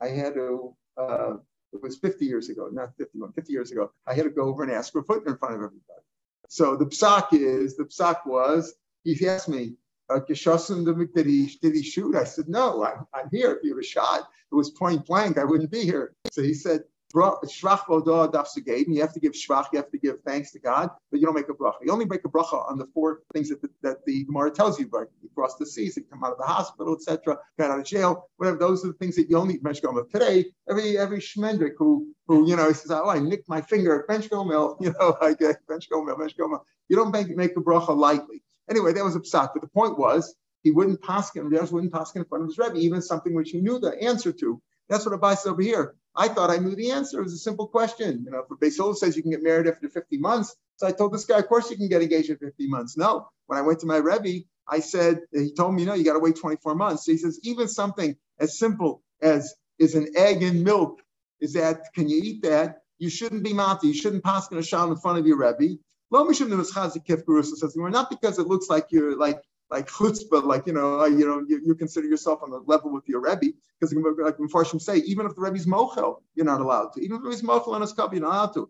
I 0.00 0.08
had 0.08 0.34
to. 0.34 0.74
Uh, 0.96 1.34
it 1.72 1.80
was 1.82 1.98
50 1.98 2.24
years 2.24 2.48
ago, 2.48 2.68
not 2.72 2.96
51, 2.96 3.32
50 3.32 3.52
years 3.52 3.70
ago. 3.70 3.92
I 4.06 4.14
had 4.14 4.24
to 4.24 4.30
go 4.30 4.42
over 4.42 4.62
and 4.64 4.72
ask 4.72 4.92
for 4.92 5.00
a 5.00 5.04
foot 5.04 5.26
in 5.26 5.36
front 5.36 5.54
of 5.54 5.60
everybody. 5.60 6.02
So 6.48 6.76
the 6.76 6.86
psak 6.86 7.32
is 7.32 7.76
the 7.76 7.84
psak 7.84 8.26
was 8.26 8.74
he 9.04 9.28
asked 9.28 9.48
me, 9.48 9.74
uh, 10.08 10.18
did 10.18 11.26
he 11.26 11.58
did 11.62 11.74
he 11.74 11.82
shoot? 11.82 12.16
I 12.16 12.24
said 12.24 12.48
no. 12.48 12.84
I'm, 12.84 13.06
I'm 13.14 13.30
here. 13.30 13.52
If 13.52 13.62
you 13.62 13.76
were 13.76 13.82
shot, 13.82 14.28
it 14.50 14.54
was 14.54 14.70
point 14.70 15.06
blank. 15.06 15.38
I 15.38 15.44
wouldn't 15.44 15.70
be 15.70 15.82
here. 15.82 16.14
So 16.32 16.42
he 16.42 16.54
said, 16.54 16.82
Shvach 17.12 17.80
Vodah 17.86 18.86
and 18.86 18.94
you 18.94 19.00
have 19.00 19.12
to 19.12 19.20
give 19.20 19.32
shvach, 19.32 19.66
you 19.72 19.78
have 19.78 19.90
to 19.90 19.98
give 19.98 20.20
thanks 20.20 20.52
to 20.52 20.60
God, 20.60 20.90
but 21.10 21.20
you 21.20 21.26
don't 21.26 21.34
make 21.34 21.48
a 21.48 21.54
bracha. 21.54 21.76
You 21.82 21.92
only 21.92 22.04
make 22.04 22.24
a 22.24 22.28
bracha 22.28 22.70
on 22.70 22.78
the 22.78 22.86
four 22.94 23.20
things 23.32 23.48
that 23.48 23.60
the, 23.62 23.70
that 23.82 24.04
the 24.06 24.24
Gemara 24.24 24.50
tells 24.50 24.78
you, 24.78 24.88
right? 24.92 25.06
You 25.22 25.28
cross 25.34 25.56
the 25.56 25.66
seas, 25.66 25.96
you 25.96 26.04
come 26.04 26.22
out 26.24 26.32
of 26.32 26.38
the 26.38 26.44
hospital, 26.44 26.94
etc., 26.94 27.38
got 27.58 27.70
out 27.70 27.80
of 27.80 27.84
jail, 27.84 28.28
whatever. 28.36 28.58
Those 28.58 28.84
are 28.84 28.88
the 28.88 28.94
things 28.94 29.16
that 29.16 29.28
you 29.28 29.36
only 29.36 29.58
bench. 29.58 29.80
Today, 30.12 30.46
every 30.68 30.98
every 30.98 31.18
shmendrik 31.18 31.72
who 31.78 32.08
who 32.26 32.48
you 32.48 32.56
know 32.56 32.72
says, 32.72 32.90
oh, 32.90 33.08
I 33.08 33.18
nicked 33.18 33.48
my 33.48 33.60
finger 33.60 34.00
at 34.00 34.08
bench 34.08 34.30
gomel, 34.30 34.76
you 34.80 34.94
know, 34.98 35.16
like 35.20 35.38
bench 35.38 35.88
gomel, 35.90 36.18
bench 36.18 36.36
gomel. 36.36 36.60
You 36.88 36.96
don't 36.96 37.12
make 37.12 37.28
make 37.36 37.56
a 37.56 37.60
bracha 37.60 37.96
lightly. 37.96 38.42
Anyway, 38.68 38.92
that 38.92 39.04
was 39.04 39.16
a 39.16 39.20
psak. 39.20 39.50
But 39.52 39.62
the 39.62 39.68
point 39.68 39.98
was, 39.98 40.34
he 40.62 40.70
wouldn't 40.70 41.00
paskin, 41.02 41.50
just 41.50 41.72
wouldn't 41.72 41.92
paskin 41.92 42.16
in 42.16 42.24
front 42.26 42.44
of 42.44 42.50
his 42.50 42.58
rebbe, 42.58 42.78
even 42.78 43.02
something 43.02 43.34
which 43.34 43.50
he 43.50 43.60
knew 43.60 43.78
the 43.78 44.00
answer 44.02 44.32
to. 44.32 44.60
That's 44.88 45.06
what 45.06 45.18
Abai 45.18 45.36
said 45.36 45.50
over 45.50 45.62
here. 45.62 45.94
I 46.16 46.28
thought 46.28 46.50
I 46.50 46.56
knew 46.56 46.74
the 46.74 46.90
answer. 46.90 47.20
It 47.20 47.24
was 47.24 47.34
a 47.34 47.38
simple 47.38 47.66
question. 47.68 48.22
You 48.24 48.32
know, 48.32 48.44
for 48.46 48.56
Basil 48.56 48.94
says 48.94 49.16
you 49.16 49.22
can 49.22 49.30
get 49.30 49.42
married 49.42 49.66
after 49.66 49.88
50 49.88 50.18
months. 50.18 50.56
So 50.76 50.86
I 50.86 50.92
told 50.92 51.12
this 51.12 51.24
guy, 51.24 51.38
of 51.38 51.48
course 51.48 51.70
you 51.70 51.76
can 51.76 51.88
get 51.88 52.02
engaged 52.02 52.30
at 52.30 52.40
50 52.40 52.68
months. 52.68 52.96
No. 52.96 53.28
When 53.46 53.58
I 53.58 53.62
went 53.62 53.80
to 53.80 53.86
my 53.86 53.96
Rebbe, 53.98 54.44
I 54.68 54.80
said, 54.80 55.20
he 55.32 55.52
told 55.52 55.74
me, 55.74 55.84
know, 55.84 55.94
you 55.94 56.04
got 56.04 56.14
to 56.14 56.20
wait 56.20 56.36
24 56.36 56.74
months. 56.74 57.04
So 57.04 57.12
he 57.12 57.18
says, 57.18 57.40
even 57.42 57.68
something 57.68 58.16
as 58.38 58.58
simple 58.58 59.02
as 59.22 59.54
is 59.78 59.94
an 59.94 60.08
egg 60.16 60.42
and 60.42 60.64
milk, 60.64 61.00
is 61.40 61.54
that, 61.54 61.92
can 61.94 62.08
you 62.08 62.20
eat 62.22 62.42
that? 62.42 62.82
You 62.98 63.08
shouldn't 63.08 63.42
be 63.42 63.52
mati. 63.52 63.88
You 63.88 63.94
shouldn't 63.94 64.24
pass 64.24 64.50
in 64.50 64.58
a 64.58 64.62
shal 64.62 64.90
in 64.90 64.98
front 64.98 65.18
of 65.18 65.26
your 65.26 65.38
Rebbe. 65.38 65.78
Lo 66.10 66.30
says, 66.32 67.76
not 67.76 68.10
because 68.10 68.38
it 68.38 68.46
looks 68.46 68.68
like 68.68 68.86
you're 68.90 69.16
like 69.16 69.40
like 69.70 69.88
chutzpah, 69.88 70.44
like 70.44 70.66
you 70.66 70.72
know, 70.72 71.04
you 71.04 71.26
know, 71.26 71.44
you, 71.46 71.60
you, 71.64 71.74
consider 71.74 72.08
yourself 72.08 72.42
on 72.42 72.50
the 72.50 72.58
level 72.66 72.92
with 72.92 73.08
your 73.08 73.20
rebbe, 73.20 73.52
because 73.78 73.94
like 73.94 74.36
Mepharshim 74.38 74.80
say, 74.80 74.96
even 74.98 75.26
if 75.26 75.34
the 75.34 75.40
rebbe's 75.40 75.66
mochel, 75.66 76.22
you're 76.34 76.46
not 76.46 76.60
allowed 76.60 76.92
to. 76.94 77.00
Even 77.00 77.16
if 77.16 77.22
the 77.22 77.46
mochel 77.46 77.68
on 77.68 77.80
his 77.80 77.92
cup, 77.92 78.12
you're 78.12 78.22
not 78.22 78.30
allowed 78.32 78.54
to. 78.54 78.68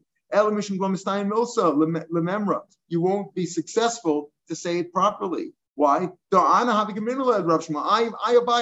You 2.89 3.01
won't 3.01 3.35
be 3.35 3.47
successful 3.47 4.31
to 4.49 4.55
say 4.55 4.79
it 4.79 4.93
properly. 4.93 5.55
Why? 5.75 6.09
I, 6.33 6.65
I, 6.65 6.69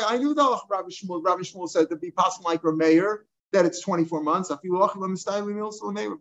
I 0.08 0.18
knew 0.18 0.34
that 0.34 0.60
Rabbi 0.70 0.88
Shmuel, 0.88 1.24
Rabbi 1.24 1.42
Shmuel 1.42 1.68
said 1.68 1.90
to 1.90 1.96
be 1.96 2.10
possible 2.10 2.48
like 2.48 2.62
a 2.64 2.72
mayor 2.72 3.26
that 3.52 3.66
it's 3.66 3.80
24 3.82 4.22
months. 4.22 4.50
But 4.50 4.60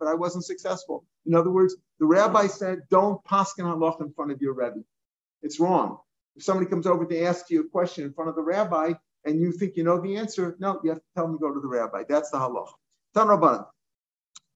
I 0.08 0.14
wasn't 0.16 0.46
successful. 0.46 1.06
In 1.26 1.36
other 1.36 1.52
words, 1.52 1.76
the 2.00 2.06
rabbi 2.06 2.48
said, 2.48 2.80
don't 2.90 3.24
paskin 3.24 3.66
halach 3.66 4.02
in 4.02 4.12
front 4.14 4.32
of 4.32 4.42
your 4.42 4.54
rebbe. 4.54 4.84
It's 5.44 5.60
wrong. 5.60 6.00
If 6.38 6.44
somebody 6.44 6.70
comes 6.70 6.86
over 6.88 7.06
to 7.06 7.24
ask 7.24 7.50
you 7.50 7.62
a 7.62 7.68
question 7.68 8.06
in 8.06 8.14
front 8.14 8.30
of 8.30 8.36
the 8.36 8.44
rabbi 8.44 8.94
and 9.26 9.42
you 9.42 9.52
think 9.52 9.76
you 9.76 9.84
know 9.84 10.00
the 10.00 10.18
answer, 10.18 10.56
no, 10.60 10.80
you 10.84 10.92
have 10.92 11.00
to 11.00 11.06
tell 11.16 11.26
them 11.26 11.36
to 11.36 11.40
go 11.40 11.54
to 11.54 11.60
the 11.60 11.68
rabbi. 11.68 12.04
That's 12.08 12.30
the 12.30 12.38
halach. 12.38 12.70
Tan 13.16 13.28
Rabbanan. 13.28 13.66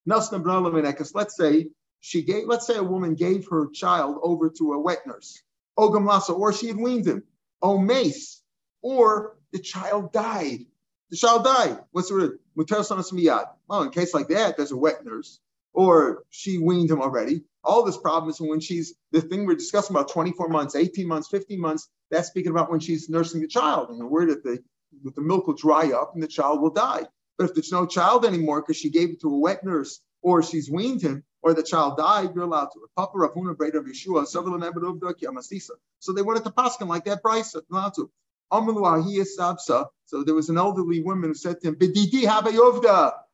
Let's 0.06 1.36
say 1.36 1.68
she 2.00 2.22
gave, 2.24 2.48
let's 2.48 2.68
say 2.68 2.76
a 2.78 2.84
woman 2.84 3.16
gave 3.16 3.48
her 3.50 3.68
child 3.72 4.20
over 4.22 4.50
to 4.50 4.74
a 4.74 4.80
wet 4.80 5.06
nurse, 5.06 5.42
Ogam 5.78 6.06
Lasa, 6.06 6.34
or 6.34 6.54
she 6.54 6.68
had 6.68 6.78
weaned 6.78 7.08
him, 7.08 7.24
O 7.62 7.78
mace, 7.78 8.42
or 8.82 9.38
the 9.52 9.60
child 9.60 10.12
died. 10.12 10.66
The 11.10 11.18
child 11.18 11.44
died. 11.44 11.80
What's 11.92 12.10
the 12.10 12.16
word? 12.16 12.40
Mutar 12.58 13.46
Well, 13.68 13.82
in 13.82 13.88
a 13.88 13.92
case 13.92 14.14
like 14.14 14.30
that, 14.30 14.58
there's 14.58 14.72
a 14.72 14.78
wet 14.78 15.06
nurse, 15.06 15.40
or 15.74 16.24
she 16.30 16.58
weaned 16.58 16.92
him 16.92 17.02
already. 17.02 17.44
All 17.64 17.84
this 17.84 17.98
problem 17.98 18.30
is 18.30 18.40
when 18.40 18.60
she's 18.60 18.96
the 19.12 19.22
thing 19.22 19.46
we're 19.46 19.56
discussing 19.56 19.96
about 19.96 20.12
24 20.12 20.50
months, 20.50 20.76
18 20.76 21.08
months, 21.08 21.28
15 21.30 21.60
months. 21.60 21.90
That's 22.10 22.28
speaking 22.28 22.52
about 22.52 22.70
when 22.70 22.80
she's 22.80 23.10
nursing 23.10 23.42
the 23.42 23.48
child, 23.48 23.90
and 23.90 24.00
the 24.00 24.06
word 24.06 24.30
that 24.30 24.44
the 24.44 24.64
that 25.04 25.16
the 25.16 25.22
milk 25.22 25.48
will 25.48 25.56
dry 25.56 25.92
up 25.92 26.14
and 26.14 26.22
the 26.22 26.28
child 26.28 26.62
will 26.62 26.72
die. 26.72 27.06
But 27.38 27.46
if 27.46 27.54
there's 27.56 27.72
no 27.72 27.86
child 27.86 28.26
anymore 28.26 28.62
because 28.62 28.78
she 28.78 28.90
gave 28.90 29.10
it 29.10 29.22
to 29.22 29.34
a 29.34 29.38
wet 29.38 29.64
nurse 29.64 30.02
or 30.22 30.44
she's 30.44 30.70
weaned 30.70 31.02
him 31.02 31.24
or 31.42 31.54
the 31.54 31.64
child 31.64 31.98
died, 31.98 32.32
you're 32.36 32.44
allowed 32.44 32.68
to. 32.68 32.88
Papa 32.96 33.18
Ravuna 33.18 33.58
Breda 33.58 33.80
of 33.80 33.86
Yeshua, 33.86 34.28
So 34.28 36.14
they 36.14 36.22
wanted 36.22 36.44
to 36.44 36.52
pass 36.52 36.80
him 36.80 36.88
like 36.88 37.06
that, 37.06 37.24
Bryce, 37.24 37.56
allowed 37.72 37.94
to. 37.96 38.12
So 40.06 40.24
there 40.24 40.36
was 40.36 40.50
an 40.50 40.58
elderly 40.58 41.02
woman 41.02 41.30
who 41.30 41.34
said 41.34 41.62
to 41.62 41.70
him. 41.70 41.78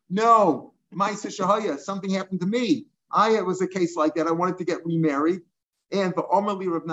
No, 0.09 0.73
Maisa 0.93 1.27
Shahaya, 1.27 1.77
something 1.77 2.09
happened 2.09 2.39
to 2.41 2.47
me. 2.47 2.85
I 3.11 3.41
was 3.41 3.61
a 3.61 3.67
case 3.67 3.95
like 3.95 4.15
that. 4.15 4.27
I 4.27 4.31
wanted 4.31 4.57
to 4.57 4.65
get 4.65 4.85
remarried. 4.85 5.41
And 5.91 6.13
the 6.15 6.23
Omali 6.23 6.67
Rav 6.67 6.83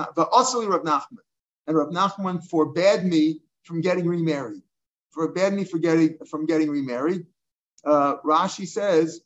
Nachman. 0.82 1.18
And 1.66 1.76
Rav 1.76 1.88
Nachman 1.88 2.44
forbade 2.48 3.04
me 3.04 3.40
from 3.62 3.80
getting 3.80 4.06
remarried. 4.06 4.62
Forbade 5.10 5.52
me 5.52 5.64
from 5.64 5.80
getting, 5.80 6.18
from 6.26 6.46
getting 6.46 6.70
remarried. 6.70 7.26
Uh, 7.84 8.16
Rashi 8.24 8.66
says, 8.66 9.20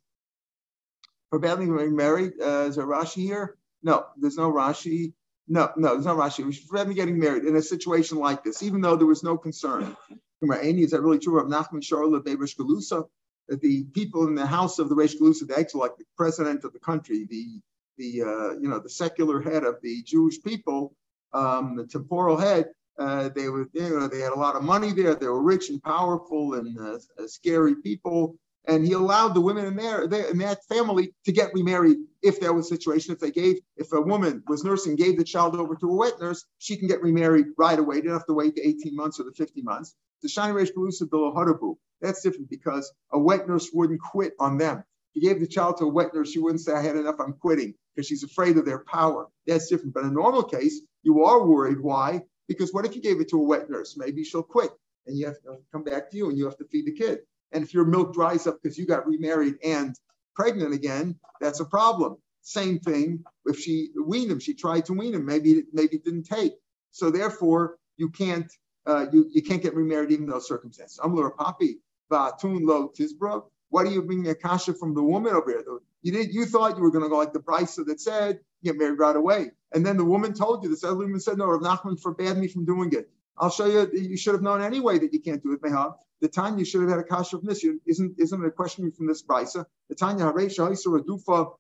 forbade 1.31 1.59
me 1.59 1.67
from 1.67 1.77
getting 1.79 1.97
married. 1.97 2.33
Uh, 2.41 2.67
is 2.69 2.77
there 2.77 2.87
Rashi 2.87 3.23
here? 3.23 3.59
No, 3.83 4.07
there's 4.17 4.37
no 4.37 4.51
Rashi. 4.53 5.13
No, 5.49 5.71
no, 5.77 5.95
there's 5.95 6.07
no 6.07 6.17
Rashi. 6.17 6.45
We 6.45 6.53
should 6.53 6.69
prevent 6.69 6.91
me 6.91 6.95
getting 6.95 7.19
married 7.19 7.45
in 7.45 7.57
a 7.57 7.63
situation 7.63 8.19
like 8.19 8.45
this, 8.45 8.63
even 8.63 8.81
though 8.81 8.97
there 8.97 9.07
was 9.07 9.23
no 9.23 9.37
concern. 9.37 9.97
Is 10.43 10.91
that 10.91 11.03
really 11.03 11.19
true 11.19 11.41
of 11.41 11.49
Nachman 11.49 11.83
Sharla 11.83 12.21
Beirish 12.23 12.57
Galusa? 12.57 13.09
The 13.49 13.85
people 13.95 14.27
in 14.27 14.35
the 14.35 14.47
house 14.47 14.79
of 14.79 14.89
the 14.89 14.95
Reish 14.95 15.19
Galusa, 15.19 15.47
the 15.47 15.59
actual 15.59 15.81
like 15.81 15.97
the 15.97 16.05
president 16.17 16.65
of 16.65 16.73
the 16.73 16.79
country, 16.79 17.27
the 17.31 17.61
the 17.97 18.23
uh, 18.23 18.53
you 18.61 18.69
know 18.69 18.79
the 18.79 18.91
secular 18.91 19.41
head 19.41 19.65
of 19.65 19.77
the 19.83 20.03
Jewish 20.03 20.43
people, 20.43 20.95
um, 21.33 21.77
the 21.77 21.87
temporal 21.87 22.37
head, 22.37 22.71
uh, 22.99 23.29
they 23.35 23.49
were 23.49 23.69
you 23.73 23.99
know 23.99 24.09
they 24.09 24.21
had 24.21 24.33
a 24.33 24.39
lot 24.39 24.57
of 24.57 24.63
money 24.63 24.93
there. 24.93 25.15
They 25.15 25.27
were 25.27 25.43
rich 25.43 25.71
and 25.71 25.83
powerful 25.83 26.55
and 26.55 26.79
uh, 26.79 26.99
uh 27.19 27.27
scary 27.27 27.77
people 27.77 28.37
and 28.69 28.87
he 28.87 28.93
allowed 28.93 29.35
the 29.35 29.41
women 29.41 29.65
in 29.65 29.77
there, 29.77 30.03
in 30.03 30.39
that 30.39 30.65
family 30.69 31.15
to 31.25 31.33
get 31.33 31.53
remarried 31.55 31.97
if 32.23 32.39
there 32.39 32.53
was 32.53 32.67
a 32.67 32.77
situation. 32.77 33.13
If 33.13 33.19
they 33.19 33.31
gave, 33.31 33.57
if 33.77 33.93
a 33.93 34.01
woman 34.01 34.43
was 34.47 34.63
nursing, 34.63 34.95
gave 34.95 35.17
the 35.17 35.25
child 35.25 35.57
over 35.57 35.75
to 35.75 35.91
a 35.91 35.95
wet 35.95 36.21
nurse, 36.21 36.45
she 36.59 36.77
can 36.77 36.87
get 36.87 37.03
remarried 37.03 37.47
right 37.57 37.79
away. 37.79 37.97
You 37.97 38.03
don't 38.03 38.13
have 38.13 38.27
to 38.27 38.35
wait 38.35 38.55
the 38.55 38.67
18 38.67 38.95
months 38.95 39.19
or 39.19 39.25
the 39.25 39.33
50 39.33 39.63
months. 39.63 39.97
The 40.23 40.29
Belusa 40.29 41.09
Harabu, 41.09 41.77
that's 42.01 42.23
different 42.23 42.51
because 42.51 42.93
a 43.13 43.19
wet 43.19 43.49
nurse 43.49 43.71
wouldn't 43.73 44.01
quit 44.01 44.35
on 44.39 44.59
them. 44.59 44.85
If 45.15 45.23
you 45.23 45.29
gave 45.29 45.41
the 45.41 45.47
child 45.47 45.79
to 45.79 45.85
a 45.85 45.89
wet 45.89 46.15
nurse, 46.15 46.31
she 46.31 46.39
wouldn't 46.39 46.61
say, 46.61 46.73
I 46.73 46.83
had 46.83 46.97
enough, 46.97 47.17
I'm 47.19 47.33
quitting, 47.35 47.75
because 47.95 48.07
she's 48.07 48.23
afraid 48.23 48.59
of 48.59 48.67
their 48.67 48.85
power. 48.85 49.29
That's 49.47 49.69
different. 49.69 49.95
But 49.95 50.05
in 50.05 50.11
a 50.11 50.13
normal 50.13 50.43
case, 50.43 50.83
you 51.03 51.25
are 51.25 51.47
worried. 51.47 51.81
Why? 51.81 52.23
Because 52.49 52.75
what 52.75 52.85
if 52.85 52.95
you 52.95 53.01
gave 53.01 53.21
it 53.21 53.31
to 53.31 53.41
a 53.41 53.45
wet 53.45 53.71
nurse? 53.71 53.97
Maybe 53.97 54.25
she'll 54.25 54.43
quit 54.43 54.71
and 55.07 55.17
you 55.17 55.27
have 55.27 55.41
to 55.43 55.57
come 55.73 55.85
back 55.85 56.11
to 56.11 56.17
you 56.17 56.29
and 56.29 56.37
you 56.37 56.45
have 56.45 56.59
to 56.59 56.65
feed 56.65 56.87
the 56.87 56.93
kid. 56.93 57.21
And 57.53 57.65
if 57.65 57.73
your 57.73 57.85
milk 57.85 58.15
dries 58.15 58.47
up 58.47 58.59
because 58.63 58.79
you 58.79 58.87
got 58.87 59.07
remarried 59.07 59.55
and 59.65 59.97
pregnant 60.35 60.75
again, 60.75 61.19
that's 61.41 61.61
a 61.61 61.65
problem. 61.65 62.17
Same 62.43 62.79
thing 62.79 63.25
if 63.47 63.59
she 63.59 63.91
weaned 64.03 64.31
him, 64.31 64.41
she 64.41 64.55
tried 64.55 64.87
to 64.87 64.93
wean 64.95 65.15
him, 65.15 65.25
maybe 65.25 65.65
maybe 65.73 65.97
it 65.97 66.05
didn't 66.05 66.25
take. 66.25 66.53
So 66.93 67.11
therefore, 67.11 67.79
you 67.97 68.09
can't 68.09 68.51
uh, 68.87 69.07
you, 69.13 69.29
you 69.31 69.43
can't 69.43 69.63
get 69.63 69.75
remarried 69.75 70.11
even 70.11 70.27
those 70.27 70.49
circumstances. 70.49 70.99
I'm 71.03 71.15
Laura 71.15 71.33
Papi, 71.33 71.75
Vatun 72.11 72.61
Lo 72.63 72.91
Tizbra. 72.97 73.43
What 73.71 73.87
are 73.87 73.91
you 73.91 74.03
bringing 74.03 74.31
a 74.31 74.35
kasha 74.35 74.73
from 74.73 74.95
the 74.95 75.03
woman 75.03 75.35
over 75.35 75.51
here? 75.51 75.65
You 76.03 76.13
did 76.13 76.33
you 76.33 76.47
thought 76.47 76.77
you 76.77 76.83
were 76.83 76.91
going 76.91 77.05
to 77.05 77.11
go 77.11 77.19
like 77.19 77.35
the 77.35 77.41
Brisa 77.41 77.85
that 77.87 78.01
said 78.01 78.41
get 78.65 78.77
married 78.77 78.99
right 78.99 79.17
away. 79.17 79.51
And 79.73 79.85
then 79.85 79.97
the 79.97 80.05
woman 80.05 80.33
told 80.33 80.65
you, 80.65 80.75
the 80.75 80.87
other 80.87 80.97
woman 80.97 81.21
said, 81.21 81.39
no, 81.39 81.47
Rav 81.47 81.61
Nachman 81.61 82.01
forbade 82.01 82.37
me 82.37 82.49
from 82.49 82.65
doing 82.65 82.93
it. 82.93 83.11
I'll 83.41 83.51
show 83.51 83.67
you, 83.67 83.91
you 83.93 84.17
should 84.17 84.35
have 84.35 84.43
known 84.43 84.63
anyway 84.63 84.99
that 84.99 85.13
you 85.13 85.21
can't 85.21 85.43
do 85.43 85.53
it, 85.53 85.63
Meha 85.63 85.95
the 86.21 86.29
time 86.29 86.59
you 86.59 86.65
should 86.65 86.83
have 86.83 86.91
had 86.91 86.99
a 86.99 87.05
kasha 87.05 87.39
from 87.39 87.47
this. 87.47 87.65
Isn't 87.87 88.15
isn't 88.19 88.45
a 88.45 88.51
question 88.51 88.91
from 88.93 89.07
this 89.07 89.23
brisa? 89.23 89.65
The 89.89 89.95
Dufa. 89.95 91.55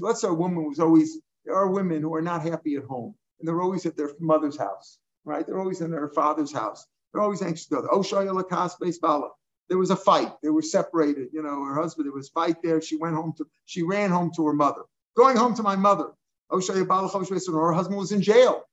Let's 0.00 0.20
say 0.20 0.28
a 0.28 0.34
woman 0.34 0.68
was 0.68 0.80
always 0.80 1.18
there 1.44 1.54
are 1.54 1.70
women 1.70 2.02
who 2.02 2.14
are 2.14 2.22
not 2.22 2.42
happy 2.42 2.76
at 2.76 2.84
home 2.84 3.14
and 3.38 3.48
they're 3.48 3.60
always 3.60 3.86
at 3.86 3.96
their 3.96 4.10
mother's 4.18 4.58
house, 4.58 4.98
right? 5.24 5.46
They're 5.46 5.58
always 5.58 5.80
in 5.80 5.90
their 5.90 6.08
father's 6.08 6.52
house. 6.52 6.86
They're 7.12 7.22
always 7.22 7.42
anxious 7.42 7.66
to 7.66 7.82
go. 7.82 7.88
Oh, 7.90 9.30
there 9.68 9.78
was 9.78 9.90
a 9.90 9.96
fight. 9.96 10.32
They 10.42 10.50
were 10.50 10.62
separated. 10.62 11.28
You 11.32 11.42
know, 11.42 11.64
her 11.64 11.74
husband. 11.80 12.06
There 12.06 12.12
was 12.12 12.28
fight 12.28 12.56
there. 12.62 12.82
She 12.82 12.96
went 12.96 13.14
home 13.14 13.34
to. 13.38 13.46
She 13.64 13.82
ran 13.82 14.10
home 14.10 14.32
to 14.36 14.46
her 14.46 14.52
mother. 14.52 14.82
Going 15.16 15.36
home 15.36 15.54
to 15.54 15.62
my 15.62 15.76
mother. 15.76 16.10
Oh, 16.50 16.60
her 16.60 17.72
husband 17.72 17.98
was 17.98 18.12
in 18.12 18.20
jail. 18.20 18.64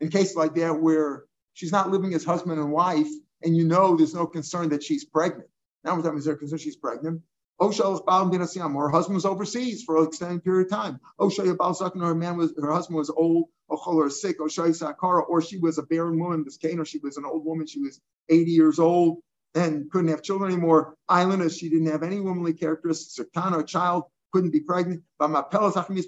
In 0.00 0.08
cases 0.08 0.36
like 0.36 0.54
that, 0.54 0.80
where 0.80 1.24
she's 1.54 1.72
not 1.72 1.90
living 1.90 2.14
as 2.14 2.24
husband 2.24 2.58
and 2.58 2.72
wife, 2.72 3.08
and 3.42 3.56
you 3.56 3.64
know 3.64 3.96
there's 3.96 4.14
no 4.14 4.26
concern 4.26 4.68
that 4.70 4.82
she's 4.82 5.04
pregnant. 5.04 5.48
Now 5.84 5.96
we're 5.96 6.02
talking 6.02 6.18
is 6.18 6.24
there 6.24 6.36
concern 6.36 6.58
she's 6.58 6.76
pregnant. 6.76 7.22
Or 7.58 7.70
her 7.72 8.88
husband 8.88 9.14
was 9.14 9.26
overseas 9.26 9.82
for 9.82 9.98
an 9.98 10.06
extended 10.06 10.42
period 10.42 10.66
of 10.66 10.70
time. 10.70 10.98
Her 11.18 12.14
man 12.14 12.36
was 12.38 12.54
her 12.56 12.72
husband 12.72 12.96
was 12.96 13.10
old, 13.10 13.48
or 13.68 14.08
sick, 14.08 14.40
or 14.40 14.48
she 14.48 14.62
was 14.62 15.78
a 15.78 15.82
barren 15.82 16.18
woman, 16.18 16.44
this 16.44 16.58
or 16.64 16.84
she 16.86 16.98
was 16.98 17.16
an 17.18 17.24
old 17.26 17.44
woman, 17.44 17.66
she 17.66 17.80
was 17.80 18.00
80 18.30 18.50
years 18.50 18.78
old 18.78 19.18
and 19.54 19.90
couldn't 19.90 20.08
have 20.08 20.22
children 20.22 20.52
anymore. 20.52 20.94
Islanders, 21.08 21.58
she 21.58 21.68
didn't 21.68 21.88
have 21.88 22.02
any 22.02 22.20
womanly 22.20 22.52
characteristics. 22.54 23.18
Sartana, 23.18 23.58
a 23.60 23.64
child, 23.64 24.04
couldn't 24.32 24.52
be 24.52 24.60
pregnant. 24.60 25.02
But 25.18 25.50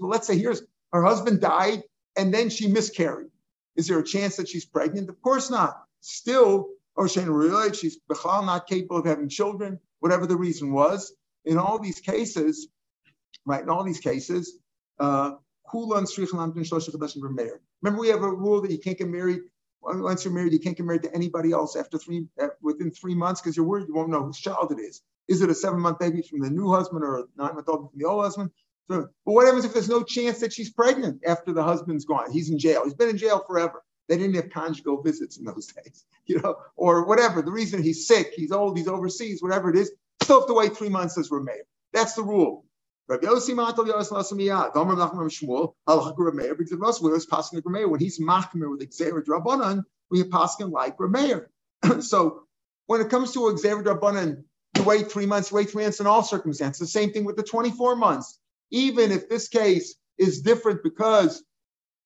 let's 0.01 0.27
say 0.27 0.39
here's 0.39 0.63
her 0.93 1.03
husband 1.03 1.41
died 1.41 1.83
and 2.17 2.33
then 2.33 2.49
she 2.51 2.69
miscarried. 2.69 3.32
Is 3.77 3.87
there 3.89 3.99
a 3.99 4.05
chance 4.05 4.37
that 4.37 4.49
she's 4.49 4.65
pregnant? 4.65 5.09
Of 5.09 5.21
course 5.23 5.51
not. 5.51 5.85
Still, 6.01 6.69
or 6.97 7.07
realized 7.07 7.77
she's 7.77 7.99
not 8.47 8.67
capable 8.67 8.99
of 8.99 9.07
having 9.07 9.29
children, 9.29 9.79
whatever 10.01 10.27
the 10.27 10.37
reason 10.37 10.73
was. 10.73 11.13
In 11.45 11.59
all 11.59 11.79
these 11.79 12.01
cases, 12.01 12.69
right, 13.47 13.63
in 13.63 13.69
all 13.71 13.85
these 13.85 14.01
cases, 14.01 14.59
uh, 15.01 15.33
Remember, 17.83 18.01
we 18.01 18.09
have 18.09 18.23
a 18.23 18.31
rule 18.31 18.61
that 18.61 18.71
you 18.71 18.79
can't 18.79 18.99
get 18.99 19.09
married. 19.09 19.41
Once 19.81 20.25
you're 20.25 20.35
married, 20.35 20.53
you 20.53 20.61
can't 20.61 20.77
get 20.77 20.87
married 20.87 21.03
to 21.03 21.15
anybody 21.15 21.53
else 21.53 21.75
after 21.75 21.99
three, 21.99 22.27
uh, 22.41 22.49
within 22.61 22.91
three 22.91 23.15
months, 23.15 23.41
because 23.41 23.57
you're 23.57 23.67
worried 23.67 23.89
you 23.89 23.95
won't 23.95 24.11
know 24.11 24.23
whose 24.23 24.39
child 24.39 24.71
it 24.71 24.81
is. 24.81 25.03
Is 25.29 25.43
it 25.43 25.51
a 25.51 25.55
seven-month 25.55 25.99
baby 25.99 26.23
from 26.23 26.41
the 26.41 26.51
new 26.51 26.71
husband 26.71 27.03
or 27.03 27.21
a 27.21 27.25
nine-month-old 27.37 27.91
from 27.91 27.99
the 27.99 28.05
old 28.05 28.23
husband? 28.23 28.51
But 29.01 29.33
what 29.33 29.47
happens 29.47 29.65
if 29.65 29.73
there's 29.73 29.89
no 29.89 30.03
chance 30.03 30.41
that 30.41 30.53
she's 30.53 30.71
pregnant 30.71 31.23
after 31.27 31.53
the 31.53 31.63
husband's 31.63 32.05
gone? 32.05 32.31
He's 32.33 32.51
in 32.51 32.59
jail. 32.59 32.83
He's 32.85 32.95
been 32.95 33.11
in 33.11 33.19
jail 33.19 33.45
forever. 33.47 33.83
They 34.09 34.19
didn't 34.19 34.35
have 34.37 34.51
conjugal 34.51 35.03
visits 35.03 35.39
in 35.39 35.45
those 35.45 35.67
days, 35.69 36.05
you 36.27 36.41
know, 36.41 36.57
or 36.77 37.07
whatever. 37.07 37.43
The 37.43 37.53
reason 37.53 37.83
he's 37.83 38.07
sick, 38.07 38.33
he's 38.37 38.53
old, 38.53 38.77
he's 38.77 38.89
overseas, 38.89 39.43
whatever 39.43 39.71
it 39.71 39.77
is, 39.77 39.93
still 40.23 40.41
have 40.41 40.49
to 40.49 40.55
wait 40.55 40.77
three 40.77 40.89
months 40.91 41.19
as 41.19 41.31
Rameir. 41.31 41.63
That's 41.93 42.15
the 42.15 42.23
rule. 42.23 42.65
Because 43.09 43.49
passing 47.27 47.63
when 47.65 48.01
he's 48.01 48.21
machmir 48.21 48.71
with 48.71 48.93
Xavier 48.93 49.23
Drabanan, 49.23 49.85
we 50.11 50.19
have 50.21 50.31
passing 50.31 50.71
like 50.71 50.97
Rameir. 50.99 51.47
so 52.01 52.45
when 52.87 53.01
it 53.01 53.11
comes 53.11 53.33
to 53.33 53.57
Xavier 53.57 53.83
Drabanan, 53.83 54.45
you 54.77 54.83
wait 54.85 55.11
three 55.11 55.27
months, 55.27 55.53
wait 55.53 55.71
three 55.71 55.83
months 55.85 56.01
in 56.01 56.07
all 56.07 56.23
circumstances. 56.23 56.81
The 56.81 56.87
same 56.87 57.13
thing 57.13 57.25
with 57.25 57.37
the 57.37 57.43
24 57.43 57.97
months. 57.97 58.39
Even 58.73 59.13
if 59.13 59.29
this 59.29 59.49
case 59.49 59.95
is 60.19 60.43
different 60.43 60.83
because 60.83 61.43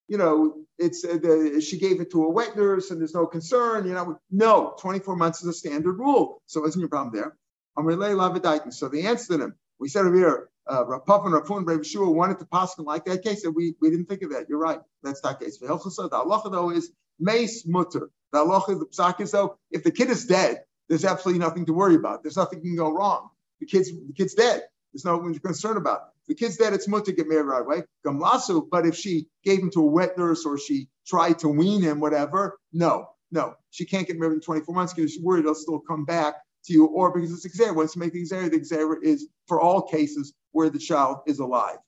you 0.08 0.18
know, 0.18 0.54
it's 0.78 1.04
uh, 1.04 1.18
the, 1.20 1.60
she 1.60 1.78
gave 1.78 2.00
it 2.00 2.10
to 2.12 2.24
a 2.24 2.30
wet 2.30 2.56
nurse 2.56 2.90
and 2.90 3.00
there's 3.00 3.14
no 3.14 3.26
concern, 3.26 3.86
you 3.86 3.94
know. 3.94 4.18
No, 4.30 4.74
24 4.78 5.16
months 5.16 5.42
is 5.42 5.48
a 5.48 5.52
standard 5.52 5.98
rule. 5.98 6.42
So 6.46 6.66
isn't 6.66 6.78
your 6.78 6.88
problem 6.88 7.14
there? 7.14 7.36
I'm 7.76 7.86
relay 7.86 8.10
lavidaitin. 8.10 8.72
So 8.72 8.88
the 8.88 9.06
answer 9.06 9.34
to 9.34 9.38
them, 9.38 9.54
we 9.78 9.88
said 9.88 10.06
over 10.06 10.16
here, 10.16 10.48
uh, 10.66 10.84
Rapaf 10.84 11.26
and 11.26 11.34
Rapun 11.34 11.64
Brave 11.64 11.86
Shua 11.86 12.10
wanted 12.10 12.38
to 12.40 12.46
pass 12.46 12.78
like 12.78 13.04
that 13.04 13.22
case, 13.22 13.44
and 13.44 13.54
we, 13.54 13.74
we 13.80 13.90
didn't 13.90 14.06
think 14.06 14.22
of 14.22 14.30
that. 14.30 14.48
You're 14.48 14.58
right. 14.58 14.80
That's 15.02 15.20
that 15.20 15.40
case. 15.40 15.58
The 15.58 15.66
halacha 15.66 16.50
though 16.50 16.70
is 16.70 16.90
mace 17.20 17.66
mutter. 17.66 18.10
The 18.32 18.38
halacha, 18.38 18.78
the 18.78 18.86
psak 18.86 19.20
is 19.20 19.30
though, 19.30 19.58
if 19.70 19.84
the 19.84 19.90
kid 19.92 20.10
is 20.10 20.26
dead, 20.26 20.62
there's 20.88 21.04
absolutely 21.04 21.40
nothing 21.40 21.66
to 21.66 21.72
worry 21.72 21.94
about. 21.94 22.22
There's 22.22 22.36
nothing 22.36 22.60
can 22.60 22.76
go 22.76 22.92
wrong. 22.92 23.28
The 23.60 23.66
kid's 23.66 23.90
the 23.90 24.12
kid's 24.16 24.34
dead. 24.34 24.62
There's 24.92 25.04
no 25.04 25.20
concern 25.42 25.76
about. 25.76 26.00
It 26.00 26.15
the 26.28 26.34
kid's 26.34 26.56
dead, 26.56 26.72
it's 26.72 26.88
mutter 26.88 27.06
to 27.06 27.12
get 27.12 27.28
married 27.28 27.46
right 27.46 27.60
away. 27.62 27.82
Gamlasu, 28.04 28.68
but 28.70 28.86
if 28.86 28.96
she 28.96 29.28
gave 29.44 29.60
him 29.60 29.70
to 29.70 29.80
a 29.80 29.86
wet 29.86 30.18
nurse 30.18 30.44
or 30.44 30.58
she 30.58 30.88
tried 31.06 31.38
to 31.40 31.48
wean 31.48 31.82
him, 31.82 32.00
whatever, 32.00 32.58
no, 32.72 33.08
no, 33.30 33.54
she 33.70 33.84
can't 33.84 34.06
get 34.06 34.18
married 34.18 34.34
in 34.34 34.40
24 34.40 34.74
months 34.74 34.92
because 34.92 35.12
she's 35.12 35.22
worried 35.22 35.44
he'll 35.44 35.54
still 35.54 35.80
come 35.80 36.04
back 36.04 36.34
to 36.64 36.72
you, 36.72 36.86
or 36.86 37.12
because 37.12 37.32
it's 37.32 37.46
exer. 37.46 37.74
When 37.74 37.84
it's 37.84 37.96
making 37.96 38.24
exer, 38.24 38.50
the 38.50 38.58
exer 38.58 38.96
is 39.02 39.28
for 39.46 39.60
all 39.60 39.82
cases 39.82 40.34
where 40.52 40.70
the 40.70 40.78
child 40.78 41.18
is 41.26 41.38
alive. 41.38 41.78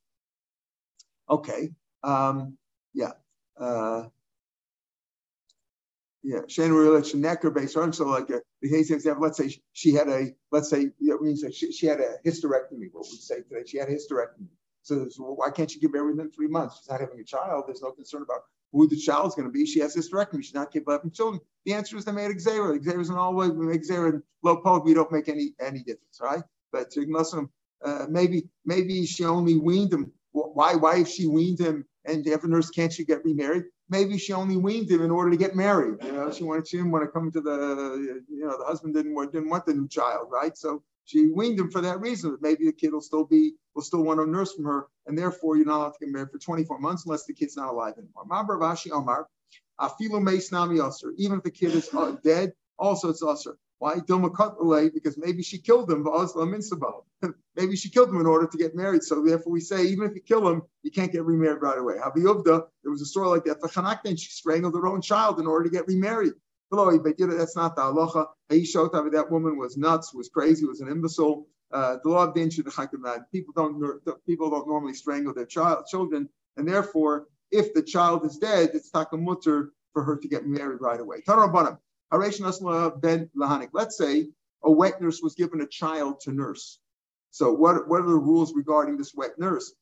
Okay. 1.29 1.71
Um, 2.03 2.57
yeah. 2.95 3.13
Uh, 3.59 4.05
yeah, 6.23 6.41
Shane 6.49 6.73
Necker 7.15 7.51
based 7.51 7.77
on 7.77 7.93
so 7.93 8.07
like 8.07 8.31
uh, 8.31 8.41
the 8.61 8.69
case 8.69 8.91
example. 8.91 9.23
Let's 9.23 9.39
say 9.39 9.57
she 9.73 9.95
had 9.95 10.09
a 10.09 10.35
let's 10.51 10.69
say 10.69 10.81
you 10.81 10.95
know, 11.01 11.19
means 11.19 11.45
she, 11.53 11.73
she 11.73 11.87
had 11.87 12.01
a 12.01 12.17
hysterectomy. 12.27 12.89
What 12.93 13.07
we 13.11 13.17
say 13.19 13.37
today, 13.43 13.65
she 13.67 13.79
had 13.79 13.89
a 13.89 13.95
hysterectomy. 13.95 14.49
So, 14.83 15.07
why 15.19 15.51
can't 15.51 15.71
she 15.71 15.81
give 15.81 15.93
birth 15.93 16.07
within 16.17 16.31
three 16.31 16.49
months? 16.49 16.79
She's 16.79 16.89
not 16.89 17.01
having 17.01 17.21
a 17.21 17.25
child. 17.25 17.65
There's 17.67 17.83
no 17.83 17.93
concern 17.93 18.23
about 18.23 18.41
who 18.73 18.89
the 18.89 18.97
child's 18.97 19.35
going 19.35 19.47
to 19.47 19.53
be. 19.53 19.67
She 19.67 19.81
has 19.81 19.95
hysterectomy. 19.95 20.43
She's 20.43 20.55
not 20.55 20.73
giving 20.73 21.11
children. 21.13 21.41
The 21.67 21.75
answer 21.75 21.97
is 21.97 22.05
they 22.05 22.13
made. 22.13 22.31
Xera 22.31 23.01
is 23.01 23.11
in 23.11 23.17
all 23.17 23.35
way. 23.35 23.49
We 23.49 23.67
make 23.67 23.83
Xera 23.83 24.15
in 24.15 24.23
low 24.43 24.57
pope. 24.57 24.85
We 24.85 24.95
don't 24.95 25.13
make 25.13 25.29
any 25.29 25.55
any 25.61 25.81
difference, 25.81 26.19
right? 26.21 26.43
But 26.73 26.91
to 26.93 27.07
Muslim, 27.07 27.51
uh, 27.85 28.07
maybe 28.09 28.49
maybe 28.65 29.07
she 29.07 29.25
only 29.25 29.57
weaned 29.57 29.93
him. 29.93 30.13
Why 30.33 30.75
why 30.75 30.99
if 30.99 31.09
she 31.09 31.27
weaned 31.27 31.61
him 31.61 31.85
and 32.09 32.27
a 32.27 32.49
nurse 32.49 32.71
can't 32.71 32.93
she 32.93 33.05
get 33.05 33.25
remarried? 33.25 33.65
maybe 33.89 34.19
she 34.19 34.33
only 34.33 34.57
weaned 34.57 34.91
him 34.91 35.03
in 35.03 35.11
order 35.11 35.31
to 35.31 35.37
get 35.37 35.57
married. 35.57 36.03
You 36.05 36.13
know, 36.13 36.31
she 36.31 36.45
wanted 36.45 36.69
she 36.69 36.77
didn't 36.77 36.93
want 36.93 37.05
to 37.05 37.11
come 37.11 37.31
to 37.33 37.41
the 37.41 38.23
you 38.29 38.47
know 38.47 38.59
the 38.59 38.65
husband 38.65 38.95
didn't 38.95 39.15
want 39.15 39.33
didn't 39.33 39.49
want 39.49 39.67
the 39.67 39.75
new 39.75 39.89
child, 39.89 40.29
right? 40.31 40.57
So 40.57 40.83
she 41.05 41.29
weaned 41.29 41.59
him 41.59 41.71
for 41.71 41.81
that 41.81 42.01
reason. 42.01 42.31
But 42.31 42.43
maybe 42.43 42.67
the 42.67 42.73
kid 42.73 42.93
will 42.93 43.01
still 43.01 43.25
be 43.25 43.55
will 43.75 43.83
still 43.83 44.03
want 44.03 44.21
a 44.21 44.27
nurse 44.27 44.55
from 44.55 44.65
her, 44.65 44.87
and 45.07 45.17
therefore 45.17 45.57
you're 45.57 45.67
not 45.67 45.79
allowed 45.79 45.95
to 45.95 46.01
get 46.01 46.13
married 46.13 46.31
for 46.31 46.39
24 46.39 46.79
months 46.79 47.05
unless 47.07 47.25
the 47.25 47.35
kid's 47.35 47.57
not 47.57 47.71
alive 47.71 47.95
anymore. 47.99 48.25
Omar, 48.93 49.29
Afilu 49.81 50.23
Meis 50.23 50.53
Nami 50.53 50.81
even 51.19 51.39
if 51.39 51.45
the 51.45 51.51
kid 51.51 51.75
is 51.75 51.89
uh, 51.95 52.17
dead, 52.25 52.53
also 52.79 53.11
it's 53.11 53.23
usher. 53.23 53.57
Why? 53.79 54.01
Because 54.01 55.17
maybe 55.17 55.43
she 55.43 55.59
killed 55.59 55.91
him. 55.91 56.05
maybe 57.57 57.77
she 57.77 57.91
killed 57.91 58.09
him 58.09 58.21
in 58.21 58.27
order 58.27 58.47
to 58.47 58.59
get 58.59 58.75
married. 58.75 59.03
So 59.03 59.23
therefore, 59.23 59.53
we 59.53 59.61
say 59.61 59.85
even 59.87 60.09
if 60.09 60.15
you 60.15 60.21
kill 60.21 60.49
him, 60.49 60.63
you 60.83 60.91
can't 60.91 61.13
get 61.13 61.25
remarried 61.25 61.63
right 61.63 61.79
away. 61.79 61.95
Habiyuvda, 61.95 62.67
there 62.83 62.91
was 62.91 63.03
a 63.03 63.07
story 63.07 63.29
like 63.29 63.45
that. 63.45 64.01
and 64.05 64.19
she 64.19 64.31
strangled 64.31 64.75
her 64.75 64.87
own 64.87 65.01
child 65.01 65.39
in 65.39 65.47
order 65.47 65.65
to 65.65 65.71
get 65.71 65.87
remarried. 65.87 66.33
That's 66.71 67.57
not 67.57 67.77
the 67.77 67.83
halacha. 67.83 68.27
That 69.13 69.27
woman 69.31 69.57
was 69.57 69.77
nuts, 69.77 70.13
was 70.13 70.29
crazy, 70.29 70.67
was 70.67 70.81
an 70.81 70.89
imbecile. 70.89 71.47
Uh, 71.71 71.97
the 72.03 72.09
law 72.09 72.25
of 72.25 72.35
din 72.35 72.51
people 72.51 73.53
don't 73.55 74.27
people 74.27 74.51
don't 74.51 74.69
normally 74.69 74.95
strangle 74.95 75.35
their 75.35 75.47
child 75.47 75.85
children, 75.87 76.29
and 76.57 76.67
therefore, 76.67 77.27
if 77.51 77.75
the 77.75 77.83
child 77.83 78.25
is 78.25 78.39
dead, 78.39 78.71
it's 78.73 78.91
takamutter 78.91 79.69
for 79.93 80.03
her 80.03 80.17
to 80.17 80.29
get 80.29 80.47
married 80.47 80.81
right 80.81 81.01
away. 81.01 81.23
Let's 82.11 83.99
say 83.99 84.29
a 84.65 84.71
wet 84.71 85.01
nurse 85.01 85.21
was 85.23 85.35
given 85.35 85.61
a 85.61 85.67
child 85.67 86.21
to 86.21 86.33
nurse. 86.33 86.79
So 87.31 87.53
what, 87.53 87.87
what 87.89 88.01
are 88.01 88.09
the 88.09 88.15
rules 88.15 88.55
regarding 88.55 88.97
this 88.97 89.15
wet 89.15 89.39
nurse? 89.39 89.73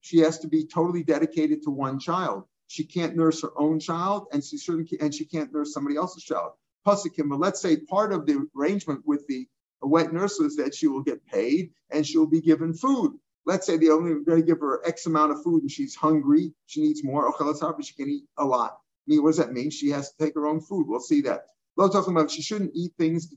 She 0.00 0.18
has 0.18 0.38
to 0.38 0.48
be 0.48 0.66
totally 0.66 1.02
dedicated 1.02 1.62
to 1.62 1.70
one 1.70 1.98
child. 1.98 2.44
She 2.68 2.84
can't 2.84 3.16
nurse 3.16 3.42
her 3.42 3.50
own 3.56 3.80
child, 3.80 4.28
and 4.32 4.42
she 4.42 4.56
certainly 4.56 4.88
and 5.00 5.14
she 5.14 5.24
can't 5.24 5.52
nurse 5.52 5.72
somebody 5.72 5.96
else's 5.96 6.24
child. 6.24 6.52
Let's 6.86 7.60
say 7.60 7.76
part 7.76 8.12
of 8.12 8.24
the 8.24 8.46
arrangement 8.56 9.02
with 9.04 9.26
the 9.26 9.46
wet 9.82 10.12
nurse 10.12 10.38
is 10.40 10.56
that 10.56 10.74
she 10.74 10.86
will 10.86 11.02
get 11.02 11.24
paid 11.26 11.70
and 11.90 12.06
she'll 12.06 12.26
be 12.26 12.40
given 12.40 12.72
food. 12.72 13.18
Let's 13.44 13.66
say 13.66 13.76
they 13.76 13.90
only 13.90 14.24
going 14.24 14.40
to 14.40 14.46
give 14.46 14.60
her 14.60 14.86
X 14.86 15.06
amount 15.06 15.32
of 15.32 15.42
food 15.42 15.62
and 15.62 15.70
she's 15.70 15.94
hungry, 15.94 16.54
she 16.66 16.80
needs 16.80 17.04
more. 17.04 17.28
Okay, 17.28 17.44
let's 17.44 17.60
hope 17.60 17.82
she 17.82 17.94
can 17.94 18.08
eat 18.08 18.24
a 18.38 18.44
lot 18.44 18.78
mean, 19.08 19.22
what 19.22 19.30
does 19.30 19.38
that 19.38 19.52
mean? 19.52 19.70
She 19.70 19.90
has 19.90 20.12
to 20.12 20.24
take 20.24 20.34
her 20.34 20.46
own 20.46 20.60
food. 20.60 20.86
We'll 20.88 21.00
see 21.00 21.22
that. 21.22 21.46
Lo 21.76 21.88
talking 21.88 22.12
about 22.12 22.30
she 22.30 22.42
shouldn't 22.42 22.72
eat 22.74 22.92
things. 22.98 23.28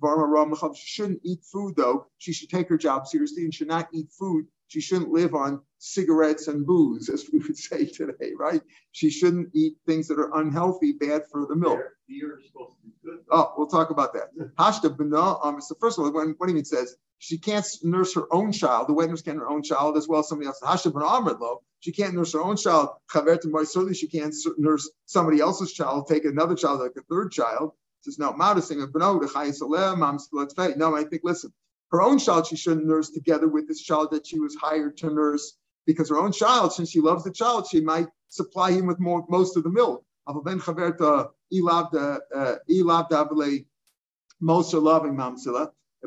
She 0.75 0.87
shouldn't 0.87 1.21
eat 1.23 1.43
food 1.43 1.75
though. 1.77 2.07
She 2.17 2.33
should 2.33 2.49
take 2.49 2.69
her 2.69 2.77
job 2.77 3.07
seriously 3.07 3.43
and 3.43 3.53
should 3.53 3.67
not 3.67 3.87
eat 3.93 4.09
food. 4.17 4.47
She 4.67 4.81
shouldn't 4.81 5.11
live 5.11 5.35
on 5.35 5.61
cigarettes 5.77 6.47
and 6.47 6.65
booze, 6.65 7.09
as 7.09 7.29
we 7.31 7.39
would 7.39 7.57
say 7.69 7.85
today, 7.85 8.31
right? 8.39 8.61
She 8.93 9.11
shouldn't 9.11 9.49
eat 9.53 9.75
things 9.85 10.07
that 10.07 10.17
are 10.17 10.35
unhealthy, 10.39 10.93
bad 10.93 11.23
for 11.31 11.45
the 11.45 11.55
milk. 11.55 11.81
Beer 12.07 12.39
is 12.39 12.47
supposed 12.47 12.77
to 12.77 12.83
be 12.83 12.93
good. 13.05 13.19
Oh, 13.29 13.53
we'll 13.57 13.67
talk 13.67 13.91
about 13.91 14.13
that. 14.13 14.29
Hashta 14.57 14.95
b'na. 14.95 15.45
Um, 15.45 15.61
so 15.61 15.75
first 15.79 15.99
of 15.99 16.05
all, 16.05 16.11
when, 16.11 16.35
what 16.37 16.47
do 16.47 16.51
you 16.51 16.55
mean 16.55 16.65
says 16.65 16.95
she 17.19 17.37
can't 17.37 17.67
nurse 17.83 18.15
her 18.15 18.25
own 18.31 18.51
child. 18.51 18.87
The 18.87 18.93
wet 18.93 19.09
nurse 19.09 19.21
can 19.21 19.37
her 19.37 19.49
own 19.49 19.61
child 19.61 19.97
as 19.97 20.07
well 20.07 20.21
as 20.21 20.29
somebody 20.29 20.47
else. 20.47 20.59
Hashta 20.63 20.91
b'na 20.91 21.39
lo. 21.39 21.61
She 21.81 21.91
can't 21.91 22.13
nurse 22.13 22.33
her 22.33 22.41
own 22.41 22.57
child. 22.57 22.89
Certainly, 23.11 23.95
she 23.95 24.07
can't 24.07 24.33
nurse 24.57 24.89
somebody 25.05 25.41
else's 25.41 25.73
child, 25.73 26.07
take 26.07 26.25
another 26.25 26.55
child, 26.55 26.79
like 26.79 26.91
a 26.97 27.01
third 27.09 27.31
child. 27.31 27.71
Says, 28.01 28.17
no, 28.17 28.33
modesting 28.33 28.79
no, 28.79 28.87
no, 28.95 30.95
I 30.95 31.03
think, 31.03 31.21
listen, 31.23 31.53
her 31.91 32.01
own 32.01 32.17
child 32.17 32.47
she 32.47 32.55
shouldn't 32.55 32.87
nurse 32.87 33.09
together 33.09 33.47
with 33.47 33.67
this 33.67 33.81
child 33.81 34.11
that 34.11 34.25
she 34.25 34.39
was 34.39 34.55
hired 34.55 34.97
to 34.97 35.13
nurse 35.13 35.57
because 35.85 36.09
her 36.09 36.17
own 36.17 36.31
child, 36.31 36.73
since 36.73 36.89
she 36.89 37.01
loves 37.01 37.23
the 37.23 37.31
child, 37.31 37.67
she 37.69 37.81
might 37.81 38.07
supply 38.29 38.71
him 38.71 38.87
with 38.87 38.99
more, 38.99 39.25
most 39.29 39.57
of 39.57 39.63
the 39.63 39.69
milk. 39.69 40.03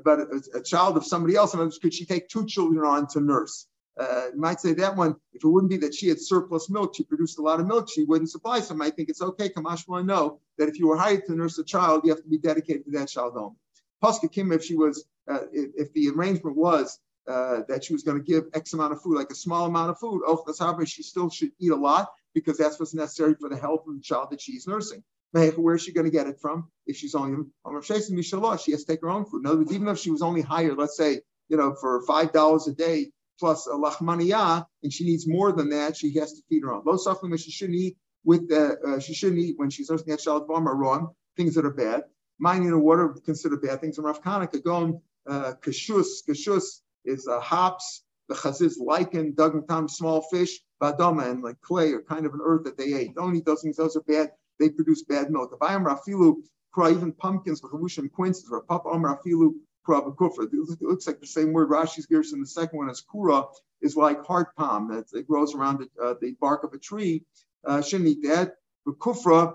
But 0.04 0.18
a, 0.18 0.42
a 0.54 0.62
child 0.62 0.96
of 0.96 1.04
somebody 1.04 1.36
else, 1.36 1.78
could 1.78 1.94
she 1.94 2.06
take 2.06 2.28
two 2.28 2.46
children 2.46 2.84
on 2.84 3.06
to 3.08 3.20
nurse? 3.20 3.66
Uh, 3.96 4.26
might 4.34 4.60
say 4.60 4.72
that 4.74 4.96
one, 4.96 5.14
if 5.32 5.44
it 5.44 5.48
wouldn't 5.48 5.70
be 5.70 5.76
that 5.76 5.94
she 5.94 6.08
had 6.08 6.20
surplus 6.20 6.68
milk, 6.68 6.94
she 6.96 7.04
produced 7.04 7.38
a 7.38 7.42
lot 7.42 7.60
of 7.60 7.66
milk, 7.66 7.88
she 7.88 8.04
wouldn't 8.04 8.30
supply 8.30 8.58
some. 8.60 8.82
I 8.82 8.90
think 8.90 9.08
it's 9.08 9.22
okay, 9.22 9.48
Kamash 9.48 9.86
will 9.86 10.02
know 10.02 10.40
that 10.58 10.68
if 10.68 10.78
you 10.78 10.88
were 10.88 10.96
hired 10.96 11.24
to 11.26 11.36
nurse 11.36 11.58
a 11.58 11.64
child, 11.64 12.02
you 12.04 12.10
have 12.10 12.22
to 12.22 12.28
be 12.28 12.38
dedicated 12.38 12.84
to 12.86 12.90
that 12.98 13.08
child 13.08 13.34
only. 13.36 13.56
Paska 14.02 14.30
Kim, 14.30 14.52
if 14.52 14.64
she 14.64 14.74
was, 14.74 15.06
uh, 15.28 15.44
if, 15.52 15.70
if, 15.76 15.92
the 15.92 16.10
arrangement 16.10 16.56
was 16.56 16.98
uh, 17.28 17.60
that 17.68 17.84
she 17.84 17.92
was 17.92 18.02
going 18.02 18.18
to 18.18 18.24
give 18.24 18.44
X 18.52 18.72
amount 18.72 18.92
of 18.92 19.00
food, 19.00 19.16
like 19.16 19.30
a 19.30 19.34
small 19.34 19.66
amount 19.66 19.90
of 19.90 19.98
food, 19.98 20.22
oh, 20.26 20.84
she 20.84 21.02
still 21.02 21.30
should 21.30 21.52
eat 21.58 21.70
a 21.70 21.76
lot 21.76 22.10
because 22.34 22.58
that's 22.58 22.78
what's 22.80 22.94
necessary 22.94 23.34
for 23.34 23.48
the 23.48 23.56
health 23.56 23.84
of 23.86 23.94
the 23.94 24.02
child 24.02 24.28
that 24.30 24.40
she's 24.40 24.66
nursing. 24.66 25.02
Where 25.32 25.74
is 25.74 25.82
she 25.82 25.92
going 25.92 26.04
to 26.04 26.10
get 26.10 26.26
it 26.26 26.38
from? 26.40 26.68
If 26.86 26.96
she's 26.96 27.14
only 27.14 27.44
she 27.64 28.72
has 28.72 28.84
to 28.84 28.86
take 28.86 29.00
her 29.00 29.10
own 29.10 29.24
food. 29.24 29.40
In 29.40 29.46
other 29.46 29.58
words, 29.58 29.72
even 29.72 29.88
if 29.88 29.98
she 29.98 30.10
was 30.10 30.22
only 30.22 30.42
hired, 30.42 30.78
let's 30.78 30.96
say, 30.96 31.22
you 31.48 31.56
know, 31.56 31.74
for 31.80 32.02
five 32.06 32.32
dollars 32.32 32.68
a 32.68 32.72
day 32.72 33.10
plus 33.38 33.66
a 33.66 33.70
lachmaniyah, 33.70 34.64
and 34.82 34.92
she 34.92 35.04
needs 35.04 35.26
more 35.28 35.52
than 35.52 35.70
that, 35.70 35.96
she 35.96 36.14
has 36.14 36.32
to 36.32 36.42
feed 36.48 36.62
her 36.62 36.72
own. 36.72 36.82
Low 36.84 36.96
suffering 36.96 37.36
she 37.36 37.50
shouldn't 37.50 37.78
eat 37.78 37.96
with 38.24 38.48
the, 38.48 38.78
uh, 38.80 39.00
she 39.00 39.14
shouldn't 39.14 39.40
eat 39.40 39.54
when 39.58 39.70
she's 39.70 39.90
nursing 39.90 40.12
at 40.12 40.20
Shalot 40.20 40.48
Bam 40.48 40.68
are 40.68 40.76
wrong, 40.76 41.14
things 41.36 41.54
that 41.54 41.66
are 41.66 41.72
bad. 41.72 42.04
Mining 42.38 42.68
and 42.68 42.82
water 42.82 43.08
considered 43.24 43.62
bad 43.62 43.80
things. 43.80 43.98
And 43.98 44.06
Rav 44.06 44.22
Kanaka 44.22 44.60
going, 44.60 45.00
uh, 45.28 45.52
kashus, 45.60 46.24
kashus 46.28 46.80
is 47.04 47.28
uh, 47.28 47.40
hops, 47.40 48.04
the 48.28 48.34
chaziz 48.34 48.78
lichen, 48.78 49.34
dug 49.34 49.54
and 49.54 49.68
time 49.68 49.88
small 49.88 50.22
fish, 50.22 50.60
badama, 50.82 51.30
and 51.30 51.42
like 51.42 51.60
clay 51.60 51.92
or 51.92 52.02
kind 52.02 52.26
of 52.26 52.34
an 52.34 52.40
earth 52.42 52.64
that 52.64 52.78
they 52.78 52.94
ate. 52.94 53.14
Don't 53.14 53.36
eat 53.36 53.44
those 53.44 53.62
things, 53.62 53.76
those 53.76 53.96
are 53.96 54.02
bad. 54.02 54.30
They 54.58 54.70
produce 54.70 55.02
bad 55.02 55.30
milk. 55.30 55.50
If 55.52 55.62
I 55.62 55.74
am 55.74 55.84
rafilu, 55.84 56.36
even 56.78 57.12
pumpkins, 57.12 57.62
and 57.62 58.12
quinces, 58.12 58.48
or 58.50 58.62
papa 58.62 58.88
am 58.92 59.02
rafilu, 59.02 59.52
kufra. 59.84 60.52
It 60.52 60.82
looks 60.82 61.06
like 61.06 61.20
the 61.20 61.26
same 61.26 61.52
word 61.52 61.70
Rashi's 61.70 62.06
gives 62.06 62.32
in 62.32 62.40
the 62.40 62.46
second 62.46 62.78
one 62.78 62.90
as 62.90 63.00
kura 63.00 63.44
is 63.80 63.96
like 63.96 64.24
heart 64.24 64.54
palm 64.56 64.88
that 64.88 65.06
it 65.12 65.28
grows 65.28 65.54
around 65.54 65.78
the, 65.78 66.02
uh, 66.02 66.14
the 66.20 66.36
bark 66.40 66.64
of 66.64 66.72
a 66.72 66.78
tree. 66.78 67.24
Uh, 67.66 67.82
shouldn't 67.82 68.08
eat 68.08 68.22
that. 68.22 68.56
But 68.84 68.98
kufra, 68.98 69.54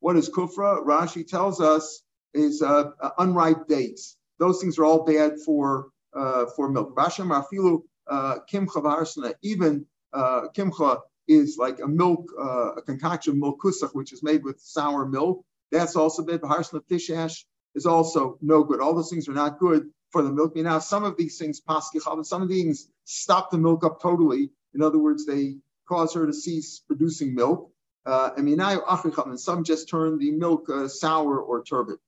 what 0.00 0.16
is 0.16 0.28
kufra? 0.28 0.84
Rashi 0.84 1.26
tells 1.26 1.60
us 1.60 2.02
is 2.34 2.62
uh, 2.62 2.90
uh 3.00 3.10
unripe 3.18 3.66
dates. 3.66 4.16
Those 4.38 4.60
things 4.60 4.78
are 4.78 4.84
all 4.84 5.04
bad 5.04 5.40
for 5.44 5.88
uh, 6.14 6.46
for 6.56 6.70
milk. 6.70 6.94
Rashi 6.96 7.24
mafilu 7.26 7.82
uh, 8.06 8.38
kimcha 8.50 9.34
Even 9.42 9.86
kimcha 10.12 11.00
is 11.26 11.58
like 11.58 11.80
a 11.80 11.86
milk, 11.86 12.30
a 12.38 12.82
concoction 12.82 13.38
milk 13.38 13.60
kusach, 13.62 13.90
which 13.92 14.12
is 14.12 14.22
made 14.22 14.42
with 14.44 14.60
sour 14.60 15.06
milk. 15.06 15.44
That's 15.70 15.96
also 15.96 16.24
bad. 16.24 16.40
Harsna 16.40 16.80
fish 16.88 17.10
ash 17.10 17.44
is 17.74 17.86
also 17.86 18.38
no 18.40 18.64
good. 18.64 18.80
All 18.80 18.94
those 18.94 19.10
things 19.10 19.28
are 19.28 19.34
not 19.34 19.58
good 19.58 19.90
for 20.10 20.22
the 20.22 20.32
milk. 20.32 20.56
Now, 20.56 20.78
some 20.78 21.04
of 21.04 21.16
these 21.16 21.38
things, 21.38 21.60
paskichav, 21.60 22.24
some 22.24 22.42
of 22.42 22.48
these 22.48 22.88
stop 23.04 23.50
the 23.50 23.58
milk 23.58 23.84
up 23.84 24.00
totally. 24.00 24.50
In 24.74 24.82
other 24.82 24.98
words, 24.98 25.26
they 25.26 25.56
cause 25.88 26.14
her 26.14 26.26
to 26.26 26.32
cease 26.32 26.80
producing 26.80 27.34
milk. 27.34 27.70
Uh, 28.06 28.30
and 28.36 29.40
some 29.40 29.64
just 29.64 29.88
turn 29.88 30.18
the 30.18 30.30
milk 30.30 30.68
uh, 30.70 30.88
sour 30.88 31.40
or 31.40 31.62
turbid. 31.62 31.98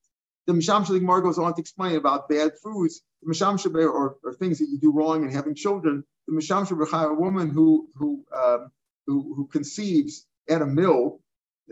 The 0.47 0.55
Misham 0.55 0.85
Gemara 0.85 1.23
goes 1.23 1.39
on 1.39 1.55
to 1.55 1.61
explain 1.61 1.97
about 1.97 2.29
bad 2.29 2.53
foods, 2.63 3.03
the 3.23 3.29
Misham 3.29 3.59
or, 3.75 4.17
or 4.25 4.35
things 4.35 4.59
that 4.59 4.69
you 4.71 4.79
do 4.79 4.93
wrong 4.93 5.23
in 5.23 5.31
having 5.31 5.55
children. 5.55 6.05
The 6.27 6.35
Misham 6.35 6.67
a 6.67 7.15
woman 7.15 7.51
who 7.51 7.89
who, 7.95 8.25
um, 8.35 8.71
who 9.07 9.35
who 9.35 9.47
conceives 9.47 10.27
at 10.49 10.63
a 10.63 10.67
mill, 10.67 11.21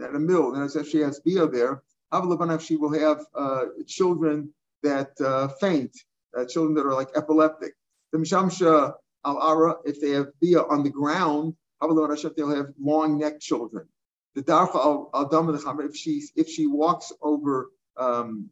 at 0.03 0.15
a 0.15 0.19
mill, 0.19 0.55
and 0.55 0.87
she 0.87 0.99
has 0.99 1.21
bia 1.21 1.49
there, 1.49 1.83
Avalabanaf, 2.13 2.61
she 2.61 2.77
will 2.77 2.93
have 2.99 3.25
uh, 3.35 3.65
children 3.87 4.53
that 4.83 5.11
uh, 5.21 5.49
faint, 5.61 5.97
uh, 6.37 6.45
children 6.45 6.75
that 6.75 6.87
are 6.87 6.95
like 6.95 7.11
epileptic. 7.17 7.75
The 8.13 8.19
Mishamsha 8.19 8.95
al 9.25 9.43
Ara, 9.43 9.77
if 9.85 10.01
they 10.01 10.11
have 10.11 10.29
Bia 10.41 10.63
on 10.63 10.83
the 10.83 10.91
ground, 10.91 11.55
they'll 11.81 12.57
have 12.57 12.73
long 12.81 13.19
necked 13.19 13.43
children. 13.43 13.87
The 14.35 14.43
Darcha 14.43 15.09
al 15.15 15.29
Dama, 15.29 15.53
if 15.85 15.97
she 15.97 16.23
if 16.37 16.49
she 16.49 16.67
walks 16.67 17.13
over 17.23 17.71
um, 17.97 18.51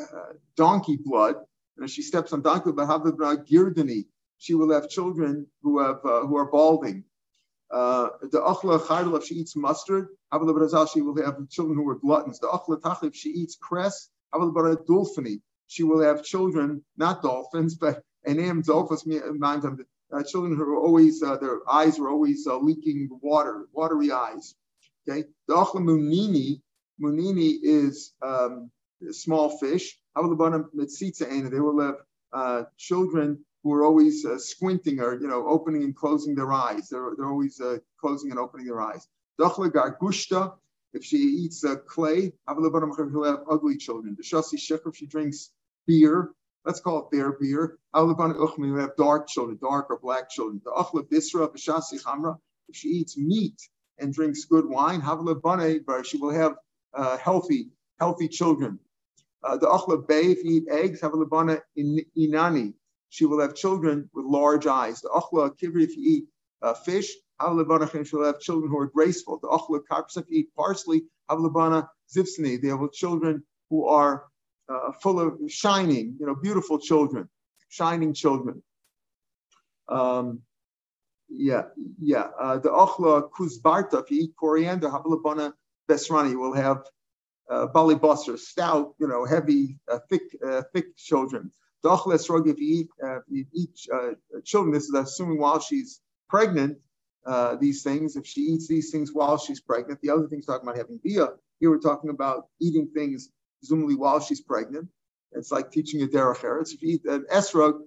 uh, 0.00 0.32
donkey 0.56 0.98
blood, 1.02 1.36
and 1.76 1.86
if 1.86 1.90
she 1.90 2.02
steps 2.02 2.32
on 2.32 2.42
donkey 2.42 2.72
blood, 2.72 3.46
girdani, 3.46 4.06
she 4.38 4.54
will 4.54 4.72
have 4.72 4.88
children 4.88 5.46
who 5.62 5.78
have 5.80 6.04
uh, 6.04 6.26
who 6.26 6.36
are 6.36 6.50
balding. 6.50 7.04
Uh, 7.70 8.08
the 8.22 8.40
achla 8.40 8.80
chardal, 8.80 9.16
if 9.18 9.24
she 9.24 9.34
eats 9.36 9.54
mustard, 9.56 10.08
she 10.32 11.02
will 11.02 11.16
have 11.22 11.48
children 11.50 11.76
who 11.76 11.88
are 11.88 11.96
gluttons. 11.96 12.38
The 12.40 12.48
achla 12.48 12.82
tach, 12.82 13.02
if 13.02 13.14
she 13.14 13.30
eats 13.30 13.56
cress, 13.60 14.10
dolphiny, 14.34 15.40
she 15.66 15.82
will 15.82 16.00
have 16.00 16.24
children, 16.24 16.82
not 16.96 17.22
dolphins, 17.22 17.74
but 17.74 18.02
enam 18.26 18.64
dolphins, 18.64 19.04
uh, 20.10 20.22
children 20.22 20.56
who 20.56 20.62
are 20.62 20.76
always, 20.78 21.22
uh, 21.22 21.36
their 21.36 21.60
eyes 21.70 21.98
are 21.98 22.08
always 22.08 22.46
uh, 22.46 22.56
leaking 22.58 23.08
water, 23.20 23.68
watery 23.72 24.10
eyes. 24.12 24.54
Okay, 25.08 25.24
the 25.46 25.54
achla 25.54 25.80
munini, 25.82 26.62
munini 27.02 27.58
is 27.62 28.14
um, 28.22 28.70
small 29.10 29.58
fish. 29.58 29.98
They 30.16 30.22
will 31.60 31.80
have 31.80 31.96
uh, 32.32 32.62
children 32.78 33.44
who 33.62 33.72
are 33.72 33.84
always 33.84 34.24
uh, 34.24 34.38
squinting 34.38 35.00
or 35.00 35.14
you 35.20 35.28
know 35.28 35.46
opening 35.46 35.82
and 35.82 35.96
closing 35.96 36.34
their 36.34 36.52
eyes. 36.52 36.88
They're, 36.88 37.12
they're 37.16 37.28
always 37.28 37.60
uh, 37.60 37.78
closing 38.00 38.30
and 38.30 38.38
opening 38.38 38.66
their 38.66 38.80
eyes. 38.80 39.06
gargushta, 39.70 40.54
if 40.92 41.04
she 41.04 41.16
eats 41.16 41.64
uh, 41.64 41.76
clay, 41.86 42.32
who 43.10 43.24
have 43.24 43.40
ugly 43.50 43.76
children. 43.76 44.16
The 44.16 44.22
shasi 44.24 44.58
shekh, 44.58 44.86
if 44.86 44.96
she 44.96 45.06
drinks 45.06 45.50
beer, 45.86 46.32
let's 46.64 46.80
call 46.80 46.98
it 47.00 47.16
their 47.16 47.32
beer. 47.32 47.78
who 48.70 48.76
have 48.76 48.96
dark 48.96 49.28
children, 49.28 49.58
dark 49.60 49.90
or 49.90 49.98
black 49.98 50.30
children. 50.30 50.60
The 50.64 50.72
bisra, 51.10 51.52
shasi 51.58 52.02
chamra, 52.02 52.38
if 52.68 52.76
she 52.76 52.88
eats 52.88 53.16
meat 53.16 53.60
and 53.98 54.12
drinks 54.12 54.44
good 54.44 54.66
wine, 54.66 55.00
bar. 55.84 56.04
she 56.04 56.18
will 56.18 56.32
have 56.32 56.56
uh, 56.94 57.16
healthy, 57.18 57.70
healthy 57.98 58.28
children. 58.28 58.78
Uh, 59.42 59.56
the 59.56 59.66
achla 59.66 60.06
bay, 60.06 60.22
if 60.32 60.44
you 60.44 60.56
eat 60.56 60.68
eggs, 60.70 61.00
have 61.00 61.14
a 61.14 61.16
in 61.76 62.04
inani, 62.16 62.74
she 63.10 63.24
will 63.24 63.40
have 63.40 63.54
children 63.54 64.08
with 64.14 64.24
large 64.24 64.66
eyes. 64.66 65.00
The 65.00 65.08
achla 65.08 65.50
kivri, 65.58 65.84
if 65.84 65.96
you 65.96 66.02
eat 66.04 66.24
uh, 66.62 66.74
fish, 66.74 67.08
she 67.40 68.16
will 68.16 68.24
have 68.24 68.40
children 68.40 68.70
who 68.70 68.78
are 68.78 68.86
graceful. 68.86 69.38
The 69.40 69.48
achla 69.48 69.80
karpsa, 69.90 70.22
if 70.22 70.30
you 70.30 70.40
eat 70.40 70.54
parsley, 70.56 71.04
havlabana 71.30 71.88
zipsini, 72.14 72.60
they 72.60 72.68
have 72.68 72.92
children 72.92 73.44
who 73.70 73.86
are 73.86 74.24
uh, 74.68 74.92
full 75.00 75.20
of 75.20 75.38
shining, 75.50 76.16
you 76.18 76.26
know, 76.26 76.34
beautiful 76.34 76.78
children, 76.78 77.28
shining 77.68 78.12
children. 78.12 78.62
Um, 79.88 80.40
yeah, 81.30 81.64
yeah. 82.00 82.28
Uh, 82.38 82.58
the 82.58 82.70
achla 82.70 83.30
kuzbarta, 83.30 84.02
if 84.02 84.10
you 84.10 84.24
eat 84.24 84.36
coriander, 84.36 84.88
havlabana 84.88 85.52
besrani, 85.88 86.36
will 86.36 86.54
have 86.54 86.84
uh, 87.50 87.66
bali 87.66 87.94
basar, 87.94 88.38
stout, 88.38 88.94
you 88.98 89.06
know, 89.06 89.24
heavy, 89.24 89.78
uh, 89.90 89.98
thick, 90.10 90.22
uh, 90.44 90.62
thick 90.74 90.96
children. 90.96 91.50
Dochles 91.84 92.28
rog, 92.28 92.48
if 92.48 92.58
you 92.60 92.86
eat, 92.86 92.88
uh, 93.04 93.96
uh, 93.96 94.12
children, 94.44 94.72
this 94.72 94.84
is 94.84 94.94
assuming 94.94 95.38
while 95.38 95.60
she's 95.60 96.00
pregnant, 96.28 96.78
uh, 97.26 97.56
these 97.56 97.82
things, 97.82 98.16
if 98.16 98.26
she 98.26 98.40
eats 98.42 98.68
these 98.68 98.90
things 98.90 99.12
while 99.12 99.38
she's 99.38 99.60
pregnant, 99.60 100.00
the 100.02 100.10
other 100.10 100.26
thing's 100.28 100.46
talking 100.46 100.66
about 100.68 100.78
having 100.78 100.98
bia. 101.02 101.28
Here 101.60 101.70
we're 101.70 101.78
talking 101.78 102.10
about 102.10 102.46
eating 102.60 102.88
things 102.94 103.30
presumably 103.60 103.94
while 103.96 104.20
she's 104.20 104.40
pregnant. 104.40 104.88
It's 105.32 105.52
like 105.52 105.70
teaching 105.70 106.02
a 106.02 106.06
derech 106.06 106.38
eretz. 106.38 106.72
If 106.74 106.82
you 106.82 106.94
eat 106.94 107.04
an 107.04 107.26
esrog, 107.32 107.80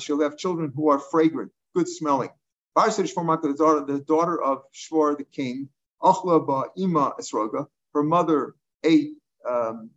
she'll 0.00 0.20
have 0.22 0.36
children 0.36 0.72
who 0.74 0.90
are 0.90 0.98
fragrant, 0.98 1.52
good 1.74 1.88
smelling. 1.88 2.30
The 2.74 3.54
daughter, 3.56 3.84
the 3.86 4.00
daughter 4.00 4.42
of 4.42 4.62
Shvor 4.74 5.16
the 5.18 5.24
king, 5.24 5.68
Achla 6.02 6.46
ba 6.46 6.64
ima 6.76 7.14
esroga, 7.20 7.66
her 7.94 8.02
mother 8.02 8.54
ate 8.82 9.12
um, 9.48 9.90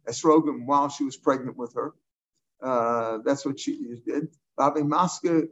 while 0.66 0.90
she 0.90 1.04
was 1.04 1.18
pregnant 1.18 1.58
with 1.58 1.74
her. 1.76 1.94
Uh, 2.62 3.20
that's 3.26 3.46
what 3.46 3.60
she 3.60 4.02
did. 4.06 4.28
Maska 4.60 5.50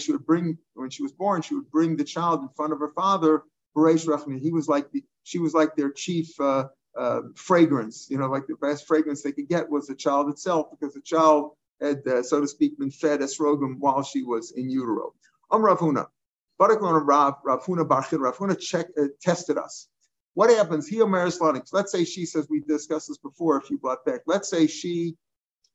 she 0.00 0.12
would 0.12 0.26
bring 0.26 0.58
when 0.74 0.90
she 0.90 1.02
was 1.02 1.12
born, 1.12 1.42
she 1.42 1.54
would 1.54 1.70
bring 1.70 1.96
the 1.96 2.04
child 2.04 2.42
in 2.42 2.48
front 2.56 2.72
of 2.72 2.80
her 2.80 2.92
father. 2.94 3.42
He 3.76 4.50
was 4.50 4.68
like 4.68 4.90
the, 4.90 5.04
she 5.22 5.38
was 5.38 5.54
like 5.54 5.76
their 5.76 5.90
chief 5.90 6.38
uh, 6.40 6.64
uh, 6.98 7.20
fragrance. 7.34 8.08
You 8.10 8.18
know, 8.18 8.28
like 8.28 8.46
the 8.46 8.56
best 8.56 8.86
fragrance 8.86 9.22
they 9.22 9.32
could 9.32 9.48
get 9.48 9.68
was 9.68 9.86
the 9.86 9.94
child 9.94 10.30
itself, 10.30 10.68
because 10.70 10.94
the 10.94 11.02
child 11.02 11.52
had, 11.80 12.06
uh, 12.08 12.22
so 12.22 12.40
to 12.40 12.48
speak, 12.48 12.78
been 12.78 12.90
fed 12.90 13.20
esrogim 13.20 13.76
while 13.78 14.02
she 14.02 14.22
was 14.22 14.52
in 14.52 14.70
utero. 14.70 15.12
Um 15.50 15.62
Ravuna, 15.62 16.06
Barakon 16.58 17.06
Rav 17.06 17.42
Ravuna 17.44 17.86
Barchil 17.86 18.18
Ravuna 18.18 18.58
check 18.58 18.86
uh, 18.98 19.08
tested 19.20 19.58
us. 19.58 19.88
What 20.34 20.50
happens? 20.50 20.88
He 20.88 21.00
Let's 21.00 21.92
say 21.92 22.04
she 22.04 22.26
says 22.26 22.46
we 22.50 22.60
discussed 22.60 23.08
this 23.08 23.18
before. 23.18 23.58
If 23.58 23.70
you 23.70 23.78
brought 23.78 24.04
back, 24.04 24.22
let's 24.26 24.50
say 24.50 24.66
she 24.66 25.16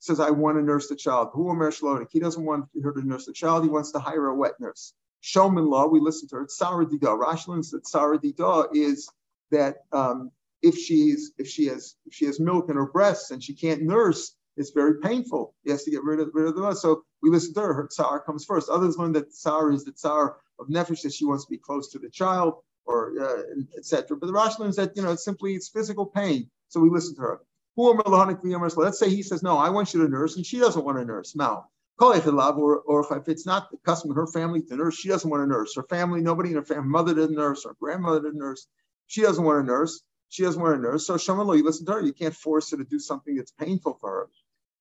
says, 0.02 0.20
I 0.20 0.32
want 0.32 0.58
to 0.58 0.64
nurse 0.64 0.88
the 0.88 0.96
child. 0.96 1.30
Who 1.34 1.50
Omer 1.50 1.72
Shlonik? 1.72 2.08
He 2.12 2.20
doesn't 2.20 2.44
want 2.44 2.66
her 2.84 2.92
to 2.92 3.08
nurse 3.08 3.26
the 3.26 3.34
child. 3.34 3.64
He 3.64 3.70
wants 3.70 3.92
to 3.92 4.00
hire 4.00 4.28
a 4.28 4.36
wet 4.36 4.54
nurse. 4.60 4.94
Showman 5.22 5.70
law, 5.70 5.88
we 5.88 6.00
listen 6.00 6.28
to 6.30 6.38
her. 6.38 6.42
It's 6.44 6.58
Sarah 6.58 6.86
Dida. 6.86 7.20
Rashi 7.20 7.64
said 7.64 7.86
Sarah 7.86 8.18
Dida 8.18 8.70
is 8.74 9.10
that 9.52 9.78
um, 9.92 10.32
if 10.64 10.76
she's 10.76 11.32
if 11.38 11.48
she 11.48 11.68
has 11.68 11.96
if 12.06 12.14
she 12.14 12.26
has 12.26 12.40
milk 12.40 12.70
in 12.70 12.76
her 12.76 12.88
breasts 12.88 13.30
and 13.30 13.44
she 13.44 13.54
can't 13.54 13.84
nurse, 13.84 14.36
it's 14.58 14.72
very 14.72 15.00
painful. 15.00 15.54
He 15.64 15.72
has 15.72 15.84
to 15.84 15.92
get 15.92 16.04
rid 16.04 16.20
of 16.20 16.32
rid 16.34 16.48
of 16.48 16.56
the 16.56 16.62
milk. 16.62 16.78
So 16.78 17.04
we 17.22 17.30
listen 17.30 17.54
to 17.54 17.62
her. 17.62 17.74
Her 17.74 17.88
tsar 17.88 18.22
comes 18.22 18.44
first. 18.44 18.70
Others 18.70 18.98
learn 18.98 19.12
that 19.14 19.32
tsar 19.32 19.72
is 19.72 19.86
the 19.86 19.92
tsar 19.92 20.38
of 20.60 20.68
nefesh 20.68 21.04
that 21.04 21.14
she 21.14 21.26
wants 21.26 21.46
to 21.46 21.52
be 21.52 21.58
close 21.58 21.90
to 21.92 22.00
the 22.00 22.10
child 22.10 22.56
or 22.86 23.14
uh, 23.22 23.44
etc. 23.78 24.18
But 24.18 24.26
the 24.26 24.34
Rashi 24.34 24.58
learns 24.60 24.78
that 24.78 24.96
you 24.96 25.04
know 25.04 25.12
it's 25.12 25.24
simply 25.24 25.54
it's 25.54 25.70
physical 25.70 26.08
pain. 26.08 26.50
So 26.70 26.80
we 26.80 26.90
listen 26.90 27.16
to 27.16 27.22
her. 27.22 27.42
Let's 27.78 29.00
say 29.00 29.10
he 29.10 29.24
says, 29.24 29.44
No, 29.44 29.58
I 29.58 29.70
want 29.70 29.94
you 29.94 30.04
to 30.04 30.10
nurse, 30.10 30.36
and 30.36 30.46
she 30.46 30.60
doesn't 30.60 30.84
want 30.84 30.98
to 30.98 31.06
nurse. 31.06 31.36
Now, 31.36 31.68
or, 32.00 32.80
or 32.80 33.18
if 33.18 33.28
it's 33.30 33.46
not 33.46 33.70
the 33.72 33.78
custom 33.86 34.12
of 34.12 34.16
her 34.16 34.28
family 34.28 34.62
to 34.64 34.76
nurse, 34.76 34.96
she 34.96 35.08
doesn't 35.08 35.30
want 35.30 35.44
to 35.44 35.48
nurse. 35.48 35.76
Her 35.76 35.84
family, 35.84 36.22
nobody 36.22 36.50
in 36.50 36.56
her 36.56 36.64
family, 36.64 36.90
mother 36.90 37.14
didn't 37.14 37.36
nurse, 37.36 37.64
her 37.64 37.76
grandmother 37.80 38.22
didn't 38.22 38.40
nurse. 38.40 38.68
She 39.08 39.22
doesn't 39.22 39.44
want 39.44 39.64
to 39.64 39.68
nurse. 39.72 40.02
She 40.30 40.44
doesn't 40.44 40.62
want 40.62 40.76
to 40.76 40.82
nurse. 40.82 41.06
So 41.06 41.16
Shamalo, 41.16 41.58
you 41.58 41.64
listen 41.64 41.86
to 41.88 41.94
her. 41.94 42.02
You 42.02 42.14
can't 42.14 42.36
force 42.36 42.72
her 42.72 42.78
to 42.78 42.86
do 42.86 43.00
something 43.00 43.36
that's 43.36 43.52
painful 43.52 43.98
for 44.00 44.10
her. 44.10 44.30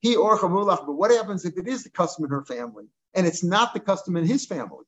He 0.01 0.17
or 0.17 0.39
Chamulach, 0.39 0.87
but 0.87 0.93
what 0.93 1.11
happens 1.11 1.45
if 1.45 1.59
it 1.59 1.69
is 1.69 1.83
the 1.85 1.91
custom 1.91 2.25
in 2.25 2.31
her 2.31 2.45
family 2.45 2.87
and 3.15 3.27
it's 3.27 3.43
not 3.43 3.75
the 3.75 3.81
custom 3.81 4.17
in 4.17 4.25
his 4.25 4.47
family? 4.47 4.85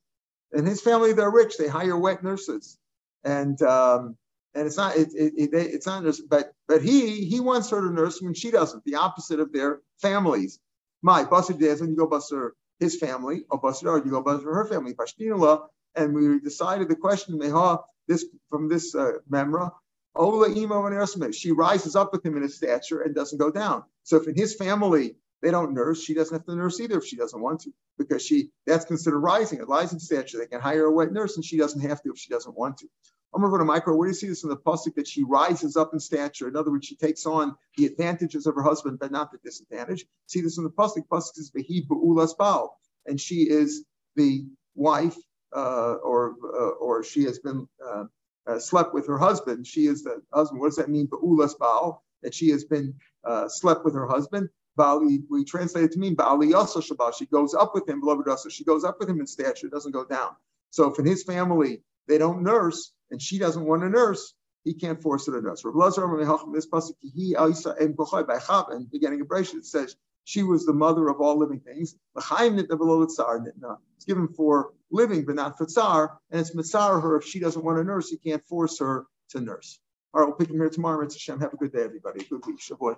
In 0.53 0.65
his 0.65 0.81
family, 0.81 1.13
they're 1.13 1.29
rich. 1.29 1.57
They 1.57 1.67
hire 1.67 1.97
wet 1.97 2.23
nurses, 2.23 2.77
and 3.23 3.61
um, 3.61 4.17
and 4.55 4.67
it's 4.67 4.77
not 4.77 4.95
it, 4.95 5.09
it, 5.13 5.33
it, 5.37 5.49
it's 5.53 5.87
not 5.87 6.03
nurse, 6.03 6.21
but 6.21 6.53
but 6.67 6.81
he 6.81 7.25
he 7.25 7.39
wants 7.39 7.69
her 7.71 7.81
to 7.81 7.93
nurse 7.93 8.21
when 8.21 8.33
she 8.33 8.51
doesn't. 8.51 8.83
The 8.85 8.95
opposite 8.95 9.39
of 9.39 9.53
their 9.53 9.81
families. 10.01 10.59
My 11.01 11.23
busser 11.25 11.59
days 11.59 11.81
when 11.81 11.91
you 11.91 11.97
go 11.97 12.07
busser 12.07 12.51
his 12.79 12.97
family 12.97 13.43
or 13.49 13.59
or 13.63 13.97
you 13.99 14.11
go 14.11 14.23
busser 14.23 14.45
her 14.45 14.65
family. 14.65 14.93
Pashtinula, 14.93 15.67
and 15.95 16.13
we 16.13 16.39
decided 16.39 16.89
the 16.89 16.95
question 16.95 17.39
meha 17.39 17.83
this 18.07 18.25
from 18.49 18.69
this 18.69 18.95
uh, 18.95 19.13
memra. 19.31 19.71
Ola 20.15 20.49
ima 20.49 21.33
She 21.33 21.51
rises 21.51 21.95
up 21.95 22.11
with 22.13 22.25
him 22.25 22.37
in 22.37 22.43
his 22.43 22.55
stature 22.55 23.01
and 23.01 23.15
doesn't 23.15 23.39
go 23.39 23.51
down. 23.51 23.83
So 24.03 24.17
if 24.17 24.27
in 24.27 24.35
his 24.35 24.55
family 24.55 25.15
they 25.43 25.51
don't 25.51 25.73
nurse, 25.73 26.01
she 26.01 26.13
doesn't 26.13 26.33
have 26.33 26.45
to 26.45 26.55
nurse 26.55 26.79
either 26.79 26.97
if 26.97 27.05
she 27.05 27.17
doesn't 27.17 27.41
want 27.41 27.59
to, 27.61 27.73
because 27.97 28.25
she 28.25 28.49
that's 28.65 28.85
considered 28.85 29.19
rising. 29.19 29.59
It 29.59 29.67
lies 29.67 29.91
in 29.91 29.99
stature. 29.99 30.37
They 30.39 30.47
can 30.47 30.61
hire 30.61 30.85
a 30.85 30.91
wet 30.91 31.11
nurse 31.11 31.35
and 31.35 31.43
she 31.45 31.57
doesn't 31.57 31.81
have 31.81 32.01
to 32.03 32.11
if 32.11 32.17
she 32.17 32.29
doesn't 32.29 32.57
want 32.57 32.77
to. 32.77 32.87
I'm 33.33 33.41
going 33.41 33.51
to 33.51 33.57
go 33.57 33.59
to 33.59 33.65
micro. 33.65 33.95
Where 33.95 34.07
do 34.07 34.11
you 34.11 34.15
see 34.15 34.27
this 34.27 34.43
in 34.43 34.49
the 34.49 34.57
pasuk 34.57 34.95
that 34.95 35.07
she 35.07 35.23
rises 35.23 35.75
up 35.75 35.91
in 35.93 35.99
stature? 35.99 36.47
In 36.47 36.55
other 36.55 36.71
words, 36.71 36.85
she 36.85 36.95
takes 36.95 37.25
on 37.25 37.55
the 37.77 37.85
advantages 37.87 38.45
of 38.45 38.55
her 38.55 38.61
husband, 38.61 38.99
but 38.99 39.11
not 39.11 39.31
the 39.31 39.39
disadvantage. 39.43 40.05
See 40.27 40.41
this 40.41 40.57
in 40.57 40.63
the 40.63 40.69
pasuk. 40.69 41.07
Pasuk 41.11 41.37
is 41.37 41.51
behi 41.51 41.87
ba'ulas 41.87 42.37
baal, 42.37 42.79
and 43.05 43.19
she 43.19 43.49
is 43.49 43.85
the 44.15 44.45
wife, 44.75 45.17
uh, 45.55 45.95
or 45.95 46.35
uh, 46.43 46.75
or 46.79 47.03
she 47.03 47.23
has 47.23 47.39
been 47.39 47.67
uh, 47.85 48.03
uh, 48.45 48.59
slept 48.59 48.93
with 48.93 49.07
her 49.07 49.17
husband. 49.17 49.65
She 49.65 49.87
is 49.87 50.03
the 50.03 50.21
husband. 50.31 50.61
What 50.61 50.67
does 50.67 50.77
that 50.77 50.89
mean? 50.89 51.07
Ba'ulas 51.07 51.57
baal, 51.57 52.03
that 52.21 52.35
she 52.35 52.51
has 52.51 52.63
been 52.63 52.93
uh, 53.25 53.49
slept 53.49 53.83
with 53.83 53.95
her 53.95 54.07
husband. 54.07 54.49
Bali, 54.75 55.23
we 55.29 55.43
translate 55.43 55.85
it 55.85 55.91
to 55.93 55.99
mean 55.99 56.15
Bali 56.15 56.53
also 56.53 56.79
Shabbat. 56.79 57.15
She 57.17 57.25
goes 57.27 57.53
up 57.53 57.73
with 57.73 57.87
him, 57.87 57.99
beloved 57.99 58.27
also. 58.27 58.49
She 58.49 58.63
goes 58.63 58.83
up 58.83 58.99
with 58.99 59.09
him 59.09 59.19
in 59.19 59.27
stature, 59.27 59.67
doesn't 59.69 59.91
go 59.91 60.05
down. 60.05 60.31
So 60.71 60.91
if 60.91 60.97
in 60.99 61.05
his 61.05 61.23
family 61.23 61.83
they 62.07 62.17
don't 62.17 62.41
nurse, 62.41 62.91
and 63.11 63.21
she 63.21 63.37
doesn't 63.37 63.63
want 63.63 63.83
to 63.83 63.89
nurse, 63.89 64.33
he 64.63 64.73
can't 64.73 65.01
force 65.01 65.27
her 65.27 65.33
to 65.33 65.41
nurse. 65.41 65.61
This 65.61 66.67
pasuk, 66.67 66.95
he 67.01 67.35
and 67.35 68.91
beginning 68.91 69.21
of 69.21 69.27
Bereshit, 69.27 69.55
it 69.55 69.65
says 69.65 69.95
she 70.23 70.41
was 70.43 70.65
the 70.65 70.73
mother 70.73 71.09
of 71.09 71.19
all 71.19 71.37
living 71.37 71.59
things. 71.59 71.95
It's 72.15 74.05
given 74.05 74.27
for 74.29 74.73
living, 74.89 75.25
but 75.25 75.35
not 75.35 75.57
for 75.57 75.65
tsar, 75.65 76.17
and 76.31 76.39
it's 76.39 76.55
mitzar 76.55 77.01
her 77.01 77.17
if 77.17 77.25
she 77.25 77.39
doesn't 77.39 77.63
want 77.63 77.77
to 77.77 77.83
nurse. 77.83 78.09
he 78.09 78.17
can't 78.17 78.45
force 78.45 78.79
her 78.79 79.05
to 79.29 79.41
nurse. 79.41 79.79
All 80.13 80.21
right, 80.21 80.27
we'll 80.27 80.37
pick 80.37 80.49
him 80.49 80.57
here 80.57 80.69
tomorrow. 80.69 81.03
It's 81.03 81.15
Hashem. 81.15 81.39
Have 81.39 81.53
a 81.53 81.57
good 81.57 81.73
day, 81.73 81.83
everybody. 81.83 82.23
Good 82.23 82.45
week. 82.45 82.59
Shavua 82.59 82.97